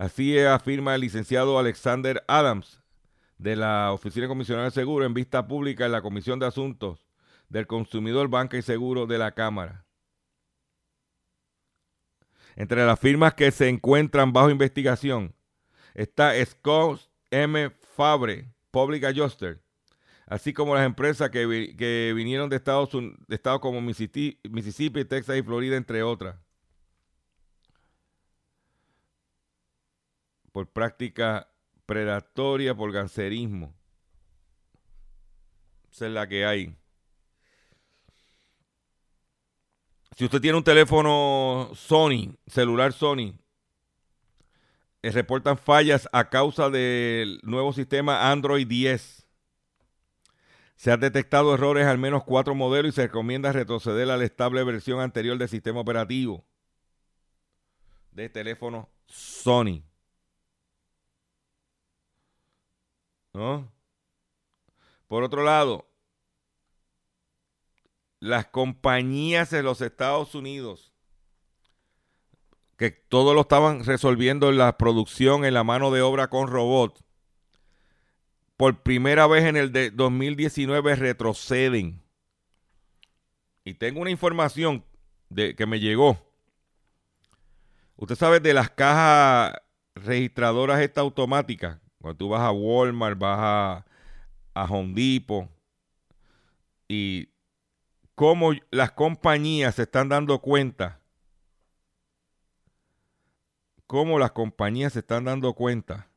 Así 0.04 0.38
afirma 0.38 0.96
el 0.96 1.00
licenciado 1.00 1.58
Alexander 1.58 2.26
Adams 2.28 2.82
de 3.38 3.56
la 3.56 3.94
Oficina 3.94 4.24
de 4.24 4.28
Comisionado 4.28 4.66
de 4.66 4.72
Seguro 4.72 5.06
en 5.06 5.14
vista 5.14 5.48
pública 5.48 5.86
en 5.86 5.94
la 5.94 6.02
Comisión 6.02 6.40
de 6.40 6.46
Asuntos 6.46 7.08
del 7.48 7.68
Consumidor, 7.68 8.28
Banca 8.28 8.58
y 8.58 8.62
Seguro 8.62 9.06
de 9.08 9.18
la 9.18 9.32
Cámara. 9.32 9.86
Entre 12.58 12.86
las 12.86 13.00
firmas 13.00 13.34
que 13.34 13.50
se 13.52 13.70
encuentran 13.70 14.34
bajo 14.34 14.50
investigación 14.50 15.34
está 15.94 16.34
Scott 16.46 17.00
M. 17.32 17.70
Fabre, 17.96 18.52
Public 18.72 19.06
Adjuster, 19.06 19.64
así 20.28 20.52
como 20.52 20.76
las 20.76 20.86
empresas 20.86 21.30
que, 21.30 21.46
vi- 21.46 21.78
que 21.78 22.12
vinieron 22.14 22.50
de 22.50 22.58
Estados, 22.58 22.90
de 22.92 23.36
estados 23.36 23.62
como 23.62 23.80
Mississippi, 23.80 25.06
Texas 25.06 25.38
y 25.38 25.44
Florida, 25.44 25.78
entre 25.78 26.04
otras. 26.04 26.43
Por 30.54 30.68
práctica 30.68 31.50
predatoria, 31.86 32.74
por 32.74 32.94
gancerismo. 32.94 33.74
Esa 35.92 36.08
es 36.08 36.14
la 36.14 36.28
que 36.28 36.46
hay. 36.46 36.76
Si 40.16 40.26
usted 40.26 40.40
tiene 40.40 40.58
un 40.58 40.64
teléfono 40.64 41.72
Sony, 41.74 42.36
celular 42.48 42.94
Sony, 42.94 43.34
eh, 45.02 45.12
reportan 45.12 45.58
fallas 45.58 46.08
a 46.14 46.30
causa 46.30 46.70
del 46.70 47.40
nuevo 47.44 47.74
sistema 47.74 48.32
Android 48.32 48.68
10. 48.68 49.28
Se 50.76 50.92
han 50.92 51.00
detectado 51.00 51.56
errores 51.56 51.88
al 51.88 51.98
menos 51.98 52.24
cuatro 52.24 52.54
modelos 52.54 52.94
y 52.94 52.96
se 52.96 53.04
recomienda 53.04 53.52
retroceder 53.52 54.10
a 54.12 54.18
la 54.18 54.24
estable 54.24 54.64
versión 54.64 55.00
anterior 55.00 55.38
del 55.38 55.50
sistema 55.50 55.80
operativo. 55.80 56.46
de 58.12 58.30
teléfono 58.30 58.90
Sony. 59.08 59.93
¿No? 63.34 63.72
Por 65.08 65.24
otro 65.24 65.44
lado, 65.44 65.88
las 68.20 68.46
compañías 68.48 69.50
de 69.50 69.64
los 69.64 69.82
Estados 69.82 70.34
Unidos, 70.34 70.94
que 72.78 72.92
todo 72.92 73.34
lo 73.34 73.42
estaban 73.42 73.84
resolviendo 73.84 74.50
en 74.50 74.58
la 74.58 74.78
producción, 74.78 75.46
en 75.46 75.54
la 75.54 75.64
mano 75.64 75.92
de 75.92 76.02
obra 76.02 76.30
con 76.30 76.48
robots, 76.48 77.04
por 78.56 78.82
primera 78.82 79.28
vez 79.28 79.44
en 79.44 79.58
el 79.58 79.72
de 79.72 79.92
2019 79.92 80.96
retroceden. 80.96 82.02
Y 83.66 83.74
tengo 83.74 84.00
una 84.00 84.10
información 84.10 84.86
de, 85.30 85.56
que 85.56 85.66
me 85.66 85.80
llegó. 85.80 86.18
Usted 87.98 88.16
sabe 88.16 88.40
de 88.40 88.54
las 88.54 88.70
cajas 88.70 89.56
registradoras 89.96 90.82
esta 90.82 91.02
automáticas. 91.02 91.83
Cuando 92.04 92.18
tú 92.18 92.28
vas 92.28 92.42
a 92.42 92.52
Walmart, 92.52 93.18
vas 93.18 93.40
a, 93.40 93.86
a 94.54 94.66
Home 94.66 94.94
Depot 94.94 95.50
y 96.86 97.30
cómo 98.14 98.52
las 98.72 98.92
compañías 98.92 99.76
se 99.76 99.84
están 99.84 100.10
dando 100.10 100.42
cuenta, 100.42 101.00
cómo 103.88 104.20
las 104.20 104.34
compañías 104.34 104.92
se 104.92 105.00
están 105.00 105.24
dando 105.24 105.54
cuenta 105.54 106.10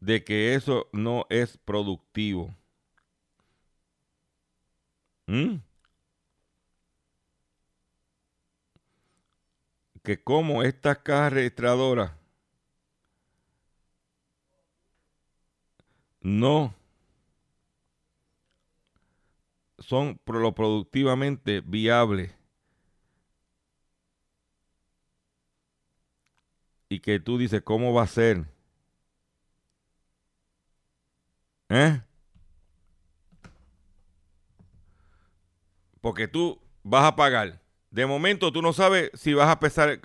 de 0.00 0.24
que 0.24 0.54
eso 0.54 0.88
no 0.94 1.26
es 1.28 1.58
productivo. 1.58 2.56
Que 10.04 10.22
como 10.22 10.62
estas 10.62 10.98
cajas 10.98 11.32
registradoras 11.32 12.12
no 16.22 16.74
son 19.78 20.18
productivamente 20.24 21.60
viables 21.60 22.32
y 26.88 27.00
que 27.00 27.20
tú 27.20 27.38
dices, 27.38 27.62
¿cómo 27.62 27.92
va 27.92 28.02
a 28.02 28.06
ser? 28.06 28.44
¿Eh? 31.68 32.00
Porque 36.00 36.28
tú 36.28 36.60
vas 36.84 37.04
a 37.04 37.16
pagar. 37.16 37.60
De 37.94 38.06
momento 38.06 38.52
tú 38.52 38.60
no 38.60 38.72
sabes 38.72 39.10
si 39.14 39.34
vas 39.34 39.48
a 39.48 39.60
pesar, 39.60 40.00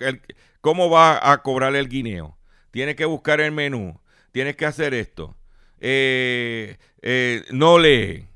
cómo 0.60 0.88
va 0.90 1.32
a 1.32 1.42
cobrar 1.42 1.74
el 1.74 1.88
guineo. 1.88 2.38
Tienes 2.70 2.96
que 2.96 3.04
buscar 3.04 3.40
el 3.40 3.52
menú. 3.52 4.00
Tienes 4.32 4.54
que 4.56 4.64
hacer 4.64 4.94
esto 4.94 5.36
eh, 5.80 6.78
eh, 7.00 7.44
no 7.50 7.78
lee, 7.78 8.28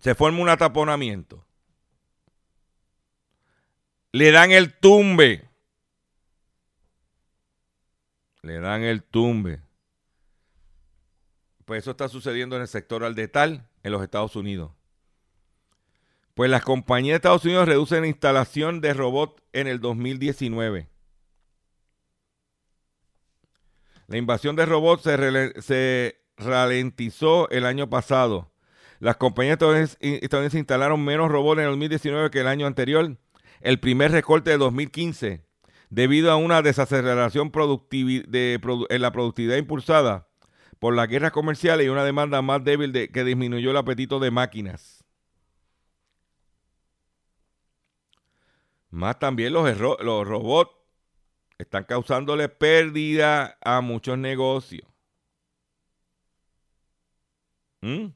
se 0.00 0.14
forma 0.14 0.40
un 0.40 0.50
ataponamiento, 0.50 1.44
le 4.12 4.30
dan 4.30 4.52
el 4.52 4.74
tumbe, 4.74 5.48
le 8.42 8.60
dan 8.60 8.82
el 8.82 9.02
tumbe. 9.02 9.62
Pues 11.64 11.82
eso 11.82 11.92
está 11.92 12.10
sucediendo 12.10 12.56
en 12.56 12.62
el 12.62 12.68
sector 12.68 13.04
aldetal 13.04 13.66
en 13.82 13.92
los 13.92 14.02
Estados 14.02 14.36
Unidos. 14.36 14.72
Pues 16.34 16.50
las 16.50 16.62
compañías 16.62 17.12
de 17.12 17.16
Estados 17.16 17.44
Unidos 17.44 17.68
reducen 17.68 18.00
la 18.00 18.08
instalación 18.08 18.80
de 18.80 18.92
robots 18.92 19.40
en 19.52 19.68
el 19.68 19.80
2019. 19.80 20.88
La 24.08 24.16
invasión 24.16 24.56
de 24.56 24.66
robots 24.66 25.02
se, 25.02 26.16
ralentizó 26.36 27.48
el 27.50 27.64
año 27.64 27.88
pasado. 27.88 28.52
Las 28.98 29.16
compañías 29.16 29.58
estadounidenses 30.00 30.58
instalaron 30.58 31.04
menos 31.04 31.30
robots 31.30 31.58
en 31.60 31.66
el 31.66 31.70
2019 31.70 32.30
que 32.30 32.40
el 32.40 32.48
año 32.48 32.66
anterior, 32.66 33.16
el 33.60 33.78
primer 33.78 34.10
recorte 34.10 34.50
de 34.50 34.58
2015, 34.58 35.44
debido 35.90 36.32
a 36.32 36.36
una 36.36 36.62
desaceleración 36.62 37.52
en 37.54 39.02
la 39.02 39.12
productividad 39.12 39.56
impulsada 39.56 40.28
por 40.80 40.96
las 40.96 41.08
guerras 41.08 41.30
comerciales 41.30 41.86
y 41.86 41.90
una 41.90 42.04
demanda 42.04 42.42
más 42.42 42.64
débil 42.64 42.92
que 42.92 43.24
disminuyó 43.24 43.70
el 43.70 43.76
apetito 43.76 44.18
de 44.18 44.32
máquinas. 44.32 45.04
Más 48.94 49.18
también 49.18 49.52
los, 49.52 49.78
los 49.78 50.26
robots 50.26 50.70
están 51.58 51.84
causándole 51.84 52.48
pérdida 52.48 53.58
a 53.60 53.80
muchos 53.80 54.18
negocios. 54.18 54.88
¿Mm? 57.82 58.12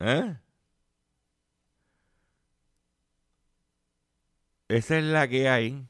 ¿Eh? 0.00 0.36
Esa 4.68 4.98
es 4.98 5.04
la 5.04 5.28
que 5.28 5.48
hay. 5.48 5.86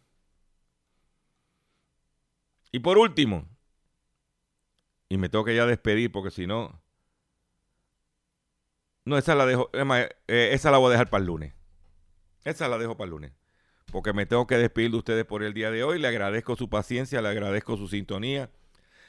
Y 2.73 2.81
por 2.81 2.99
último, 2.99 3.49
y 5.09 5.19
me 5.19 5.29
tengo 5.29 5.45
que 5.45 5.57
ya 5.57 5.67
despedir 5.67 6.13
porque 6.13 6.31
si 6.31 6.47
no, 6.47 6.80
no, 9.05 9.17
esa 9.17 9.35
la 9.35 9.47
dejo, 9.47 9.71
eh, 9.73 10.51
esa 10.53 10.71
la 10.71 10.79
voy 10.79 10.89
a 10.89 10.93
dejar 10.93 11.11
para 11.11 11.21
el 11.21 11.27
lunes. 11.27 11.55
Esa 12.45 12.69
la 12.69 12.79
dejo 12.79 12.97
para 12.97 13.07
el 13.07 13.11
lunes. 13.11 13.33
Porque 13.91 14.13
me 14.13 14.27
tengo 14.27 14.47
que 14.47 14.57
despedir 14.57 14.91
de 14.91 14.99
ustedes 14.99 15.25
por 15.25 15.43
el 15.43 15.55
día 15.55 15.71
de 15.71 15.83
hoy. 15.83 15.99
Le 15.99 16.09
agradezco 16.09 16.57
su 16.57 16.69
paciencia, 16.69 17.21
le 17.21 17.29
agradezco 17.29 17.77
su 17.77 17.89
sintonía. 17.89 18.51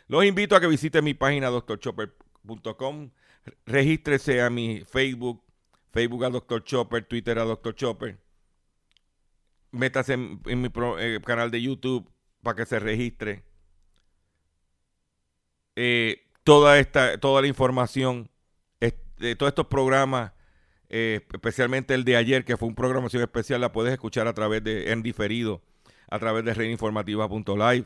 Los 0.08 0.26
invito 0.26 0.56
a 0.56 0.62
que 0.62 0.68
visiten 0.68 1.04
mi 1.04 1.14
página 1.14 1.50
doctorchopper.com. 1.50 3.12
Regístrese 3.66 4.42
a 4.42 4.50
mi 4.50 4.82
Facebook, 4.82 5.44
Facebook 5.92 6.26
a 6.26 6.30
Dr. 6.30 6.64
Chopper, 6.64 7.06
Twitter 7.06 7.39
a 7.39 7.44
Dr. 7.44 7.76
Chopper. 7.76 8.20
Métase 9.72 10.14
en, 10.14 10.62
mi 10.62 10.70
eh, 11.00 11.20
canal 11.26 11.50
de 11.50 11.62
YouTube 11.62 12.10
para 12.44 12.56
que 12.56 12.66
se 12.66 12.80
registre. 12.80 13.44
Eh, 15.76 16.28
toda 16.44 16.80
esta, 16.80 17.18
toda 17.20 17.42
la 17.42 17.48
información 17.48 18.30
de 19.22 19.36
todos 19.36 19.51
estos 19.51 19.67
programas, 19.67 20.34
eh, 20.89 21.22
especialmente 21.32 21.93
el 21.93 22.03
de 22.03 22.17
ayer, 22.17 22.43
que 22.43 22.57
fue 22.57 22.67
una 22.67 22.76
programación 22.76 23.24
especial, 23.24 23.61
la 23.61 23.72
puedes 23.72 23.93
escuchar 23.93 24.28
a 24.28 24.34
través 24.34 24.63
de, 24.63 24.91
en 24.91 25.03
diferido, 25.03 25.61
a 26.09 26.19
través 26.19 26.43
de 26.43 26.53
reinformativa.live. 26.53 27.86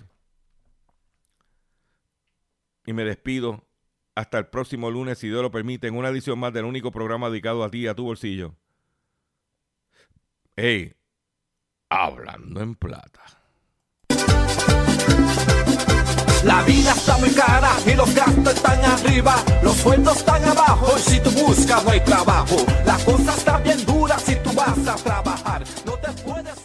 Y 2.88 2.94
me 2.94 3.04
despido 3.04 3.68
hasta 4.16 4.38
el 4.38 4.48
próximo 4.48 4.90
lunes, 4.90 5.20
si 5.20 5.28
Dios 5.28 5.42
lo 5.42 5.52
permite, 5.52 5.88
en 5.88 5.96
una 5.96 6.10
edición 6.10 6.40
más 6.40 6.54
del 6.54 6.66
único 6.66 6.92
programa 6.92 7.30
dedicado 7.30 7.64
a 7.64 7.70
ti 7.70 7.88
a 7.88 7.96
tu 7.96 8.06
bolsillo. 8.06 8.56
Hey, 10.56 10.96
hablando 11.90 12.62
en 12.62 12.76
plata. 12.76 13.45
La 16.46 16.62
vida 16.62 16.92
está 16.92 17.18
muy 17.18 17.32
cara 17.32 17.72
y 17.88 17.96
los 17.96 18.14
gastos 18.14 18.54
están 18.54 18.86
arriba, 18.86 19.36
los 19.64 19.76
sueldos 19.78 20.18
están 20.18 20.46
abajo 20.46 20.94
y 20.96 21.02
si 21.02 21.20
tú 21.20 21.32
buscas 21.32 21.84
no 21.84 21.90
hay 21.90 22.00
trabajo. 22.02 22.58
La 22.86 22.98
cosa 23.00 23.34
está 23.36 23.58
bien 23.58 23.84
dura 23.84 24.20
si 24.20 24.36
tú 24.36 24.52
vas 24.54 24.78
a 24.88 24.96
trabajar, 24.96 25.64
no 25.88 25.94
te 25.94 26.12
puedes 26.22 26.56